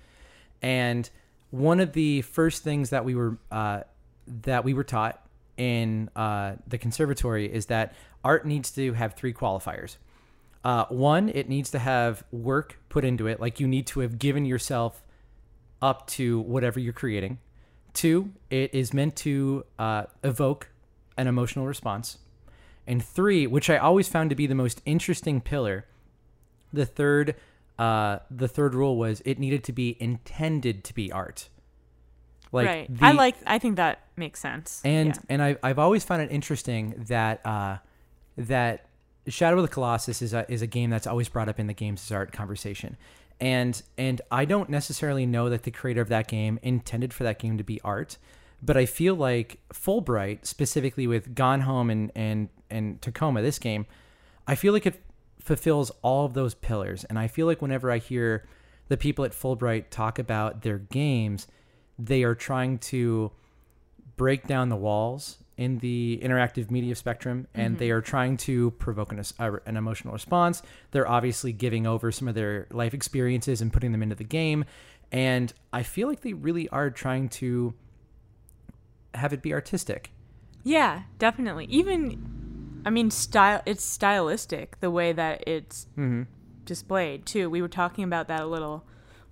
and 0.62 1.10
one 1.52 1.80
of 1.80 1.93
the 1.93 2.22
first 2.24 2.63
things 2.63 2.89
that 2.89 3.06
we 3.06 3.15
were 3.15 3.38
uh, 3.52 3.82
that 4.28 4.63
we 4.63 4.74
were 4.74 4.84
taught 4.84 5.24
in 5.58 6.10
uh, 6.15 6.54
the 6.67 6.78
conservatory 6.78 7.52
is 7.52 7.67
that 7.67 7.93
art 8.24 8.46
needs 8.46 8.72
to 8.72 8.93
have 8.93 9.13
three 9.13 9.34
qualifiers. 9.34 9.98
Uh, 10.63 10.86
one, 10.89 11.30
it 11.30 11.48
needs 11.48 11.72
to 11.72 11.80
have 11.80 12.24
work 12.32 12.80
put 12.89 13.06
into 13.06 13.28
it, 13.28 13.39
like 13.39 13.60
you 13.60 13.67
need 13.67 13.88
to 13.88 14.02
have 14.02 14.20
given 14.20 14.46
yourself 14.46 15.04
up 15.82 16.08
to 16.08 16.39
whatever 16.41 16.80
you're 16.80 16.93
creating. 16.93 17.39
Two, 17.93 18.32
it 18.50 18.74
is 18.74 18.93
meant 18.93 19.15
to 19.17 19.65
uh, 19.80 20.04
evoke 20.24 20.69
an 21.18 21.28
emotional 21.28 21.65
response. 21.68 22.18
And 22.86 23.04
three, 23.04 23.46
which 23.48 23.70
I 23.70 23.78
always 23.78 24.08
found 24.08 24.30
to 24.30 24.36
be 24.36 24.48
the 24.48 24.56
most 24.56 24.82
interesting 24.86 25.42
pillar, 25.42 25.86
the 26.72 26.86
third, 26.86 27.36
uh, 27.78 28.20
the 28.32 28.48
third 28.48 28.74
rule 28.74 28.98
was 28.98 29.22
it 29.26 29.40
needed 29.40 29.63
to 29.65 29.72
be 29.74 29.98
intended 30.00 30.84
to 30.86 30.94
be 30.94 31.12
art. 31.12 31.50
Like 32.54 32.65
right 32.68 32.98
the- 32.98 33.06
i 33.06 33.12
like 33.12 33.36
i 33.46 33.60
think 33.60 33.76
that 33.76 34.04
makes 34.15 34.40
sense 34.40 34.82
and 34.86 35.10
Yeah. 35.10 35.22
and 35.28 35.44
I, 35.44 35.58
I've 35.62 35.78
always 35.80 36.06
found 36.06 36.22
it 36.22 36.32
interesting 36.32 36.94
that 37.10 37.46
uh, 37.46 37.78
that 38.38 38.86
Shadow 39.28 39.58
of 39.58 39.63
the 39.63 39.68
Colossus 39.68 40.22
is 40.22 40.34
a, 40.34 40.50
is 40.50 40.62
a 40.62 40.68
game 40.68 40.90
that's 40.90 41.06
always 41.06 41.28
brought 41.28 41.50
up 41.50 41.60
in 41.60 41.68
the 41.68 41.74
games 41.74 42.02
as 42.06 42.12
art 42.13 42.32
conversation, 42.32 42.96
and 43.42 43.82
and 43.98 44.22
I 44.32 44.46
don't 44.46 44.70
necessarily 44.70 45.26
know 45.26 45.50
that 45.50 45.63
the 45.63 45.72
creator 45.72 46.00
of 46.00 46.08
that 46.08 46.30
game 46.30 46.58
intended 46.63 47.13
for 47.13 47.26
that 47.26 47.38
game 47.38 47.58
to 47.58 47.65
be 47.65 47.82
art, 47.82 48.18
but 48.62 48.77
I 48.77 48.85
feel 48.85 49.15
like 49.15 49.60
Fullbright 49.73 50.45
specifically 50.45 51.08
with 51.08 51.35
Gone 51.35 51.62
Home 51.62 51.89
and 51.89 52.12
and 52.15 52.49
and 52.69 53.01
Tacoma, 53.01 53.41
this 53.41 53.60
game, 53.60 53.85
I 54.47 54.55
feel 54.55 54.73
like 54.73 54.85
it 54.85 55.01
fulfills 55.39 55.91
all 56.01 56.25
of 56.25 56.33
those 56.33 56.53
pillars. 56.53 57.05
And 57.05 57.17
I 57.17 57.27
feel 57.27 57.45
like 57.45 57.62
whenever 57.62 57.91
I 57.91 57.99
hear 57.99 58.45
the 58.89 58.97
people 58.97 59.23
at 59.23 59.31
Fullbright 59.31 59.85
talk 59.89 60.19
about 60.19 60.62
their 60.62 60.77
games, 60.77 61.47
they 61.97 62.23
are 62.23 62.35
trying 62.35 62.77
to 62.79 63.31
break 64.17 64.47
down 64.47 64.69
the 64.69 64.75
walls 64.75 65.37
in 65.58 65.79
the 65.79 66.19
interactive 66.21 66.69
media 66.69 66.95
spectrum 66.95 67.47
and 67.55 67.79
they 67.79 67.89
are 67.89 68.01
trying 68.01 68.37
to 68.37 68.71
provoke 68.71 69.12
an, 69.12 69.23
uh, 69.39 69.51
an 69.65 69.75
emotional 69.75 70.13
response. 70.13 70.62
They're 70.91 71.08
obviously 71.08 71.51
giving 71.51 71.87
over 71.87 72.12
some 72.12 72.27
of 72.27 72.35
their 72.35 72.67
life 72.71 72.93
experiences 72.93 73.62
and 73.62 73.73
putting 73.73 73.91
them 73.91 74.03
into 74.03 74.15
the 74.15 74.23
game. 74.23 74.65
And 75.12 75.51
I 75.73 75.83
feel 75.83 76.08
like 76.08 76.21
they 76.21 76.33
really 76.33 76.69
are 76.69 76.89
trying 76.89 77.29
to 77.29 77.73
have 79.18 79.34
it 79.34 79.42
be 79.42 79.54
artistic. 79.54 80.12
Yeah, 80.63 81.04
definitely. 81.20 81.65
Even, 81.65 82.82
I 82.86 82.90
mean, 82.90 83.12
style. 83.12 83.62
It's 83.65 83.84
stylistic 83.84 84.80
the 84.80 84.92
way 84.92 85.13
that 85.13 85.44
it's 85.48 85.88
mm-hmm. 85.98 86.24
displayed 86.65 87.26
too. 87.26 87.50
We 87.50 87.62
were 87.62 87.68
talking 87.68 88.04
about 88.04 88.28
that 88.28 88.42
a 88.42 88.48
little 88.48 88.86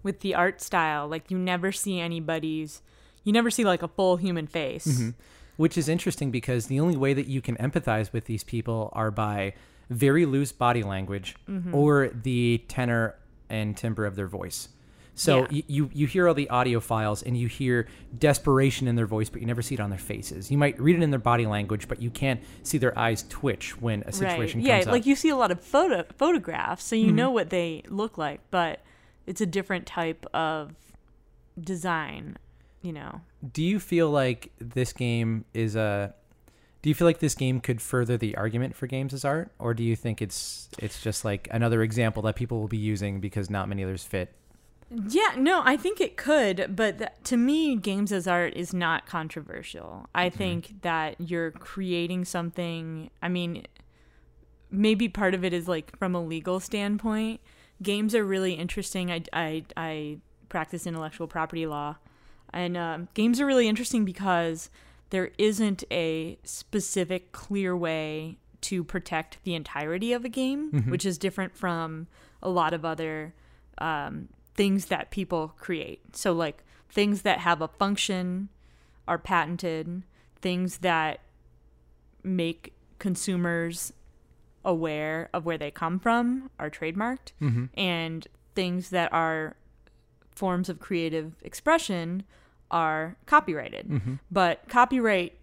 with 0.03 0.21
the 0.21 0.35
art 0.35 0.61
style. 0.61 1.07
Like 1.07 1.31
you 1.31 1.37
never 1.37 1.71
see 1.71 1.99
anybody's, 1.99 2.81
you 3.23 3.33
never 3.33 3.51
see 3.51 3.63
like 3.63 3.83
a 3.83 3.87
full 3.87 4.17
human 4.17 4.47
face. 4.47 4.87
Mm-hmm. 4.87 5.09
Which 5.57 5.77
is 5.77 5.87
interesting 5.87 6.31
because 6.31 6.67
the 6.67 6.81
only 6.81 6.97
way 6.97 7.13
that 7.13 7.27
you 7.27 7.41
can 7.41 7.55
empathize 7.55 8.11
with 8.11 8.25
these 8.25 8.43
people 8.43 8.89
are 8.93 9.09
by 9.09 9.53
very 9.89 10.25
loose 10.25 10.51
body 10.51 10.83
language 10.83 11.35
mm-hmm. 11.49 11.73
or 11.73 12.09
the 12.09 12.63
tenor 12.67 13.15
and 13.49 13.77
timbre 13.77 14.05
of 14.05 14.15
their 14.15 14.27
voice. 14.27 14.69
So 15.15 15.39
Yeah. 15.39 15.47
y- 15.49 15.63
you 15.67 15.89
you 15.93 16.07
hear 16.07 16.27
all 16.27 16.33
the 16.33 16.49
audio 16.49 16.79
files 16.81 17.23
and 17.23 17.37
you 17.37 17.47
hear 17.47 17.87
desperation 18.17 18.87
in 18.87 18.95
their 18.95 19.05
voice, 19.05 19.29
but 19.29 19.39
you 19.41 19.47
never 19.47 19.61
see 19.61 19.73
it 19.75 19.79
on 19.79 19.89
their 19.89 19.97
faces. 19.97 20.51
You 20.51 20.57
might 20.57 20.79
read 20.79 20.97
it 20.97 21.01
in 21.03 21.09
their 21.09 21.19
body 21.19 21.45
language, 21.45 21.87
but 21.87 22.01
you 22.01 22.09
can't 22.09 22.41
see 22.63 22.77
their 22.77 22.97
eyes 22.99 23.23
twitch 23.29 23.79
when 23.81 24.03
a 24.05 24.11
situation 24.11 24.59
right. 24.59 24.67
Yeah, 24.67 24.75
comes 24.75 24.87
up. 24.87 24.91
like 24.93 25.05
you 25.05 25.15
see 25.15 25.29
a 25.29 25.35
lot 25.37 25.51
of 25.51 25.61
photo 25.61 26.03
photographs, 26.17 26.83
so 26.83 26.95
you 26.95 27.07
mm-hmm. 27.07 27.15
know 27.15 27.31
what 27.31 27.49
they 27.49 27.83
look 27.87 28.17
like, 28.17 28.41
but 28.51 28.81
it's 29.25 29.39
a 29.41 29.45
different 29.45 29.85
type 29.85 30.25
of 30.33 30.75
design. 31.59 32.37
You 32.81 32.93
know. 32.93 33.21
do 33.51 33.63
you 33.63 33.79
feel 33.79 34.11
like 34.11 34.51
this 34.59 34.93
game 34.93 35.45
is 35.55 35.75
a 35.75 36.13
do 36.83 36.89
you 36.89 36.93
feel 36.93 37.07
like 37.07 37.17
this 37.17 37.33
game 37.33 37.59
could 37.59 37.81
further 37.81 38.15
the 38.15 38.37
argument 38.37 38.75
for 38.75 38.85
games 38.85 39.11
as 39.11 39.25
art 39.25 39.51
or 39.57 39.73
do 39.73 39.81
you 39.83 39.95
think 39.95 40.21
it's 40.21 40.69
it's 40.77 41.01
just 41.01 41.25
like 41.25 41.47
another 41.49 41.81
example 41.81 42.21
that 42.21 42.35
people 42.35 42.59
will 42.59 42.67
be 42.67 42.77
using 42.77 43.19
because 43.19 43.49
not 43.49 43.67
many 43.67 43.83
others 43.83 44.03
fit 44.03 44.35
Yeah, 44.89 45.33
no, 45.37 45.61
I 45.65 45.77
think 45.77 45.99
it 45.99 46.15
could, 46.15 46.75
but 46.75 46.99
th- 46.99 47.09
to 47.25 47.37
me, 47.37 47.75
games 47.75 48.11
as 48.11 48.27
art 48.27 48.53
is 48.55 48.73
not 48.73 49.05
controversial. 49.05 50.07
I 50.13 50.29
think 50.29 50.81
that 50.81 51.15
you're 51.19 51.51
creating 51.51 52.25
something. 52.25 53.09
I 53.21 53.27
mean, 53.27 53.65
maybe 54.69 55.09
part 55.09 55.33
of 55.33 55.43
it 55.43 55.53
is 55.53 55.67
like 55.67 55.97
from 55.97 56.13
a 56.13 56.23
legal 56.23 56.59
standpoint. 56.59 57.41
Games 57.81 58.13
are 58.13 58.23
really 58.23 58.53
interesting. 58.53 59.11
I, 59.11 59.23
I, 59.33 59.65
I 59.75 60.17
practice 60.49 60.85
intellectual 60.85 61.27
property 61.27 61.65
law, 61.65 61.95
and 62.53 62.77
um, 62.77 63.07
games 63.15 63.41
are 63.41 63.45
really 63.45 63.67
interesting 63.67 64.05
because 64.05 64.69
there 65.09 65.31
isn't 65.37 65.83
a 65.91 66.37
specific, 66.43 67.31
clear 67.31 67.75
way 67.75 68.37
to 68.61 68.83
protect 68.83 69.39
the 69.43 69.55
entirety 69.55 70.13
of 70.13 70.23
a 70.25 70.29
game, 70.29 70.71
which 70.89 71.05
is 71.05 71.17
different 71.17 71.55
from 71.55 72.07
a 72.41 72.49
lot 72.49 72.73
of 72.73 72.85
other 72.85 73.33
um, 73.79 74.29
things 74.55 74.85
that 74.85 75.11
people 75.11 75.53
create. 75.57 76.15
So, 76.15 76.31
like 76.31 76.63
things 76.89 77.21
that 77.23 77.39
have 77.39 77.61
a 77.61 77.67
function 77.67 78.49
are 79.07 79.17
patented, 79.17 80.03
things 80.41 80.79
that 80.79 81.19
make 82.23 82.73
consumers 82.99 83.93
aware 84.63 85.29
of 85.33 85.45
where 85.45 85.57
they 85.57 85.69
come 85.69 85.99
from 85.99 86.49
are 86.57 86.69
trademarked, 86.69 87.33
mm-hmm. 87.41 87.65
and 87.77 88.27
things 88.55 88.89
that 88.89 89.11
are 89.13 89.55
forms 90.31 90.69
of 90.69 90.79
creative 90.79 91.33
expression 91.43 92.23
are 92.71 93.15
copyrighted. 93.25 93.87
Mm-hmm. 93.87 94.13
But 94.31 94.67
copyright 94.67 95.37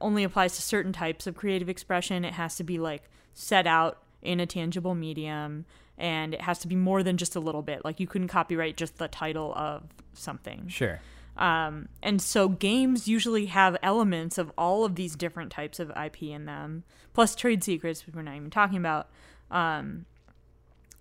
only 0.00 0.22
applies 0.22 0.56
to 0.56 0.62
certain 0.62 0.92
types 0.92 1.26
of 1.26 1.34
creative 1.34 1.68
expression. 1.68 2.24
It 2.24 2.34
has 2.34 2.56
to 2.56 2.64
be 2.64 2.78
like 2.78 3.08
set 3.34 3.66
out 3.66 4.02
in 4.22 4.40
a 4.40 4.46
tangible 4.46 4.94
medium 4.94 5.64
and 5.98 6.32
it 6.32 6.40
has 6.40 6.58
to 6.60 6.68
be 6.68 6.76
more 6.76 7.02
than 7.02 7.16
just 7.16 7.36
a 7.36 7.40
little 7.40 7.62
bit. 7.62 7.84
Like 7.84 8.00
you 8.00 8.06
couldn't 8.06 8.28
copyright 8.28 8.76
just 8.76 8.96
the 8.96 9.08
title 9.08 9.52
of 9.54 9.82
something. 10.14 10.68
sure 10.68 11.00
Um, 11.36 11.88
and 12.02 12.20
so 12.20 12.48
games 12.48 13.06
usually 13.06 13.46
have 13.46 13.76
elements 13.82 14.38
of 14.38 14.52
all 14.58 14.84
of 14.84 14.96
these 14.96 15.14
different 15.14 15.52
types 15.52 15.78
of 15.78 15.90
IP 15.90 16.24
in 16.24 16.46
them, 16.46 16.84
plus 17.14 17.36
trade 17.36 17.62
secrets, 17.62 18.06
which 18.06 18.14
we're 18.14 18.22
not 18.22 18.34
even 18.34 18.50
talking 18.50 18.78
about. 18.78 19.08
Um, 19.50 20.06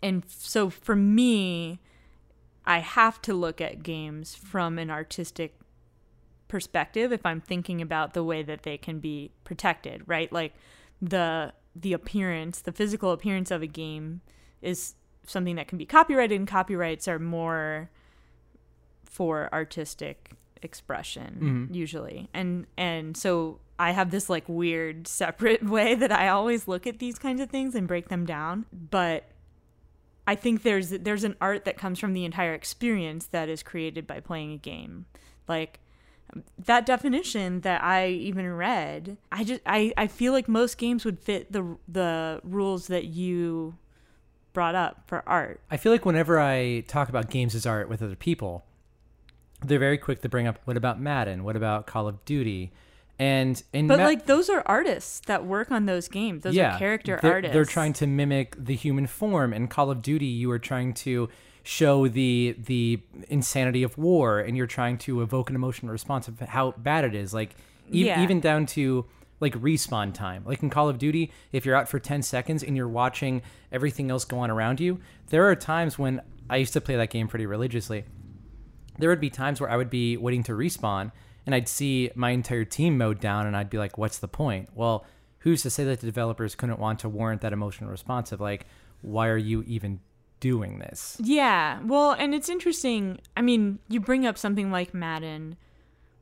and 0.01 0.23
so 0.27 0.69
for 0.69 0.95
me, 0.95 1.79
I 2.65 2.79
have 2.79 3.21
to 3.23 3.33
look 3.33 3.61
at 3.61 3.81
games 3.81 4.35
from 4.35 4.77
an 4.77 4.91
artistic 4.91 5.55
perspective 6.47 7.11
if 7.11 7.25
I'm 7.25 7.41
thinking 7.41 7.81
about 7.81 8.13
the 8.13 8.23
way 8.23 8.43
that 8.43 8.63
they 8.63 8.77
can 8.77 8.99
be 8.99 9.31
protected, 9.43 10.03
right? 10.05 10.31
Like 10.31 10.53
the 11.01 11.53
the 11.75 11.93
appearance, 11.93 12.61
the 12.61 12.71
physical 12.71 13.11
appearance 13.11 13.51
of 13.51 13.61
a 13.61 13.67
game 13.67 14.21
is 14.61 14.95
something 15.25 15.55
that 15.55 15.67
can 15.67 15.77
be 15.77 15.85
copyrighted 15.85 16.37
and 16.37 16.47
copyrights 16.47 17.07
are 17.07 17.19
more 17.19 17.89
for 19.03 19.49
artistic 19.53 20.31
expression 20.61 21.37
mm-hmm. 21.39 21.73
usually. 21.73 22.29
And 22.33 22.65
and 22.77 23.15
so 23.15 23.59
I 23.79 23.91
have 23.91 24.11
this 24.11 24.29
like 24.29 24.47
weird 24.47 25.07
separate 25.07 25.63
way 25.69 25.95
that 25.95 26.11
I 26.11 26.29
always 26.29 26.67
look 26.67 26.87
at 26.87 26.99
these 26.99 27.19
kinds 27.19 27.41
of 27.41 27.49
things 27.49 27.75
and 27.75 27.87
break 27.87 28.09
them 28.09 28.25
down, 28.25 28.65
but 28.71 29.31
I 30.25 30.35
think 30.35 30.63
there's 30.63 30.89
there's 30.89 31.23
an 31.23 31.35
art 31.39 31.65
that 31.65 31.77
comes 31.77 31.99
from 31.99 32.13
the 32.13 32.25
entire 32.25 32.53
experience 32.53 33.27
that 33.27 33.49
is 33.49 33.63
created 33.63 34.05
by 34.05 34.19
playing 34.19 34.51
a 34.51 34.57
game. 34.57 35.05
Like 35.47 35.79
that 36.65 36.85
definition 36.85 37.61
that 37.61 37.81
I 37.83 38.09
even 38.09 38.53
read, 38.53 39.17
I 39.31 39.45
just 39.45 39.61
I, 39.65 39.93
I 39.95 40.07
feel 40.07 40.33
like 40.33 40.49
most 40.49 40.77
games 40.77 41.05
would 41.05 41.19
fit 41.19 41.51
the 41.51 41.77
the 41.87 42.41
rules 42.43 42.87
that 42.87 43.05
you 43.05 43.77
brought 44.57 44.73
up 44.73 45.03
for 45.05 45.21
art. 45.29 45.59
i 45.69 45.77
feel 45.77 45.91
like 45.91 46.03
whenever 46.03 46.39
i 46.39 46.79
talk 46.87 47.09
about 47.09 47.29
games 47.29 47.53
as 47.53 47.63
art 47.67 47.87
with 47.89 48.01
other 48.01 48.15
people 48.15 48.65
they're 49.63 49.77
very 49.77 49.99
quick 49.99 50.21
to 50.23 50.27
bring 50.29 50.47
up 50.47 50.57
what 50.65 50.75
about 50.75 50.99
madden 50.99 51.43
what 51.43 51.55
about 51.55 51.85
call 51.85 52.07
of 52.07 52.25
duty 52.25 52.71
and 53.19 53.61
in 53.71 53.85
But 53.87 53.99
Ma- 53.99 54.05
like 54.05 54.25
those 54.25 54.49
are 54.49 54.63
artists 54.65 55.19
that 55.27 55.45
work 55.45 55.71
on 55.71 55.87
those 55.87 56.07
games. 56.07 56.43
Those 56.43 56.55
are 56.57 56.77
character 56.77 57.17
they're, 57.19 57.33
artists. 57.33 57.53
They're 57.53 57.65
trying 57.65 57.93
to 57.93 58.05
mimic 58.05 58.55
the 58.63 58.75
human 58.75 59.07
form. 59.07 59.53
In 59.53 59.67
Call 59.67 59.89
of 59.89 60.03
Duty, 60.03 60.27
you 60.27 60.51
are 60.51 60.59
trying 60.59 60.93
to 61.05 61.27
show 61.63 62.07
the 62.07 62.55
the 62.63 63.01
insanity 63.27 63.81
of 63.81 63.97
war, 63.97 64.39
and 64.39 64.55
you're 64.55 64.67
trying 64.67 64.99
to 64.99 65.21
evoke 65.23 65.49
an 65.49 65.55
emotional 65.55 65.91
response 65.91 66.27
of 66.27 66.39
how 66.41 66.75
bad 66.77 67.05
it 67.05 67.15
is. 67.15 67.33
Like 67.33 67.55
e- 67.91 68.05
Yeah. 68.05 68.21
even 68.21 68.39
down 68.39 68.67
to 68.77 69.05
like 69.39 69.53
respawn 69.53 70.13
time. 70.13 70.43
Like 70.45 70.63
in 70.63 70.69
Call 70.69 70.89
of 70.89 70.97
Duty, 70.97 71.31
if 71.51 71.65
you're 71.65 71.75
out 71.75 71.89
for 71.89 71.99
10 71.99 72.21
seconds 72.21 72.63
and 72.63 72.75
you're 72.75 72.87
watching 72.87 73.41
everything 73.71 74.09
else 74.09 74.25
go 74.25 74.39
on 74.39 74.49
around 74.49 74.79
you, 74.79 74.99
there 75.29 75.47
are 75.49 75.55
times 75.55 75.99
when 75.99 76.21
I 76.49 76.57
used 76.57 76.73
to 76.73 76.81
play 76.81 76.95
that 76.95 77.09
game 77.09 77.27
pretty 77.27 77.45
religiously 77.45 78.05
there 78.97 79.09
would 79.09 79.19
be 79.19 79.29
times 79.29 79.61
where 79.61 79.69
I 79.69 79.77
would 79.77 79.89
be 79.89 80.17
waiting 80.17 80.43
to 80.43 80.53
respawn 80.53 81.11
and 81.45 81.55
I'd 81.55 81.67
see 81.67 82.11
my 82.15 82.31
entire 82.31 82.65
team 82.65 82.97
mowed 82.97 83.19
down 83.19 83.47
and 83.47 83.55
I'd 83.55 83.69
be 83.69 83.77
like, 83.77 83.97
what's 83.97 84.17
the 84.17 84.27
point? 84.27 84.69
Well, 84.73 85.05
who's 85.39 85.61
to 85.63 85.69
say 85.69 85.83
that 85.85 86.01
the 86.01 86.05
developers 86.05 86.55
couldn't 86.55 86.79
want 86.79 86.99
to 86.99 87.09
warrant 87.09 87.41
that 87.41 87.53
emotional 87.53 87.89
response 87.89 88.31
of 88.31 88.41
like, 88.41 88.65
why 89.01 89.27
are 89.27 89.37
you 89.37 89.63
even 89.63 89.99
doing 90.39 90.79
this? 90.79 91.17
Yeah. 91.19 91.79
Well, 91.83 92.11
and 92.11 92.33
it's 92.33 92.49
interesting. 92.49 93.19
I 93.35 93.41
mean, 93.41 93.79
you 93.87 93.99
bring 93.99 94.25
up 94.25 94.37
something 94.37 94.71
like 94.71 94.93
Madden. 94.93 95.57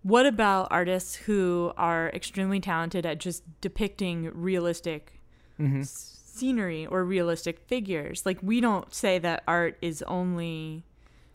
What 0.06 0.28
about 0.28 0.68
artists 0.70 1.16
who 1.16 1.74
are 1.78 2.10
extremely 2.10 2.60
talented 2.60 3.08
at 3.08 3.18
just 3.18 3.42
depicting 3.60 4.30
realistic 4.36 5.20
mm-hmm. 5.60 5.82
s- 5.82 6.22
scenery 6.24 6.86
or 6.86 7.04
realistic 7.04 7.58
figures? 7.58 8.24
Like, 8.24 8.38
we 8.44 8.62
don't 8.62 8.94
say 8.94 9.18
that 9.18 9.42
art 9.48 9.80
is 9.82 10.04
only. 10.04 10.84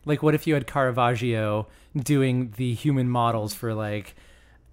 Like, 0.05 0.23
what 0.23 0.35
if 0.35 0.47
you 0.47 0.53
had 0.53 0.67
Caravaggio 0.67 1.67
doing 1.97 2.53
the 2.55 2.73
human 2.73 3.09
models 3.09 3.53
for 3.53 3.73
like 3.73 4.15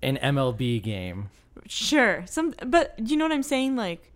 an 0.01 0.17
MLB 0.23 0.81
game? 0.81 1.31
Sure. 1.67 2.23
Some, 2.27 2.55
but 2.65 2.95
you 3.05 3.17
know 3.17 3.25
what 3.25 3.33
I'm 3.33 3.43
saying? 3.43 3.75
Like, 3.75 4.13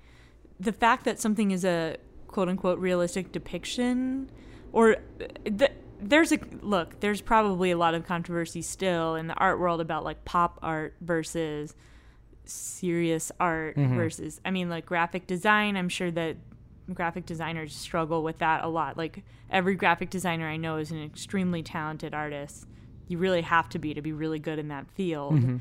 the 0.60 0.72
fact 0.72 1.04
that 1.06 1.18
something 1.18 1.50
is 1.50 1.64
a 1.64 1.96
quote 2.28 2.48
unquote 2.48 2.78
realistic 2.78 3.32
depiction, 3.32 4.30
or 4.72 4.98
uh, 5.20 5.26
th- 5.58 5.72
there's 6.02 6.32
a 6.32 6.38
look. 6.60 7.00
There's 7.00 7.20
probably 7.20 7.70
a 7.70 7.78
lot 7.78 7.94
of 7.94 8.06
controversy 8.06 8.62
still 8.62 9.14
in 9.14 9.26
the 9.26 9.34
art 9.34 9.58
world 9.58 9.80
about 9.80 10.04
like 10.04 10.24
pop 10.24 10.58
art 10.62 10.94
versus 11.00 11.74
serious 12.44 13.32
art 13.38 13.76
mm-hmm. 13.76 13.96
versus. 13.96 14.40
I 14.44 14.50
mean, 14.50 14.68
like 14.68 14.86
graphic 14.86 15.26
design. 15.26 15.76
I'm 15.76 15.88
sure 15.88 16.10
that 16.10 16.36
graphic 16.92 17.26
designers 17.26 17.74
struggle 17.74 18.22
with 18.22 18.38
that 18.38 18.64
a 18.64 18.68
lot. 18.68 18.96
Like 18.96 19.24
every 19.50 19.74
graphic 19.74 20.10
designer 20.10 20.48
I 20.48 20.56
know 20.56 20.76
is 20.76 20.90
an 20.90 21.02
extremely 21.02 21.62
talented 21.62 22.14
artist. 22.14 22.66
You 23.08 23.18
really 23.18 23.42
have 23.42 23.68
to 23.70 23.78
be 23.78 23.94
to 23.94 24.02
be 24.02 24.12
really 24.12 24.38
good 24.38 24.58
in 24.58 24.68
that 24.68 24.90
field 24.92 25.34
mm-hmm. 25.34 25.56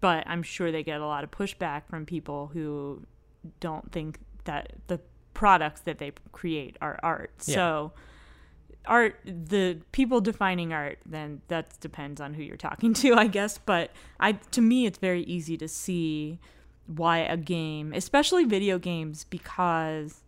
but 0.00 0.24
I'm 0.26 0.42
sure 0.42 0.70
they 0.70 0.84
get 0.84 1.00
a 1.00 1.06
lot 1.06 1.24
of 1.24 1.30
pushback 1.30 1.82
from 1.88 2.06
people 2.06 2.50
who 2.52 3.02
don't 3.60 3.90
think 3.90 4.20
that 4.44 4.72
the 4.86 5.00
products 5.34 5.80
that 5.82 5.98
they 5.98 6.12
create 6.32 6.76
are 6.80 6.98
art. 7.02 7.32
Yeah. 7.44 7.54
So 7.54 7.92
art 8.86 9.20
the 9.24 9.78
people 9.92 10.20
defining 10.20 10.72
art 10.72 10.98
then 11.06 11.40
that 11.48 11.78
depends 11.80 12.20
on 12.20 12.34
who 12.34 12.42
you're 12.42 12.56
talking 12.56 12.94
to 12.94 13.14
i 13.14 13.26
guess. 13.26 13.58
But 13.58 13.90
i 14.20 14.32
to 14.32 14.60
me 14.60 14.86
it's 14.86 14.98
very 14.98 15.22
easy 15.22 15.56
to 15.58 15.68
see 15.68 16.40
why 16.86 17.18
a 17.18 17.36
game 17.36 17.92
especially 17.92 18.44
video 18.44 18.78
games 18.78 19.24
because 19.24 20.22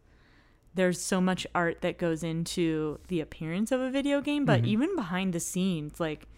there's 0.78 1.00
so 1.00 1.20
much 1.20 1.44
art 1.56 1.80
that 1.80 1.98
goes 1.98 2.22
into 2.22 3.00
the 3.09 3.20
appearance 3.20 3.72
of 3.72 3.80
a 3.80 3.90
video 3.90 4.20
game. 4.20 4.44
But 4.44 4.61
mm-hmm. 4.61 4.70
even 4.70 4.96
behind 4.96 5.32
the 5.32 5.40
scenes 5.40 5.98
like 5.98 6.28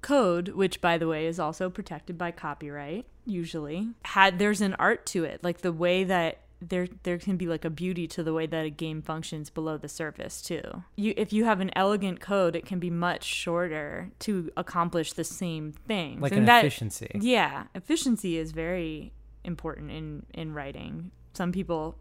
code 0.00 0.48
which 0.48 0.80
by 0.80 0.96
the 0.96 1.08
way 1.08 1.26
is 1.26 1.40
also 1.40 1.68
protected 1.68 2.16
by 2.16 2.30
copyright 2.30 3.04
usually 3.26 3.88
had 4.04 4.38
there's 4.38 4.60
an 4.60 4.74
art 4.74 5.04
to 5.06 5.24
it. 5.24 5.44
Like 5.44 5.60
the 5.60 5.72
way 5.72 6.04
that 6.04 6.38
there 6.60 6.88
there 7.04 7.18
can 7.18 7.36
be 7.36 7.46
like 7.46 7.64
a 7.64 7.70
beauty 7.70 8.06
to 8.08 8.22
the 8.22 8.32
way 8.32 8.46
that 8.46 8.64
a 8.64 8.70
game 8.70 9.00
functions 9.00 9.48
below 9.50 9.76
the 9.76 9.88
surface 9.88 10.42
too. 10.42 10.62
You 10.96 11.14
if 11.16 11.32
you 11.32 11.44
have 11.44 11.60
an 11.60 11.70
elegant 11.76 12.20
code 12.20 12.56
it 12.56 12.66
can 12.66 12.78
be 12.80 12.90
much 12.90 13.22
shorter 13.24 14.10
to 14.20 14.50
accomplish 14.56 15.12
the 15.12 15.24
same 15.24 15.72
thing 15.72 16.20
Like 16.20 16.32
an 16.32 16.48
efficiency. 16.48 17.10
yeah 17.20 17.64
efficiency 17.74 18.36
is 18.38 18.52
very 18.52 19.12
important 19.44 19.90
in 19.92 20.26
in 20.34 20.52
writing. 20.52 21.12
Some 21.34 21.52
people 21.52 21.96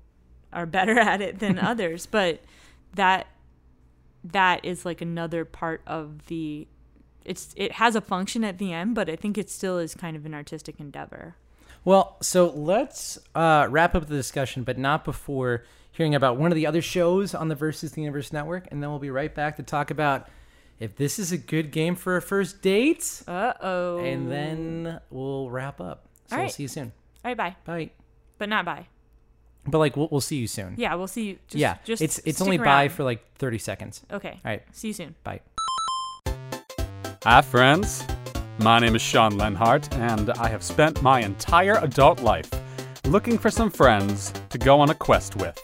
are 0.51 0.65
better 0.65 0.97
at 1.11 1.21
it 1.21 1.39
than 1.39 1.59
others 1.71 2.05
but 2.07 2.41
that 2.95 3.27
that 4.23 4.65
is 4.65 4.85
like 4.85 5.01
another 5.01 5.45
part 5.45 5.81
of 5.85 6.25
the 6.27 6.67
it's 7.23 7.53
it 7.57 7.73
has 7.73 7.95
a 7.95 8.01
function 8.01 8.43
at 8.43 8.57
the 8.57 8.73
end 8.73 8.95
but 8.95 9.09
i 9.09 9.15
think 9.15 9.37
it 9.37 9.49
still 9.49 9.77
is 9.77 9.93
kind 9.93 10.15
of 10.17 10.25
an 10.25 10.33
artistic 10.33 10.79
endeavor 10.79 11.35
Well, 11.87 12.17
so 12.21 12.49
let's 12.49 13.17
uh, 13.33 13.65
wrap 13.69 13.95
up 13.95 14.07
the 14.07 14.15
discussion, 14.15 14.63
but 14.63 14.77
not 14.77 15.05
before 15.05 15.63
hearing 15.89 16.15
about 16.15 16.35
one 16.35 16.51
of 16.51 16.55
the 16.57 16.67
other 16.67 16.81
shows 16.81 17.33
on 17.33 17.47
the 17.47 17.55
Versus 17.55 17.93
the 17.93 18.01
Universe 18.01 18.33
Network, 18.33 18.67
and 18.71 18.83
then 18.83 18.89
we'll 18.89 18.99
be 18.99 19.09
right 19.09 19.33
back 19.33 19.55
to 19.55 19.63
talk 19.63 19.89
about 19.89 20.27
if 20.81 20.97
this 20.97 21.17
is 21.17 21.31
a 21.31 21.37
good 21.37 21.71
game 21.71 21.95
for 21.95 22.17
a 22.17 22.21
first 22.21 22.61
date, 22.61 23.23
uh-oh 23.25 23.99
and 23.99 24.29
then 24.29 24.99
we'll 25.09 25.49
wrap 25.49 25.79
up. 25.79 26.09
So 26.25 26.35
All 26.35 26.41
we'll 26.41 26.51
see 26.51 26.63
you 26.63 26.67
soon. 26.67 26.91
all 27.23 27.31
right 27.31 27.37
bye 27.37 27.55
Bye. 27.63 27.91
but 28.37 28.49
not 28.49 28.65
bye 28.65 28.87
But 29.65 29.77
like 29.77 29.95
we'll, 29.95 30.09
we'll 30.11 30.19
see 30.19 30.35
you 30.35 30.47
soon. 30.47 30.73
yeah 30.77 30.93
we'll 30.95 31.07
see 31.07 31.23
you 31.23 31.39
just, 31.47 31.55
yeah. 31.55 31.77
just 31.85 32.01
it's 32.01 32.17
it's 32.25 32.39
stick 32.39 32.45
only 32.45 32.57
bye 32.57 32.89
for 32.89 33.05
like 33.05 33.23
thirty 33.37 33.59
seconds. 33.59 34.01
okay 34.11 34.41
All 34.43 34.51
right. 34.51 34.63
see 34.73 34.89
you 34.89 34.93
soon 34.93 35.15
Bye. 35.23 35.39
Hi, 37.23 37.41
friends. 37.41 38.05
My 38.59 38.79
name 38.79 38.95
is 38.95 39.03
Sean 39.03 39.37
Lenhart, 39.37 39.93
and 39.93 40.31
I 40.31 40.47
have 40.47 40.63
spent 40.63 41.03
my 41.03 41.21
entire 41.21 41.77
adult 41.83 42.21
life 42.21 42.49
looking 43.05 43.37
for 43.37 43.51
some 43.51 43.69
friends 43.69 44.33
to 44.49 44.57
go 44.57 44.79
on 44.79 44.89
a 44.89 44.95
quest 44.95 45.35
with. 45.35 45.55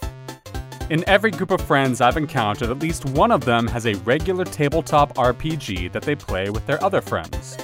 In 0.90 1.02
every 1.08 1.32
group 1.32 1.50
of 1.50 1.60
friends 1.60 2.00
I've 2.00 2.16
encountered, 2.16 2.70
at 2.70 2.78
least 2.78 3.04
one 3.06 3.32
of 3.32 3.44
them 3.44 3.66
has 3.66 3.86
a 3.86 3.94
regular 4.04 4.44
tabletop 4.44 5.12
RPG 5.14 5.90
that 5.90 6.02
they 6.02 6.14
play 6.14 6.50
with 6.50 6.64
their 6.66 6.82
other 6.84 7.00
friends. 7.00 7.58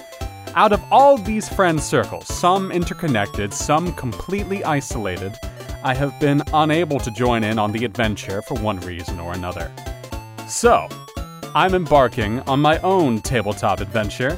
Out 0.56 0.72
of 0.72 0.82
all 0.90 1.16
these 1.16 1.48
friend 1.48 1.80
circles, 1.80 2.26
some 2.26 2.72
interconnected, 2.72 3.54
some 3.54 3.92
completely 3.94 4.64
isolated, 4.64 5.32
I 5.84 5.94
have 5.94 6.18
been 6.18 6.42
unable 6.52 6.98
to 6.98 7.10
join 7.12 7.44
in 7.44 7.56
on 7.56 7.70
the 7.70 7.84
adventure 7.84 8.42
for 8.42 8.54
one 8.54 8.80
reason 8.80 9.20
or 9.20 9.32
another. 9.34 9.70
So, 10.48 10.88
I'm 11.54 11.74
embarking 11.74 12.40
on 12.40 12.60
my 12.60 12.78
own 12.78 13.20
tabletop 13.20 13.80
adventure. 13.80 14.36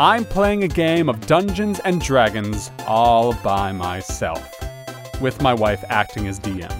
I'm 0.00 0.24
playing 0.24 0.64
a 0.64 0.68
game 0.68 1.10
of 1.10 1.26
Dungeons 1.26 1.78
and 1.80 2.00
Dragons 2.00 2.70
all 2.86 3.34
by 3.34 3.70
myself, 3.70 4.50
with 5.20 5.42
my 5.42 5.52
wife 5.52 5.84
acting 5.90 6.26
as 6.26 6.40
DM. 6.40 6.74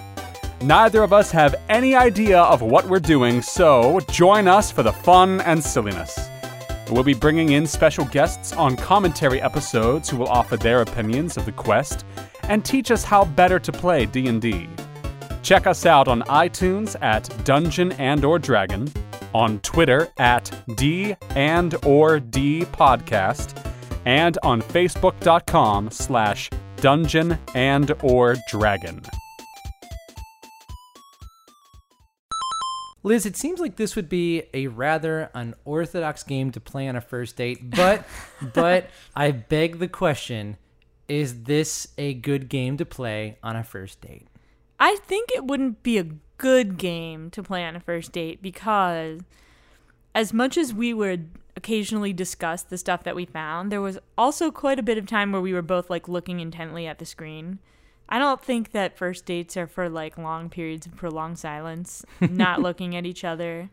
Neither 0.63 1.03
of 1.03 1.13
us 1.13 1.29
have 1.29 1.53
any 1.69 1.93
idea 1.93 2.39
of 2.39 2.63
what 2.63 2.87
we're 2.87 2.99
doing, 2.99 3.43
so 3.43 3.99
join 4.09 4.47
us 4.47 4.71
for 4.71 4.81
the 4.81 4.91
fun 4.91 5.39
and 5.41 5.63
silliness. 5.63 6.19
We'll 6.89 7.03
be 7.03 7.13
bringing 7.13 7.51
in 7.51 7.67
special 7.67 8.05
guests 8.05 8.53
on 8.53 8.75
commentary 8.75 9.39
episodes 9.39 10.09
who 10.09 10.17
will 10.17 10.27
offer 10.27 10.57
their 10.57 10.81
opinions 10.81 11.37
of 11.37 11.45
the 11.45 11.51
quest 11.51 12.03
and 12.45 12.65
teach 12.65 12.89
us 12.89 13.03
how 13.03 13.25
better 13.25 13.59
to 13.59 13.71
play 13.71 14.07
D&D. 14.07 14.67
Check 15.43 15.67
us 15.67 15.85
out 15.85 16.07
on 16.07 16.23
iTunes 16.23 16.95
at 17.03 17.29
Dungeon 17.45 17.91
and 17.99 18.25
or 18.25 18.39
Dragon, 18.39 18.91
on 19.33 19.59
Twitter 19.59 20.09
at 20.17 20.51
D 20.75 21.15
and 21.35 21.75
or 21.85 22.19
D 22.19 22.65
Podcast, 22.65 23.55
and 24.05 24.37
on 24.43 24.61
Facebook.com 24.61 25.91
slash 25.91 26.49
Dungeon 26.77 27.37
and 27.53 27.93
or 28.01 28.35
Dragon. 28.47 29.01
Liz, 33.03 33.25
it 33.25 33.35
seems 33.35 33.59
like 33.59 33.77
this 33.77 33.95
would 33.95 34.09
be 34.09 34.43
a 34.53 34.67
rather 34.67 35.31
unorthodox 35.33 36.23
game 36.23 36.51
to 36.51 36.59
play 36.59 36.87
on 36.87 36.95
a 36.95 37.01
first 37.01 37.35
date, 37.35 37.69
but 37.71 38.05
but 38.53 38.89
I 39.15 39.31
beg 39.31 39.79
the 39.79 39.87
question, 39.87 40.57
is 41.07 41.43
this 41.43 41.87
a 41.97 42.13
good 42.13 42.47
game 42.47 42.77
to 42.77 42.85
play 42.85 43.37
on 43.41 43.55
a 43.55 43.63
first 43.63 44.01
date? 44.01 44.27
I 44.79 44.97
think 44.97 45.29
it 45.31 45.45
wouldn't 45.45 45.83
be 45.83 45.97
a 45.97 46.05
good 46.41 46.79
game 46.79 47.29
to 47.29 47.43
play 47.43 47.63
on 47.63 47.75
a 47.75 47.79
first 47.79 48.11
date 48.11 48.41
because 48.41 49.19
as 50.15 50.33
much 50.33 50.57
as 50.57 50.73
we 50.73 50.91
would 50.91 51.29
occasionally 51.55 52.11
discuss 52.13 52.63
the 52.63 52.79
stuff 52.79 53.03
that 53.03 53.15
we 53.15 53.25
found, 53.25 53.71
there 53.71 53.79
was 53.79 53.99
also 54.17 54.49
quite 54.49 54.79
a 54.79 54.83
bit 54.83 54.97
of 54.97 55.05
time 55.05 55.31
where 55.31 55.39
we 55.41 55.53
were 55.53 55.61
both 55.61 55.87
like 55.87 56.07
looking 56.07 56.39
intently 56.39 56.87
at 56.87 56.97
the 56.97 57.05
screen. 57.05 57.59
I 58.09 58.17
don't 58.17 58.43
think 58.43 58.71
that 58.71 58.97
first 58.97 59.27
dates 59.27 59.55
are 59.55 59.67
for 59.67 59.87
like 59.87 60.17
long 60.17 60.49
periods 60.49 60.87
of 60.87 60.95
prolonged 60.95 61.37
silence, 61.37 62.03
not 62.19 62.59
looking 62.67 62.95
at 62.95 63.05
each 63.05 63.23
other. 63.23 63.69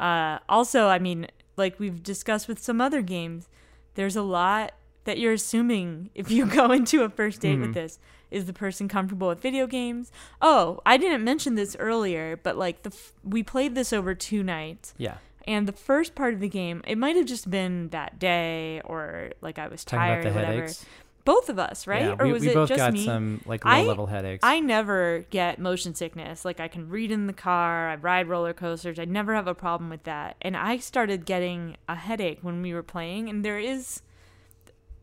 Uh, 0.00 0.38
also, 0.48 0.86
I 0.86 0.98
mean, 0.98 1.26
like 1.58 1.78
we've 1.78 2.02
discussed 2.02 2.48
with 2.48 2.58
some 2.58 2.80
other 2.80 3.02
games, 3.02 3.50
there's 3.96 4.16
a 4.16 4.22
lot 4.22 4.72
that 5.04 5.18
you're 5.18 5.34
assuming 5.34 6.08
if 6.14 6.30
you 6.30 6.46
go 6.60 6.70
into 6.72 7.02
a 7.02 7.10
first 7.10 7.42
date 7.42 7.58
with 7.58 7.74
this. 7.74 7.98
Is 8.32 8.46
the 8.46 8.52
person 8.52 8.88
comfortable 8.88 9.28
with 9.28 9.40
video 9.40 9.66
games? 9.66 10.10
Oh, 10.40 10.80
I 10.86 10.96
didn't 10.96 11.22
mention 11.22 11.54
this 11.54 11.76
earlier, 11.78 12.36
but 12.42 12.56
like 12.56 12.82
the 12.82 12.90
f- 12.90 13.12
we 13.22 13.42
played 13.42 13.74
this 13.74 13.92
over 13.92 14.14
two 14.14 14.42
nights, 14.42 14.94
Yeah. 14.98 15.18
and 15.46 15.68
the 15.68 15.72
first 15.72 16.14
part 16.14 16.34
of 16.34 16.40
the 16.40 16.48
game, 16.48 16.82
it 16.86 16.96
might 16.98 17.14
have 17.16 17.26
just 17.26 17.50
been 17.50 17.88
that 17.90 18.18
day 18.18 18.80
or 18.84 19.32
like 19.40 19.58
I 19.58 19.68
was 19.68 19.84
Talking 19.84 19.98
tired 20.00 20.26
or 20.26 20.30
whatever. 20.32 20.52
headaches. 20.54 20.86
Both 21.24 21.48
of 21.48 21.56
us, 21.56 21.86
right? 21.86 22.02
Yeah, 22.02 22.16
or 22.18 22.26
we, 22.26 22.32
was 22.32 22.42
we 22.42 22.48
it 22.48 22.54
both 22.54 22.68
just 22.68 22.78
got 22.78 22.92
me? 22.92 23.04
some 23.04 23.42
like 23.46 23.64
I- 23.64 23.82
low 23.82 23.86
level 23.88 24.06
headaches. 24.06 24.40
I 24.42 24.58
never 24.58 25.24
get 25.30 25.60
motion 25.60 25.94
sickness. 25.94 26.44
Like 26.44 26.58
I 26.58 26.66
can 26.66 26.88
read 26.88 27.12
in 27.12 27.28
the 27.28 27.32
car, 27.32 27.90
I 27.90 27.94
ride 27.94 28.26
roller 28.28 28.52
coasters. 28.52 28.98
I 28.98 29.04
never 29.04 29.32
have 29.36 29.46
a 29.46 29.54
problem 29.54 29.88
with 29.88 30.02
that. 30.02 30.34
And 30.42 30.56
I 30.56 30.78
started 30.78 31.24
getting 31.24 31.76
a 31.88 31.94
headache 31.94 32.38
when 32.42 32.60
we 32.60 32.74
were 32.74 32.82
playing 32.82 33.28
and 33.28 33.44
there 33.44 33.60
is 33.60 34.02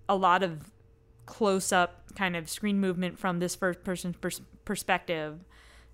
a 0.09 0.15
lot 0.15 0.43
of 0.43 0.68
close 1.29 1.71
up 1.71 2.01
kind 2.15 2.35
of 2.35 2.49
screen 2.49 2.79
movement 2.79 3.19
from 3.19 3.37
this 3.39 3.53
first 3.55 3.83
person 3.83 4.15
pers- 4.19 4.41
perspective. 4.65 5.39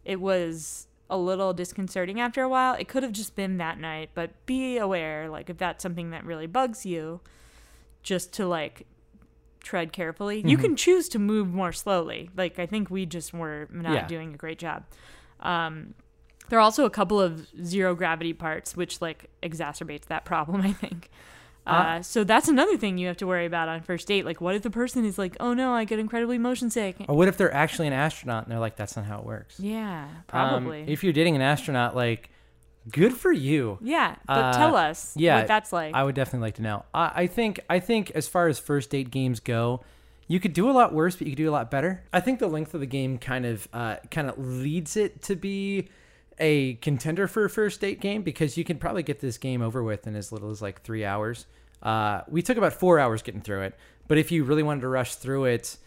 It 0.06 0.22
was 0.22 0.88
a 1.10 1.18
little 1.18 1.52
disconcerting 1.54 2.22
after 2.22 2.42
a 2.42 2.48
while. 2.50 2.74
It 2.76 2.88
could 2.88 3.04
have 3.04 3.12
just 3.12 3.36
been 3.36 3.58
that 3.58 3.78
night, 3.78 4.12
but 4.14 4.32
be 4.46 4.78
aware 4.78 5.30
like 5.30 5.50
if 5.50 5.58
that's 5.58 5.84
something 5.84 6.12
that 6.12 6.24
really 6.26 6.48
bugs 6.48 6.86
you 6.86 7.20
just 8.02 8.32
to 8.34 8.48
like 8.48 8.88
tread 9.62 9.92
carefully. 9.92 10.42
You 10.46 10.58
can 10.58 10.76
choose 10.76 11.10
to 11.10 11.20
move 11.20 11.48
more 11.54 11.74
slowly. 11.74 12.30
Like 12.38 12.58
I 12.60 12.66
think 12.66 12.90
we 12.90 13.06
just 13.06 13.34
were 13.34 13.68
not 13.72 13.94
Yeah. 13.94 14.08
doing 14.08 14.34
a 14.34 14.38
great 14.38 14.58
job. 14.60 14.86
Um, 15.42 15.96
there 16.50 16.60
are 16.60 16.62
also 16.62 16.86
a 16.86 16.90
couple 16.92 17.20
of 17.20 17.48
zero 17.64 17.94
gravity 17.96 18.32
parts, 18.34 18.78
which 18.78 19.02
like 19.02 19.30
exacerbates 19.44 20.06
that 20.06 20.24
problem. 20.24 20.62
I 20.70 20.72
think. 20.72 21.10
Uh, 21.68 22.02
so 22.02 22.24
that's 22.24 22.48
another 22.48 22.78
thing 22.78 22.98
you 22.98 23.08
have 23.08 23.18
to 23.18 23.28
worry 23.28 23.46
about 23.46 23.68
on 23.70 23.82
first 23.82 24.08
date. 24.08 24.24
Like, 24.26 24.40
what 24.42 24.56
if 24.56 24.62
the 24.62 24.70
person 24.70 25.04
is 25.06 25.18
like, 25.18 25.36
"Oh 25.40 25.54
no, 25.54 25.74
I 25.74 25.84
get 25.86 25.98
incredibly 26.00 26.38
motion 26.38 26.70
sick." 26.70 26.96
or 27.08 27.16
what 27.16 27.28
if 27.28 27.38
they're 27.38 27.54
actually 27.54 27.88
an 27.88 27.94
astronaut 27.94 28.44
and 28.44 28.52
they're 28.52 28.60
like, 28.60 28.76
that's 28.76 28.96
not 28.96 29.06
how 29.06 29.20
it 29.20 29.26
works? 29.26 29.60
Yeah, 29.60 30.06
Um, 30.06 30.24
probably. 30.28 30.86
if 30.88 31.04
you're 31.04 31.14
dating 31.14 31.36
an 31.36 31.42
astronaut, 31.42 31.96
like, 31.96 32.30
good 32.92 33.14
for 33.14 33.32
you. 33.32 33.80
yeah, 33.82 34.16
but 34.28 34.34
Uh, 34.38 34.54
tell 34.54 34.76
us 34.76 35.14
yeah, 35.18 35.38
what 35.40 35.48
that's 35.48 35.74
like. 35.74 35.96
I 35.96 36.04
would 36.04 36.14
definitely 36.16 36.46
like 36.48 36.56
to 36.56 36.62
know. 36.62 36.86
I, 36.94 37.12
I 37.16 37.28
think 37.28 37.60
I 37.70 37.80
think 37.80 38.12
as 38.12 38.28
far 38.28 38.48
as 38.48 38.60
first 38.60 38.92
date 38.92 39.10
games 39.10 39.40
go, 39.40 39.84
you 40.28 40.40
could 40.40 40.54
do 40.54 40.70
a 40.70 40.74
lot 40.74 40.94
worse, 40.94 41.16
but 41.16 41.26
you 41.28 41.34
could 41.34 41.38
do 41.44 41.50
a 41.50 41.52
lot 41.52 41.72
better. 41.72 42.04
I 42.14 42.20
think 42.20 42.38
the 42.40 42.48
length 42.48 42.74
of 42.76 42.80
the 42.80 42.86
game 42.88 43.18
kind 43.18 43.46
of 43.46 43.68
uh, 43.74 43.96
kind 44.12 44.30
of 44.30 44.38
leads 44.38 44.96
it 44.98 45.22
to 45.24 45.36
be 45.36 45.90
a 46.40 46.76
contender 46.76 47.28
for 47.28 47.46
a 47.46 47.50
first 47.50 47.82
date 47.82 48.00
game 48.00 48.22
because 48.22 48.58
you 48.58 48.64
can 48.64 48.78
probably 48.78 49.04
get 49.04 49.20
this 49.20 49.38
game 49.38 49.62
over 49.62 49.84
with 49.84 50.08
in 50.08 50.16
as 50.16 50.32
little 50.32 50.50
as 50.50 50.62
like 50.62 50.82
three 50.82 51.06
hours. 51.06 51.46
Uh, 51.82 52.22
we 52.28 52.42
took 52.42 52.58
about 52.58 52.74
four 52.74 53.00
hours 53.00 53.22
getting 53.22 53.42
through 53.42 53.62
it, 53.62 53.76
but 54.08 54.18
if 54.18 54.32
you 54.32 54.44
really 54.44 54.64
wanted 54.64 54.82
to 54.82 54.88
rush 54.88 55.16
through 55.16 55.46
it, 55.46 55.78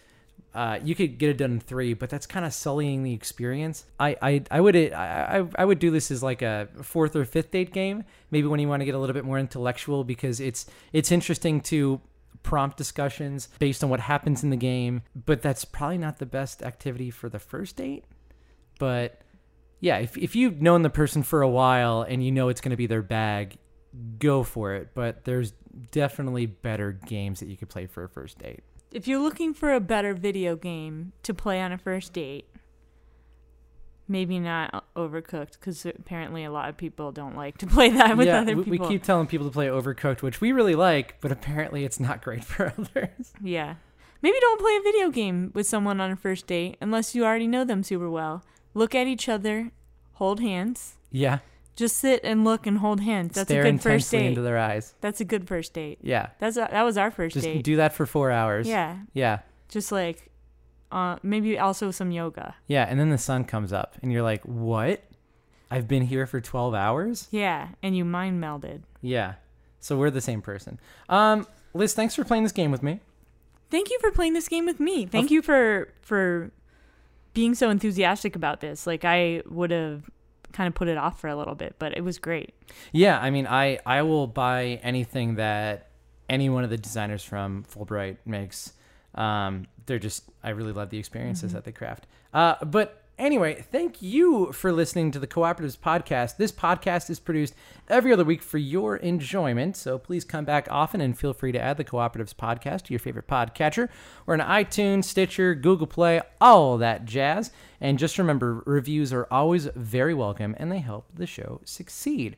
uh, 0.55 0.79
you 0.83 0.95
could 0.95 1.19
get 1.19 1.31
it 1.31 1.37
done 1.37 1.53
in 1.53 1.61
three, 1.61 1.95
but 1.95 2.09
that's 2.09 2.27
kind 2.27 2.47
of 2.47 2.53
sullying 2.53 3.03
the 3.03 3.13
experience. 3.13 3.85
I, 4.01 4.17
I, 4.23 4.43
I 4.51 4.61
would 4.61 4.77
I, 4.77 5.47
I, 5.57 5.65
would 5.65 5.79
do 5.79 5.91
this 5.91 6.11
as 6.11 6.23
like 6.23 6.43
a 6.43 6.69
fourth 6.83 7.15
or 7.15 7.25
fifth 7.25 7.51
date 7.51 7.73
game, 7.73 8.05
maybe 8.31 8.47
when 8.47 8.59
you 8.59 8.69
want 8.69 8.81
to 8.81 8.85
get 8.87 8.95
a 8.95 8.99
little 8.99 9.15
bit 9.15 9.25
more 9.25 9.39
intellectual 9.39 10.05
because 10.05 10.41
it's 10.41 10.67
it's 10.93 11.13
interesting 11.13 11.61
to 11.63 12.01
prompt 12.43 12.77
discussions 12.77 13.49
based 13.59 13.85
on 13.85 13.91
what 13.91 14.01
happens 14.01 14.43
in 14.43 14.51
the 14.51 14.57
game, 14.57 15.03
but 15.27 15.43
that's 15.43 15.65
probably 15.65 15.99
not 15.99 16.19
the 16.19 16.27
best 16.27 16.63
activity 16.63 17.11
for 17.11 17.29
the 17.29 17.39
first 17.39 17.77
date. 17.77 18.05
But 18.79 19.21
yeah, 19.81 19.99
if 19.99 20.17
if 20.17 20.35
you've 20.35 20.61
known 20.61 20.83
the 20.83 20.91
person 20.91 21.23
for 21.23 21.43
a 21.43 21.49
while 21.49 22.03
and 22.03 22.25
you 22.25 22.33
know 22.33 22.49
it's 22.49 22.61
going 22.61 22.71
to 22.71 22.77
be 22.77 22.87
their 22.87 23.03
bag, 23.03 23.59
go 24.19 24.43
for 24.43 24.75
it. 24.75 24.91
But 24.95 25.25
there's 25.25 25.53
definitely 25.91 26.47
better 26.47 26.93
games 26.93 27.41
that 27.41 27.47
you 27.47 27.57
could 27.57 27.69
play 27.69 27.87
for 27.87 28.05
a 28.05 28.09
first 28.09 28.39
date. 28.39 28.61
If 28.91 29.07
you're 29.07 29.21
looking 29.21 29.55
for 29.55 29.73
a 29.73 29.81
better 29.81 30.15
video 30.15 30.57
game 30.57 31.13
to 31.23 31.35
play 31.35 31.61
on 31.61 31.73
a 31.73 31.79
first 31.79 32.13
date, 32.13 32.49
maybe 34.09 34.39
not 34.39 34.87
Overcooked 34.97 35.53
because 35.53 35.85
apparently 35.87 36.43
a 36.45 36.51
lot 36.51 36.69
of 36.69 36.77
people 36.77 37.13
don't 37.13 37.37
like 37.37 37.59
to 37.59 37.67
play 37.69 37.91
that 37.91 38.17
with 38.17 38.27
yeah, 38.27 38.41
other 38.41 38.57
people. 38.57 38.71
we 38.71 38.79
keep 38.79 39.03
telling 39.03 39.27
people 39.27 39.47
to 39.47 39.53
play 39.53 39.67
Overcooked, 39.67 40.23
which 40.23 40.41
we 40.41 40.53
really 40.53 40.75
like, 40.75 41.21
but 41.21 41.31
apparently 41.31 41.85
it's 41.85 42.01
not 42.01 42.23
great 42.23 42.45
for 42.45 42.73
others. 42.79 43.33
Yeah. 43.43 43.77
Maybe 44.21 44.37
don't 44.41 44.61
play 44.61 44.75
a 44.75 44.81
video 44.83 45.11
game 45.11 45.53
with 45.55 45.69
someone 45.69 46.01
on 46.01 46.11
a 46.11 46.17
first 46.17 46.49
date 46.49 46.77
unless 46.81 47.15
you 47.15 47.25
already 47.25 47.47
know 47.47 47.65
them 47.65 47.85
super 47.85 48.11
well. 48.11 48.43
Look 48.75 48.95
at 48.95 49.07
each 49.07 49.29
other, 49.29 49.71
hold 50.15 50.41
hands. 50.41 50.97
Yeah, 51.11 51.39
Just 51.77 51.97
sit 51.97 52.21
and 52.25 52.45
look 52.45 52.67
and 52.67 52.79
hold 52.79 53.01
hands. 53.01 53.35
That's 53.35 53.49
stare 53.49 53.65
a 53.65 53.71
good 53.73 53.81
first 53.83 54.11
date. 54.11 54.27
into 54.27 54.41
their 54.43 54.59
eyes. 54.59 54.95
That's 55.01 55.21
a 55.21 55.25
good 55.25 55.47
first 55.49 55.73
date. 55.73 55.99
Yeah, 56.03 56.31
That's 56.39 56.57
a, 56.57 56.69
that 56.71 56.83
was 56.83 56.97
our 56.99 57.11
first 57.11 57.35
just 57.35 57.45
date. 57.45 57.65
do 57.65 57.77
that 57.77 57.93
for 57.95 58.05
four 58.07 58.31
hours. 58.31 58.69
yeah. 58.69 58.99
yeah, 59.15 59.41
Just 59.69 59.91
like 59.93 60.31
uh 60.91 61.17
maybe 61.23 61.59
also 61.59 61.91
some 61.91 62.11
yoga. 62.11 62.55
yeah. 62.67 62.85
And 62.89 62.99
then 62.99 63.11
the 63.11 63.19
sun 63.19 63.45
comes 63.45 63.73
up, 63.73 63.97
and 64.03 64.11
you're 64.13 64.23
like, 64.23 64.43
"What? 64.45 65.03
I've 65.71 65.87
been 65.87 66.03
here 66.03 66.27
for 66.27 66.41
twelve 66.41 66.75
hours." 66.75 67.29
Yeah, 67.31 67.69
and 67.83 67.95
you 67.97 68.05
mind 68.05 68.43
melded. 68.43 68.83
Yeah. 69.03 69.35
So 69.81 69.97
we're 69.99 70.11
the 70.11 70.21
same 70.23 70.41
person. 70.43 70.81
Um, 71.09 71.47
Liz, 71.75 71.93
thanks 71.95 72.15
for 72.15 72.25
playing 72.25 72.43
this 72.43 72.53
game 72.53 72.71
with 72.71 72.83
me. 72.83 73.01
Thank 73.71 73.91
you 73.91 73.99
for 74.01 74.11
playing 74.11 74.33
this 74.33 74.49
game 74.49 74.65
with 74.67 74.81
me. 74.81 75.05
Thank 75.07 75.31
you 75.31 75.43
for 75.43 75.93
for 76.01 76.51
being 77.35 77.55
so 77.55 77.71
enthusiastic 77.71 78.37
about 78.37 78.61
this. 78.61 78.87
Like 78.87 79.05
I 79.05 79.43
would 79.49 79.71
have 79.71 80.11
kind 80.53 80.67
of 80.69 80.75
put 80.75 80.89
it 80.89 80.97
off 80.97 81.21
for 81.21 81.29
a 81.29 81.37
little 81.37 81.55
bit, 81.55 81.77
but 81.79 81.97
it 81.97 82.03
was 82.03 82.19
great. 82.19 82.55
Yeah, 82.93 83.19
I 83.21 83.31
mean, 83.31 83.47
I 83.47 83.79
I 83.87 84.03
will 84.03 84.27
buy 84.27 84.81
anything 84.83 85.37
that 85.37 85.91
any 86.29 86.49
one 86.49 86.65
of 86.65 86.71
the 86.71 86.79
designers 86.79 87.23
from 87.23 87.65
Fullbright 87.65 88.19
makes. 88.27 88.73
Um, 89.15 89.67
they're 89.87 89.99
just 89.99 90.25
I 90.43 90.51
really 90.51 90.73
love 90.73 90.91
the 90.91 90.99
experiences 90.99 91.53
that 91.53 91.65
they 91.65 91.73
craft. 91.73 92.07
Uh, 92.33 92.63
but 92.65 93.05
anyway, 93.19 93.65
thank 93.73 94.01
you 94.01 94.53
for 94.53 94.73
listening 94.73 95.11
to 95.11 95.19
the 95.19 95.27
Cooperatives 95.27 95.77
podcast. 95.77 96.37
This 96.37 96.53
podcast 96.53 97.11
is 97.11 97.19
produced 97.19 97.55
every 97.89 98.13
other 98.13 98.25
week 98.25 98.43
for 98.43 98.59
your 98.59 98.97
enjoyment, 98.97 99.77
so 99.77 99.99
please 99.99 100.25
come 100.25 100.45
back 100.45 100.69
often 100.71 101.01
and 101.01 101.19
feel 101.19 101.33
free 101.33 101.53
to 101.53 101.61
add 101.61 101.77
the 101.77 101.85
Cooperatives 101.85 102.35
podcast 102.35 102.83
to 102.85 102.93
your 102.93 103.01
favorite 103.01 103.27
podcatcher. 103.27 103.89
We're 104.25 104.35
on 104.35 104.41
iTunes, 104.41 105.05
Stitcher, 105.05 105.55
Google 105.55 105.87
Play, 105.87 106.21
all 106.41 106.79
that 106.79 107.05
jazz. 107.05 107.51
And 107.81 107.99
just 107.99 108.19
remember, 108.19 108.63
reviews 108.67 109.13
are 109.13 109.27
always 109.31 109.67
very 109.75 110.15
welcome 110.15 110.55
and 110.59 110.71
they 110.71 110.79
help 110.79 111.07
the 111.15 111.27
show 111.27 111.61
succeed. 111.65 112.37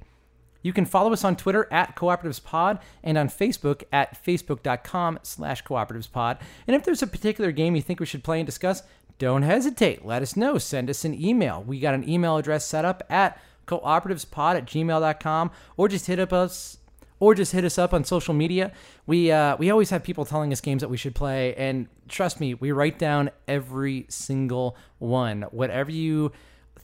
You 0.62 0.72
can 0.72 0.84
follow 0.84 1.12
us 1.12 1.24
on 1.24 1.36
Twitter 1.36 1.66
at 1.70 1.96
CooperativesPod 1.96 2.80
and 3.02 3.16
on 3.16 3.28
Facebook 3.28 3.84
at 3.92 4.22
facebook.com 4.22 5.20
slash 5.22 5.64
cooperativespod. 5.64 6.40
And 6.66 6.76
if 6.76 6.84
there's 6.84 7.02
a 7.02 7.06
particular 7.06 7.50
game 7.50 7.76
you 7.76 7.82
think 7.82 8.00
we 8.00 8.06
should 8.06 8.24
play 8.24 8.40
and 8.40 8.46
discuss, 8.46 8.82
don't 9.20 9.42
hesitate. 9.42 10.04
Let 10.04 10.22
us 10.22 10.34
know. 10.34 10.56
Send 10.56 10.88
us 10.88 11.04
an 11.04 11.14
email. 11.14 11.62
We 11.62 11.78
got 11.78 11.94
an 11.94 12.08
email 12.08 12.38
address 12.38 12.64
set 12.64 12.86
up 12.86 13.02
at 13.10 13.38
cooperativespod 13.66 14.56
at 14.56 14.64
gmail.com 14.64 15.50
or 15.76 15.88
just 15.88 16.06
hit 16.06 16.18
up 16.18 16.32
us 16.32 16.78
or 17.20 17.34
just 17.34 17.52
hit 17.52 17.62
us 17.62 17.78
up 17.78 17.92
on 17.92 18.02
social 18.02 18.32
media. 18.32 18.72
We 19.06 19.30
uh, 19.30 19.56
we 19.58 19.70
always 19.70 19.90
have 19.90 20.02
people 20.02 20.24
telling 20.24 20.52
us 20.52 20.62
games 20.62 20.80
that 20.80 20.88
we 20.88 20.96
should 20.96 21.14
play, 21.14 21.54
and 21.54 21.86
trust 22.08 22.40
me, 22.40 22.54
we 22.54 22.72
write 22.72 22.98
down 22.98 23.30
every 23.46 24.06
single 24.08 24.74
one. 24.98 25.42
Whatever 25.50 25.90
you 25.90 26.32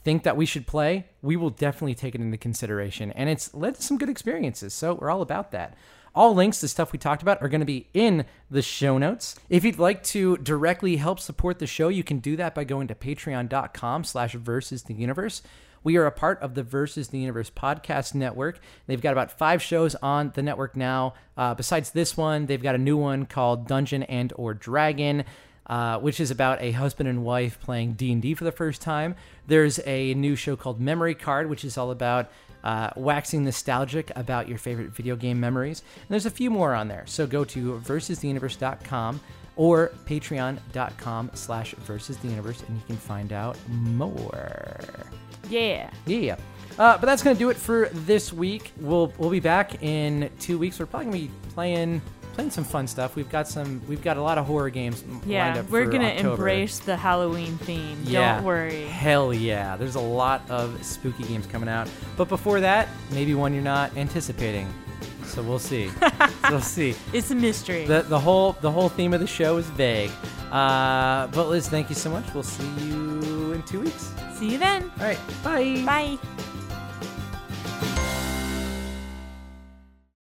think 0.04 0.22
that 0.24 0.36
we 0.36 0.44
should 0.44 0.66
play, 0.66 1.06
we 1.22 1.36
will 1.36 1.50
definitely 1.50 1.94
take 1.94 2.14
it 2.14 2.20
into 2.20 2.36
consideration, 2.36 3.12
and 3.12 3.30
it's 3.30 3.54
led 3.54 3.76
to 3.76 3.82
some 3.82 3.96
good 3.96 4.10
experiences. 4.10 4.74
So 4.74 4.92
we're 4.92 5.10
all 5.10 5.22
about 5.22 5.52
that. 5.52 5.74
All 6.16 6.34
links 6.34 6.60
to 6.60 6.68
stuff 6.68 6.92
we 6.92 6.98
talked 6.98 7.20
about 7.20 7.42
are 7.42 7.48
going 7.48 7.60
to 7.60 7.66
be 7.66 7.88
in 7.92 8.24
the 8.50 8.62
show 8.62 8.96
notes. 8.96 9.36
If 9.50 9.64
you'd 9.64 9.78
like 9.78 10.02
to 10.04 10.38
directly 10.38 10.96
help 10.96 11.20
support 11.20 11.58
the 11.58 11.66
show, 11.66 11.88
you 11.88 12.02
can 12.02 12.20
do 12.20 12.36
that 12.36 12.54
by 12.54 12.64
going 12.64 12.88
to 12.88 12.94
patreon.com 12.94 14.02
slash 14.04 14.32
versus 14.32 14.84
the 14.84 14.94
universe. 14.94 15.42
We 15.84 15.98
are 15.98 16.06
a 16.06 16.10
part 16.10 16.40
of 16.40 16.54
the 16.54 16.62
Versus 16.62 17.08
the 17.08 17.18
Universe 17.18 17.50
podcast 17.50 18.14
network. 18.14 18.60
They've 18.86 19.00
got 19.00 19.12
about 19.12 19.30
five 19.38 19.62
shows 19.62 19.94
on 19.96 20.32
the 20.34 20.42
network 20.42 20.74
now. 20.74 21.12
Uh, 21.36 21.54
besides 21.54 21.90
this 21.90 22.16
one, 22.16 22.46
they've 22.46 22.62
got 22.62 22.74
a 22.74 22.78
new 22.78 22.96
one 22.96 23.26
called 23.26 23.68
Dungeon 23.68 24.02
and 24.04 24.32
or 24.36 24.54
Dragon, 24.54 25.22
uh, 25.66 25.98
which 25.98 26.18
is 26.18 26.30
about 26.30 26.62
a 26.62 26.72
husband 26.72 27.10
and 27.10 27.24
wife 27.24 27.60
playing 27.60 27.92
D 27.92 28.10
and 28.10 28.22
D 28.22 28.32
for 28.32 28.44
the 28.44 28.52
first 28.52 28.80
time. 28.80 29.16
There's 29.46 29.80
a 29.84 30.14
new 30.14 30.34
show 30.34 30.56
called 30.56 30.80
Memory 30.80 31.14
Card, 31.14 31.50
which 31.50 31.62
is 31.62 31.76
all 31.76 31.90
about 31.90 32.30
uh, 32.66 32.90
waxing 32.96 33.44
nostalgic 33.44 34.10
about 34.16 34.48
your 34.48 34.58
favorite 34.58 34.90
video 34.90 35.14
game 35.14 35.38
memories. 35.38 35.82
And 36.00 36.08
there's 36.08 36.26
a 36.26 36.30
few 36.30 36.50
more 36.50 36.74
on 36.74 36.88
there. 36.88 37.04
So 37.06 37.24
go 37.24 37.44
to 37.44 37.80
versustheuniverse.com 37.86 39.20
or 39.54 39.92
patreon.com 40.04 41.30
slash 41.34 41.74
versus 41.74 42.16
the 42.16 42.26
universe 42.26 42.64
and 42.66 42.76
you 42.76 42.82
can 42.88 42.96
find 42.96 43.32
out 43.32 43.56
more. 43.68 44.80
Yeah. 45.48 45.90
Yeah. 46.06 46.34
Uh, 46.76 46.98
but 46.98 47.06
that's 47.06 47.22
gonna 47.22 47.38
do 47.38 47.50
it 47.50 47.56
for 47.56 47.88
this 47.92 48.32
week. 48.32 48.72
We'll 48.80 49.12
we'll 49.16 49.30
be 49.30 49.40
back 49.40 49.82
in 49.82 50.28
two 50.40 50.58
weeks. 50.58 50.80
We're 50.80 50.86
probably 50.86 51.06
gonna 51.06 51.18
be 51.18 51.30
playing 51.54 52.02
playing 52.36 52.50
some 52.50 52.64
fun 52.64 52.86
stuff. 52.86 53.16
We've 53.16 53.28
got 53.30 53.48
some 53.48 53.80
we've 53.88 54.02
got 54.02 54.16
a 54.18 54.22
lot 54.22 54.36
of 54.38 54.46
horror 54.46 54.68
games 54.70 55.02
Yeah, 55.24 55.62
we're 55.70 55.86
gonna 55.86 56.04
October. 56.08 56.30
embrace 56.34 56.78
the 56.78 56.96
Halloween 56.96 57.56
theme. 57.58 57.98
Yeah. 58.04 58.36
Don't 58.36 58.44
worry. 58.44 58.84
Hell 58.84 59.32
yeah. 59.32 59.76
There's 59.76 59.94
a 59.96 60.00
lot 60.00 60.42
of 60.50 60.84
spooky 60.84 61.24
games 61.24 61.46
coming 61.46 61.68
out. 61.68 61.88
But 62.16 62.28
before 62.28 62.60
that, 62.60 62.88
maybe 63.10 63.34
one 63.34 63.54
you're 63.54 63.62
not 63.62 63.96
anticipating. 63.96 64.72
So 65.24 65.42
we'll 65.42 65.58
see. 65.58 65.90
we'll 66.50 66.60
see. 66.60 66.94
It's 67.12 67.30
a 67.30 67.34
mystery. 67.34 67.86
The 67.86 68.02
the 68.02 68.20
whole 68.20 68.52
the 68.60 68.70
whole 68.70 68.90
theme 68.90 69.14
of 69.14 69.20
the 69.20 69.26
show 69.26 69.56
is 69.56 69.66
vague. 69.70 70.10
Uh, 70.52 71.26
but 71.28 71.48
Liz, 71.48 71.68
thank 71.68 71.88
you 71.88 71.96
so 71.96 72.10
much. 72.10 72.32
We'll 72.34 72.42
see 72.44 72.68
you 72.84 73.52
in 73.52 73.62
two 73.64 73.80
weeks. 73.80 74.12
See 74.34 74.52
you 74.52 74.58
then. 74.58 74.92
All 75.00 75.06
right. 75.06 75.18
Bye. 75.42 75.82
Bye. 75.84 76.52